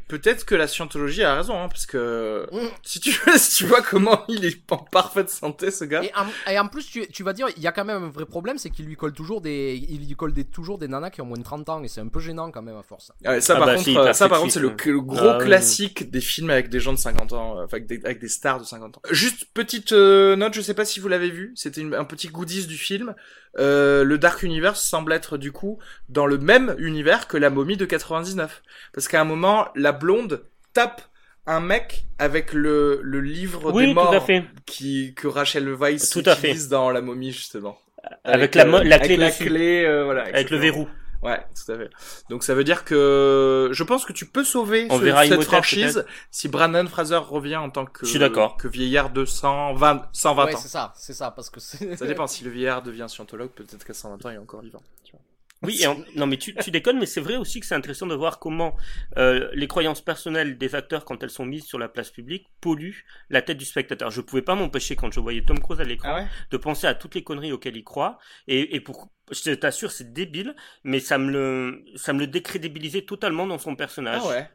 peut-être 0.09 0.45
que 0.45 0.55
la 0.55 0.67
scientologie 0.69 1.23
a 1.23 1.35
raison, 1.35 1.61
hein, 1.63 1.69
parce 1.69 1.87
que 1.87 2.47
Mm. 2.53 2.69
si 2.83 3.01
tu 3.01 3.11
si 3.37 3.57
tu 3.57 3.67
vois 3.67 3.83
comment 3.83 4.25
il 4.29 4.45
est 4.45 4.61
en 4.71 4.79
parfaite 4.79 5.31
santé, 5.31 5.71
ce 5.71 5.85
gars. 5.85 6.03
Et 6.03 6.13
en, 6.15 6.51
et 6.51 6.59
en 6.59 6.69
plus, 6.69 6.87
tu, 6.87 7.07
tu 7.09 7.23
vas 7.23 7.33
dire, 7.33 7.49
il 7.57 7.63
y 7.63 7.67
a 7.67 7.73
quand 7.73 7.85
même 7.85 8.05
un 8.05 8.11
vrai 8.11 8.27
problème, 8.27 8.59
c'est 8.59 8.71
qu'il 8.71 8.87
lui 8.87 8.97
colle 8.97 9.13
toujours 9.13 9.41
des, 9.41 9.75
il 9.89 10.07
lui 10.07 10.15
colle 10.15 10.33
des, 10.33 10.45
toujours 10.45 10.79
des 10.79 10.89
nanas 10.89 11.11
qui 11.11 11.21
ont 11.21 11.27
moins 11.27 11.39
de 11.39 11.43
30 11.45 11.69
ans, 11.69 11.83
et 11.83 11.89
c'est 11.89 12.01
un 12.01 12.09
peu 12.09 12.21
gênant 12.21 12.51
quand 12.51 12.63
même 12.63 12.77
à 12.77 12.83
force. 12.83 13.13
Ouais, 13.25 13.41
ça 13.41 13.55
Ah 13.55 13.59
par 13.59 13.67
bah, 13.67 13.75
contre, 13.75 13.85
si, 13.85 13.97
euh, 13.97 14.03
hyper 14.03 14.15
ça 14.15 14.29
par 14.29 14.41
contre, 14.41 14.53
c'est 14.53 14.61
le, 14.61 14.71
gros 15.01 15.17
Ah, 15.19 15.39
oui. 15.39 15.45
classique 15.47 16.11
des 16.11 16.21
films 16.21 16.51
avec 16.51 16.69
des 16.69 16.81
gens 16.81 16.93
de 16.93 16.99
50 16.99 17.33
ans, 17.33 17.59
euh, 17.59 17.65
enfin 17.65 17.77
avec 17.79 17.87
des, 17.87 18.01
avec 18.05 18.21
des 18.21 18.29
stars 18.29 18.61
de 18.61 18.65
50 18.65 18.99
ans. 18.99 19.03
Juste 19.11 19.47
petite 19.55 19.93
euh, 19.93 20.37
note, 20.37 20.55
je 20.55 20.61
sais 20.61 20.75
pas 20.75 20.85
si 20.85 21.01
vous 21.01 21.09
l'avez 21.09 21.31
vu, 21.31 21.53
c'était 21.57 21.83
un 21.95 22.05
petit 22.05 22.29
goodies 22.29 22.67
du 22.67 22.77
film. 22.77 23.15
Euh, 23.59 24.05
le 24.05 24.19
Dark 24.19 24.43
Universe 24.43 24.83
semble 24.83 25.13
être 25.13 25.37
du 25.39 25.53
coup 25.53 25.79
dans 26.09 26.27
le 26.27 26.39
même 26.39 26.75
univers 26.79 27.29
que 27.29 27.37
la 27.37 27.51
momie 27.51 27.77
de 27.77 27.85
99, 27.85 28.63
parce 28.93 29.07
qu'à 29.09 29.21
un 29.21 29.25
moment, 29.25 29.69
la 29.77 29.93
blonde 29.93 30.45
tape 30.73 31.03
un 31.47 31.61
mec 31.61 32.07
avec 32.19 32.53
le, 32.53 33.01
le 33.03 33.21
livre 33.21 33.71
Oui, 33.73 33.87
des 33.87 33.89
tout 33.91 33.95
morts 33.95 34.15
à 34.15 34.21
fait. 34.21 34.45
qui 34.67 35.13
que 35.15 35.29
Rachel 35.29 35.69
Weisz 35.73 36.11
Tout 36.11 36.23
à 36.27 36.35
fait. 36.35 36.49
utilise 36.49 36.69
dans 36.69 36.91
la 36.91 37.01
momie 37.03 37.33
justement. 37.33 37.79
Avec, 38.25 38.55
la, 38.55 38.65
euh, 38.67 38.83
la 38.85 38.97
avec 38.97 39.07
clé 39.09 39.17
la 39.17 39.31
clé, 39.31 39.85
euh, 39.85 40.05
voilà, 40.05 40.23
Avec 40.25 40.51
le 40.51 40.59
verrou. 40.59 40.89
Ouais, 41.25 41.45
tout 41.55 41.72
à 41.72 41.77
fait. 41.79 41.91
Donc 42.29 42.45
ça 42.45 42.55
veut 42.55 42.64
dire 42.64 42.85
que 42.85 43.70
je 43.72 43.83
pense 43.83 44.05
que 44.05 44.12
tu 44.12 44.27
peux 44.27 44.45
sauver 44.45 44.87
On 44.91 44.99
ce- 44.99 45.03
verra 45.05 45.22
cette 45.22 45.33
Imhotep, 45.33 45.49
franchise 45.49 46.05
si 46.31 46.49
Brandon 46.49 46.87
Fraser 46.87 47.16
revient 47.16 47.57
en 47.57 47.70
tant 47.70 47.87
que 47.87 48.05
Je 48.05 48.11
suis 48.11 48.18
d'accord. 48.18 48.57
que 48.57 48.68
vieillard 48.68 49.11
de 49.11 49.25
120 49.25 50.09
120 50.12 50.45
ouais, 50.45 50.55
ans. 50.55 50.59
c'est 50.59 50.68
ça, 50.68 50.93
c'est 50.97 51.14
ça, 51.14 51.31
parce 51.31 51.51
que. 51.51 51.61
Ça 51.61 52.07
dépend 52.07 52.27
si 52.27 52.45
le 52.45 52.51
vieillard 52.51 52.83
devient 52.83 53.07
scientologue, 53.09 53.51
peut-être 53.51 53.85
qu'à 53.85 53.95
120 53.95 54.25
ans 54.27 54.31
il 54.31 54.35
est 54.35 54.39
encore 54.39 54.61
vivant. 54.61 54.83
tu 55.05 55.12
vois. 55.12 55.20
Oui, 55.67 55.79
et 55.83 55.87
en- 55.87 55.99
non 56.17 56.27
mais 56.27 56.37
tu, 56.37 56.55
tu 56.55 56.71
déconnes, 56.71 56.99
mais 56.99 57.07
c'est 57.07 57.21
vrai 57.21 57.37
aussi 57.37 57.61
que 57.61 57.67
c'est 57.67 57.75
intéressant 57.75 58.07
de 58.07 58.15
voir 58.15 58.39
comment 58.39 58.77
euh, 59.17 59.49
les 59.55 59.67
croyances 59.67 60.01
personnelles 60.01 60.59
des 60.59 60.75
acteurs, 60.75 61.05
quand 61.05 61.23
elles 61.23 61.31
sont 61.31 61.45
mises 61.47 61.65
sur 61.65 61.79
la 61.79 61.89
place 61.89 62.11
publique, 62.11 62.47
polluent 62.61 63.05
la 63.31 63.43
tête 63.43 63.59
du 63.59 63.65
spectateur. 63.65 64.11
Je 64.11 64.21
pouvais 64.21 64.43
pas 64.43 64.55
m'empêcher 64.55 64.97
quand 64.97 65.12
je 65.12 65.21
voyais 65.21 65.43
Tom 65.43 65.59
Cruise 65.61 65.81
à 65.81 65.85
l'écran 65.85 66.11
Ah 66.12 66.15
ouais? 66.23 66.27
de 66.51 66.57
penser 66.57 66.87
à 66.87 66.95
toutes 66.95 67.15
les 67.15 67.23
conneries 67.25 67.53
auxquelles 67.53 67.77
il 67.77 67.85
croit, 67.85 68.19
et, 68.49 68.75
et 68.77 68.81
pour, 68.81 69.11
je 69.31 69.53
t'assure, 69.55 69.91
c'est 69.91 70.12
débile, 70.12 70.55
mais 70.85 71.01
ça 71.01 71.19
me 71.19 71.31
le, 71.31 71.85
ça 71.97 72.12
me 72.12 72.21
le 72.21 72.27
décrédibilisait 72.27 73.03
totalement 73.03 73.47
dans 73.47 73.59
son 73.59 73.77
personnage. 73.77 74.23
Ah 74.25 74.29
ouais? 74.29 74.49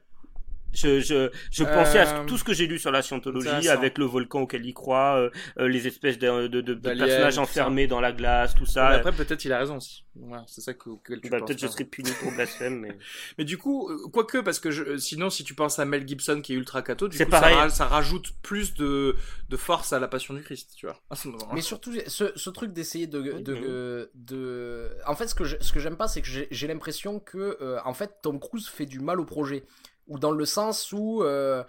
Je, 0.74 1.00
je, 1.00 1.30
je 1.52 1.64
pensais 1.64 2.00
à 2.00 2.20
Euh, 2.22 2.26
tout 2.26 2.38
ce 2.38 2.44
que 2.44 2.54
j'ai 2.54 2.68
lu 2.68 2.78
sur 2.80 2.92
la 2.92 3.02
scientologie, 3.02 3.68
avec 3.70 3.98
le 3.98 4.06
volcan 4.06 4.42
auquel 4.42 4.66
il 4.66 4.74
croit, 4.74 5.18
euh, 5.18 5.30
euh, 5.60 5.68
les 5.68 5.88
espèces 5.88 6.18
de, 6.20 6.48
de, 6.48 6.62
de- 6.62 6.74
de 6.74 6.80
personnages 6.80 7.38
enfermés 7.40 7.88
dans 7.88 8.00
la 8.02 8.12
glace, 8.12 8.54
tout 8.56 8.66
ça. 8.66 8.90
Mais 8.90 8.96
après 8.96 9.12
peut-être 9.14 9.44
il 9.46 9.52
a 9.54 9.60
raison 9.60 9.78
aussi. 9.78 10.06
Ouais, 10.16 10.38
c'est 10.48 10.62
ça 10.62 10.74
que, 10.74 10.90
auquel 10.90 11.22
tu 11.22 11.30
Bah, 11.30 11.40
peut-être 11.40 11.60
je 11.60 11.66
pas. 11.68 11.72
serais 11.72 11.86
puni 11.86 12.12
pour 12.22 12.32
blasphème, 12.34 12.80
mais... 12.80 12.98
Mais 13.38 13.46
du 13.46 13.58
coup, 13.58 13.90
euh, 13.90 14.08
quoique 14.12 14.38
parce 14.40 14.60
que 14.60 14.70
je, 14.70 14.98
sinon 14.98 15.30
si 15.30 15.44
tu 15.44 15.54
penses 15.56 15.80
à 15.80 15.86
Mel 15.86 16.08
Gibson 16.08 16.42
qui 16.42 16.54
est 16.54 16.56
ultra 16.58 16.82
catho, 16.82 17.08
du 17.08 17.18
C'est 17.18 17.26
coup 17.26 17.32
pareil. 17.32 17.56
Ça, 17.56 17.70
ça 17.70 17.86
rajoute 17.86 18.34
plus 18.42 18.74
de 18.74 19.16
de 19.50 19.58
force 19.58 19.94
à 19.94 20.00
la 20.00 20.08
passion 20.08 20.34
du 20.34 20.42
Christ, 20.44 20.74
tu 20.76 20.86
vois. 20.86 21.00
Mais 21.54 21.62
surtout, 21.62 21.92
ce, 22.08 22.32
ce 22.36 22.50
truc 22.50 22.74
d'essayer 22.74 23.08
de, 23.08 23.22
de, 23.22 23.40
de, 23.40 24.12
de- 24.14 24.90
En 25.08 25.16
fait, 25.16 25.28
ce 25.28 25.36
que 25.36 25.44
je- 25.46 25.58
ce 25.62 25.72
que 25.72 25.80
j'aime 25.80 25.98
pas, 25.98 26.08
c'est 26.08 26.22
que 26.22 26.28
j'ai 26.28 26.48
j'ai 26.52 26.68
l'impression 26.68 27.20
que, 27.20 27.58
euh, 27.62 27.80
en 27.86 27.94
fait, 27.94 28.12
Tom 28.22 28.40
Cruise 28.40 28.68
fait 28.68 28.86
du 28.86 29.00
mal 29.00 29.20
au 29.20 29.26
projet. 29.26 29.64
Ou 30.10 30.20
dans 30.20 30.32
le 30.32 30.46
sens 30.46 30.92
où. 30.92 31.24
euh, 31.24 31.64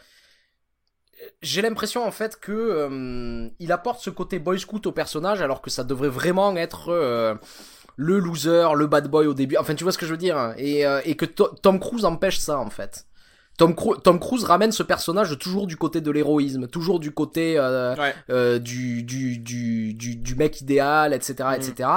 j'ai 1.42 1.62
l'impression 1.62 2.04
en 2.06 2.10
fait 2.10 2.38
que 2.40 2.52
euh, 2.52 3.48
il 3.58 3.72
apporte 3.72 4.00
ce 4.02 4.10
côté 4.10 4.38
boy 4.38 4.58
scout 4.58 4.86
au 4.86 4.92
personnage 4.92 5.42
alors 5.42 5.60
que 5.60 5.70
ça 5.70 5.84
devrait 5.84 6.08
vraiment 6.08 6.56
être 6.56 6.88
euh, 6.90 7.34
le 7.96 8.18
loser, 8.18 8.68
le 8.76 8.86
bad 8.86 9.08
boy 9.08 9.26
au 9.26 9.34
début. 9.34 9.56
Enfin, 9.58 9.74
tu 9.74 9.84
vois 9.84 9.92
ce 9.92 9.98
que 9.98 10.06
je 10.06 10.12
veux 10.12 10.16
dire? 10.18 10.54
Et, 10.56 10.84
que 11.16 11.26
To- 11.26 11.54
Tom 11.62 11.80
Cruise 11.80 12.04
empêche 12.04 12.38
ça 12.38 12.58
en 12.58 12.70
fait. 12.70 13.06
Tom, 13.60 13.74
Cru- 13.74 14.00
Tom 14.02 14.18
Cruise 14.18 14.44
ramène 14.44 14.72
ce 14.72 14.82
personnage 14.82 15.36
toujours 15.38 15.66
du 15.66 15.76
côté 15.76 16.00
de 16.00 16.10
l'héroïsme, 16.10 16.66
toujours 16.66 16.98
du 16.98 17.12
côté 17.12 17.58
euh, 17.58 17.94
Ouais. 17.94 18.14
euh, 18.30 18.58
du, 18.58 19.02
du, 19.02 19.36
du, 19.36 20.34
mec 20.34 20.62
idéal, 20.62 21.12
etc., 21.12 21.34
Mm. 21.50 21.52
etc. 21.60 21.90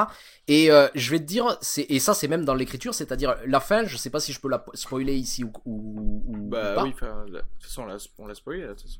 Et 0.49 0.69
euh, 0.71 0.89
je 0.93 1.09
vais 1.11 1.19
te 1.19 1.23
dire, 1.23 1.57
et 1.77 1.99
ça 2.01 2.13
c'est 2.13 2.27
même 2.27 2.43
dans 2.43 2.53
l'écriture, 2.53 2.93
c'est-à-dire 2.93 3.37
la 3.47 3.61
fin. 3.61 3.85
Je 3.85 3.95
sais 3.95 4.09
pas 4.09 4.19
si 4.19 4.33
je 4.33 4.41
peux 4.41 4.49
la 4.49 4.65
spoiler 4.73 5.15
ici 5.15 5.45
ou, 5.45 5.53
ou, 5.63 6.21
ou 6.27 6.49
Bah 6.49 6.73
pas. 6.75 6.83
oui, 6.83 6.93
la- 7.01 7.07
de 7.25 7.37
toute 7.39 7.63
façon 7.63 7.83
on 7.83 7.85
l'a 7.85 7.95
on 8.17 8.27
l'a 8.27 8.35
spoilé 8.35 8.63
de 8.63 8.67
toute 8.73 8.81
façon. 8.81 8.99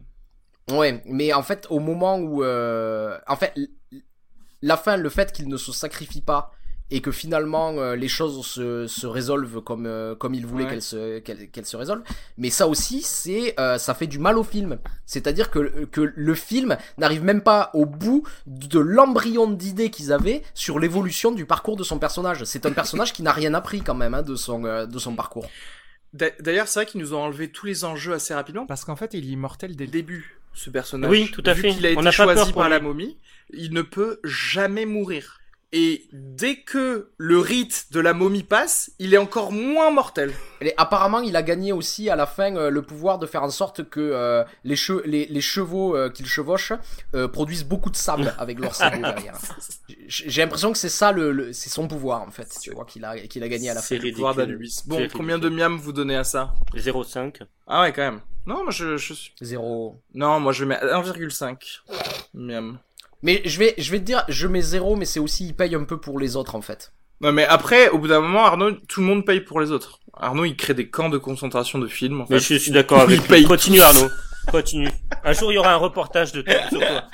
Ouais, 0.72 1.02
mais 1.06 1.34
en 1.34 1.44
fait, 1.44 1.68
au 1.70 1.80
moment 1.80 2.18
où, 2.18 2.46
en 2.46 3.36
fait, 3.36 3.54
la 4.62 4.78
fin, 4.78 4.96
le 4.96 5.10
fait 5.10 5.34
qu'il 5.34 5.50
ne 5.50 5.58
se 5.58 5.74
sacrifie 5.74 6.22
pas 6.22 6.52
et 6.92 7.02
que 7.02 7.12
finalement 7.12 7.72
euh, 7.80 7.96
les 7.96 8.08
choses 8.08 8.46
se, 8.46 8.86
se 8.88 9.08
résolvent 9.08 9.62
comme 9.62 9.86
euh, 9.88 10.14
comme 10.16 10.34
il 10.36 10.46
voulait 10.46 10.66
Ouais. 10.66 10.70
qu'elles 10.70 10.82
se 10.82 11.20
qu'elles 11.20 11.50
qu'elles 11.50 11.66
se 11.66 11.76
résolvent. 11.78 12.04
Mais 12.38 12.50
ça 12.50 12.68
aussi, 12.68 13.02
c'est 13.02 13.60
euh, 13.60 13.78
ça 13.78 13.94
fait 13.96 14.06
du 14.08 14.20
mal 14.20 14.38
au 14.38 14.44
film. 14.44 14.78
C'est-à-dire 15.06 15.50
que 15.50 15.86
que 15.86 16.14
le 16.16 16.36
film 16.36 16.78
n'arrive 16.98 17.24
même 17.24 17.42
pas 17.42 17.72
au 17.74 17.86
bout 17.86 18.24
de 18.46 18.80
l'embryon 18.80 19.50
d'idées 19.50 19.90
qu'ils 19.90 20.12
avaient 20.14 20.44
sur 20.54 20.78
l'évolution 20.80 21.32
du 21.32 21.46
parcours 21.46 21.78
de 21.78 21.84
son 21.84 21.98
personnage. 22.00 22.44
C'est 22.44 22.66
un 22.66 22.72
personnage 22.72 23.14
qui 23.14 23.24
n'a 23.24 23.32
rien 23.32 23.54
appris 23.54 23.82
quand 23.82 23.96
même 23.96 24.14
hein, 24.14 24.22
de 24.22 24.36
son 24.36 24.66
euh, 24.66 24.86
de 24.86 25.00
son 25.00 25.16
parcours. 25.16 25.50
D'a- 26.14 26.30
D'ailleurs, 26.40 26.68
c'est 26.68 26.80
vrai 26.82 26.86
qu'ils 26.86 27.02
nous 27.02 27.14
ont 27.16 27.22
enlevé 27.22 27.48
tous 27.50 27.66
les 27.66 27.86
enjeux 27.86 28.14
assez 28.14 28.36
rapidement 28.36 28.68
parce 28.68 28.86
qu'en 28.86 28.96
fait, 28.96 29.14
il 29.16 29.26
est 29.26 29.32
immortel 29.32 29.76
dès 29.76 29.86
le 29.86 29.92
début. 29.92 30.38
ce 30.54 30.70
personnage. 30.70 31.10
Oui, 31.10 31.32
tout 31.32 31.42
à 31.48 31.54
Vu 31.54 31.64
fait. 31.64 31.70
qu'il 31.72 31.86
a 31.88 31.90
On 31.90 31.94
été 31.94 32.02
n'a 32.04 32.12
pas 32.12 32.18
peur 32.26 32.36
choisi 32.36 32.52
pour 32.52 32.62
par 32.62 32.70
la 32.70 32.80
momie, 32.80 33.18
il 33.52 33.74
ne 33.74 33.82
peut 33.82 34.20
jamais 34.24 34.86
mourir. 34.86 35.40
Et 35.76 36.06
dès 36.14 36.58
que 36.58 37.10
le 37.18 37.40
rite 37.40 37.88
de 37.92 38.00
la 38.00 38.14
momie 38.14 38.44
passe, 38.44 38.92
il 39.00 39.12
est 39.16 39.18
encore 39.18 39.52
moins 39.52 39.90
mortel. 39.90 40.32
Et 40.62 40.72
apparemment, 40.78 41.20
il 41.22 41.36
a 41.36 41.42
gagné 41.42 41.72
aussi 41.72 42.12
à 42.12 42.16
la 42.16 42.28
fin 42.28 42.56
euh, 42.56 42.70
le 42.70 42.84
pouvoir 42.84 43.18
de 43.18 43.26
faire 43.26 43.42
en 43.42 43.50
sorte 43.50 43.90
que 43.90 44.00
euh, 44.00 44.44
les, 44.64 44.76
che- 44.76 45.02
les, 45.06 45.26
les 45.26 45.42
chevaux 45.42 45.96
euh, 45.98 46.10
qu'il 46.12 46.28
chevauche 46.28 46.74
euh, 47.16 47.28
produisent 47.28 47.64
beaucoup 47.66 47.90
de 47.90 47.96
sable 47.96 48.36
avec 48.38 48.60
leur 48.60 48.76
sabot 48.76 49.02
derrière. 49.02 49.36
J'ai 50.08 50.44
l'impression 50.44 50.72
que 50.72 50.78
c'est 50.78 50.90
ça, 50.90 51.12
le, 51.12 51.32
le- 51.32 51.54
c'est 51.54 51.70
son 51.72 51.88
pouvoir 51.88 52.22
en 52.22 52.30
fait, 52.30 52.48
tu 52.62 52.70
vois, 52.72 52.86
qu'il 52.86 53.04
a, 53.04 53.18
qu'il 53.18 53.42
a 53.44 53.48
gagné 53.50 53.72
à 53.72 53.74
la 53.74 53.82
fin. 53.82 53.88
C'est 53.88 54.12
pouvoir 54.12 54.36
d'Anubis. 54.36 54.84
Bon, 54.86 54.98
combien 55.12 55.40
de 55.40 55.50
miam 55.50 55.78
vous 55.78 55.92
donnez 55.92 56.16
à 56.18 56.24
ça? 56.24 56.54
0,5. 56.76 57.42
Ah 57.66 57.82
ouais, 57.82 57.92
quand 57.94 58.04
même. 58.04 58.22
Non, 58.46 58.62
moi 58.64 58.72
je, 58.72 58.98
je 58.98 59.14
suis... 59.14 59.32
Zéro. 59.42 60.00
Non, 60.14 60.40
moi 60.40 60.52
je 60.52 60.66
mets 60.66 60.76
1,5. 60.76 61.80
Miam. 62.36 62.78
Mais 63.24 63.42
je 63.46 63.58
vais, 63.58 63.74
je 63.78 63.90
vais 63.92 64.00
te 64.00 64.04
dire, 64.04 64.24
je 64.28 64.48
mets 64.48 64.62
zéro, 64.62 64.96
mais 64.96 65.06
c'est 65.06 65.20
aussi, 65.20 65.48
il 65.48 65.56
paye 65.56 65.74
un 65.76 65.86
peu 65.86 66.00
pour 66.00 66.20
les 66.20 66.36
autres 66.36 66.56
en 66.56 66.62
fait. 66.62 66.94
Non 67.22 67.32
mais 67.32 67.46
après, 67.46 67.90
au 67.90 67.98
bout 67.98 68.10
d'un 68.10 68.20
moment, 68.20 68.46
Arnaud, 68.46 68.74
tout 68.88 69.00
le 69.00 69.08
monde 69.08 69.26
paye 69.26 69.40
pour 69.40 69.62
les 69.62 69.72
autres. 69.72 70.00
Arnaud, 70.14 70.46
il 70.46 70.56
crée 70.58 70.74
des 70.74 70.90
camps 70.90 71.10
de 71.10 71.18
concentration 71.18 71.80
de 71.80 71.88
films. 71.88 72.22
En 72.22 72.26
Mais 72.30 72.40
fait. 72.40 72.54
je 72.56 72.60
suis 72.60 72.72
d'accord 72.72 73.00
Il 73.00 73.04
avec 73.04 73.22
lui. 73.22 73.28
paye 73.28 73.44
Continue 73.46 73.78
tous. 73.78 73.84
Arnaud. 73.84 74.10
Continue. 74.52 74.90
Un 75.24 75.34
jour, 75.34 75.52
il 75.52 75.56
y 75.56 75.58
aura 75.58 75.74
un 75.74 75.78
reportage 75.78 76.34
de 76.34 76.44
sur 76.70 76.80
toi. 76.80 77.04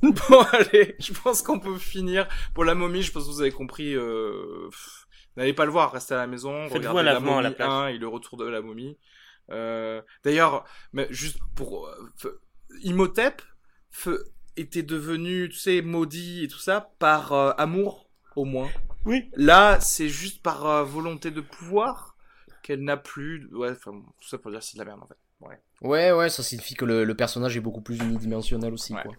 Bon, 0.00 0.42
allez, 0.52 0.94
je 1.00 1.12
pense 1.12 1.42
qu'on 1.42 1.58
peut 1.58 1.76
finir. 1.76 2.28
Pour 2.54 2.64
la 2.64 2.74
momie, 2.74 3.02
je 3.02 3.10
pense 3.10 3.24
que 3.24 3.30
vous 3.30 3.40
avez 3.40 3.50
compris. 3.50 3.94
Euh... 3.94 4.70
N'allez 5.36 5.52
pas 5.52 5.64
le 5.64 5.72
voir, 5.72 5.92
restez 5.92 6.14
à 6.14 6.18
la 6.18 6.26
maison. 6.26 6.68
Faites-vous 6.68 6.74
regardez 6.78 7.00
un 7.00 7.02
la 7.02 7.12
lavement 7.14 7.38
à 7.38 7.42
la 7.42 7.48
momie 7.48 7.56
place. 7.56 7.68
1 7.68 7.86
et 7.88 7.98
le 7.98 8.08
retour 8.08 8.36
de 8.36 8.44
la 8.44 8.60
momie. 8.60 8.96
Euh... 9.50 10.00
D'ailleurs, 10.24 10.64
mais 10.92 11.06
juste 11.10 11.38
pour... 11.56 11.90
Imhotep 12.82 13.42
était 14.56 14.82
devenu, 14.82 15.48
tu 15.48 15.58
sais, 15.58 15.82
maudit 15.82 16.44
et 16.44 16.48
tout 16.48 16.58
ça 16.58 16.92
par 16.98 17.32
euh, 17.32 17.52
amour, 17.58 18.08
au 18.36 18.44
moins. 18.44 18.68
Oui. 19.04 19.30
Là, 19.36 19.80
c'est 19.80 20.08
juste 20.08 20.42
par 20.42 20.66
euh, 20.66 20.84
volonté 20.84 21.30
de 21.30 21.40
pouvoir 21.40 22.16
qu'elle 22.62 22.82
n'a 22.82 22.96
plus... 22.96 23.48
Ouais, 23.52 23.70
enfin, 23.70 23.92
tout 24.20 24.28
ça 24.28 24.38
pour 24.38 24.50
dire 24.50 24.60
que 24.60 24.66
c'est 24.66 24.74
de 24.76 24.80
la 24.80 24.84
merde, 24.84 25.00
en 25.02 25.06
fait. 25.06 25.16
Ouais. 25.40 25.60
Ouais, 25.80 26.12
ouais, 26.12 26.28
ça 26.28 26.42
signifie 26.42 26.74
que 26.74 26.84
le, 26.84 27.04
le 27.04 27.14
personnage 27.14 27.56
est 27.56 27.60
beaucoup 27.60 27.80
plus 27.80 27.96
unidimensionnel 27.98 28.72
aussi, 28.72 28.92
Ouais. 28.94 29.02
quoi. 29.04 29.14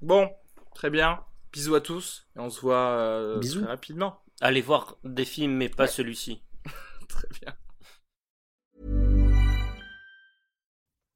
Bon, 0.00 0.30
très 0.74 0.90
bien. 0.90 1.20
Bisous 1.52 1.74
à 1.74 1.80
tous. 1.80 2.26
Et 2.36 2.40
on 2.40 2.50
se 2.50 2.60
voit 2.60 2.76
euh, 2.90 3.38
Bisous. 3.40 3.60
très 3.62 3.68
rapidement. 3.70 4.22
Allez 4.40 4.60
voir 4.62 4.96
des 5.02 5.24
films, 5.24 5.56
mais 5.56 5.68
pas 5.68 5.88
celui-ci. 5.88 6.42
Très 7.08 7.26
bien. 7.40 9.07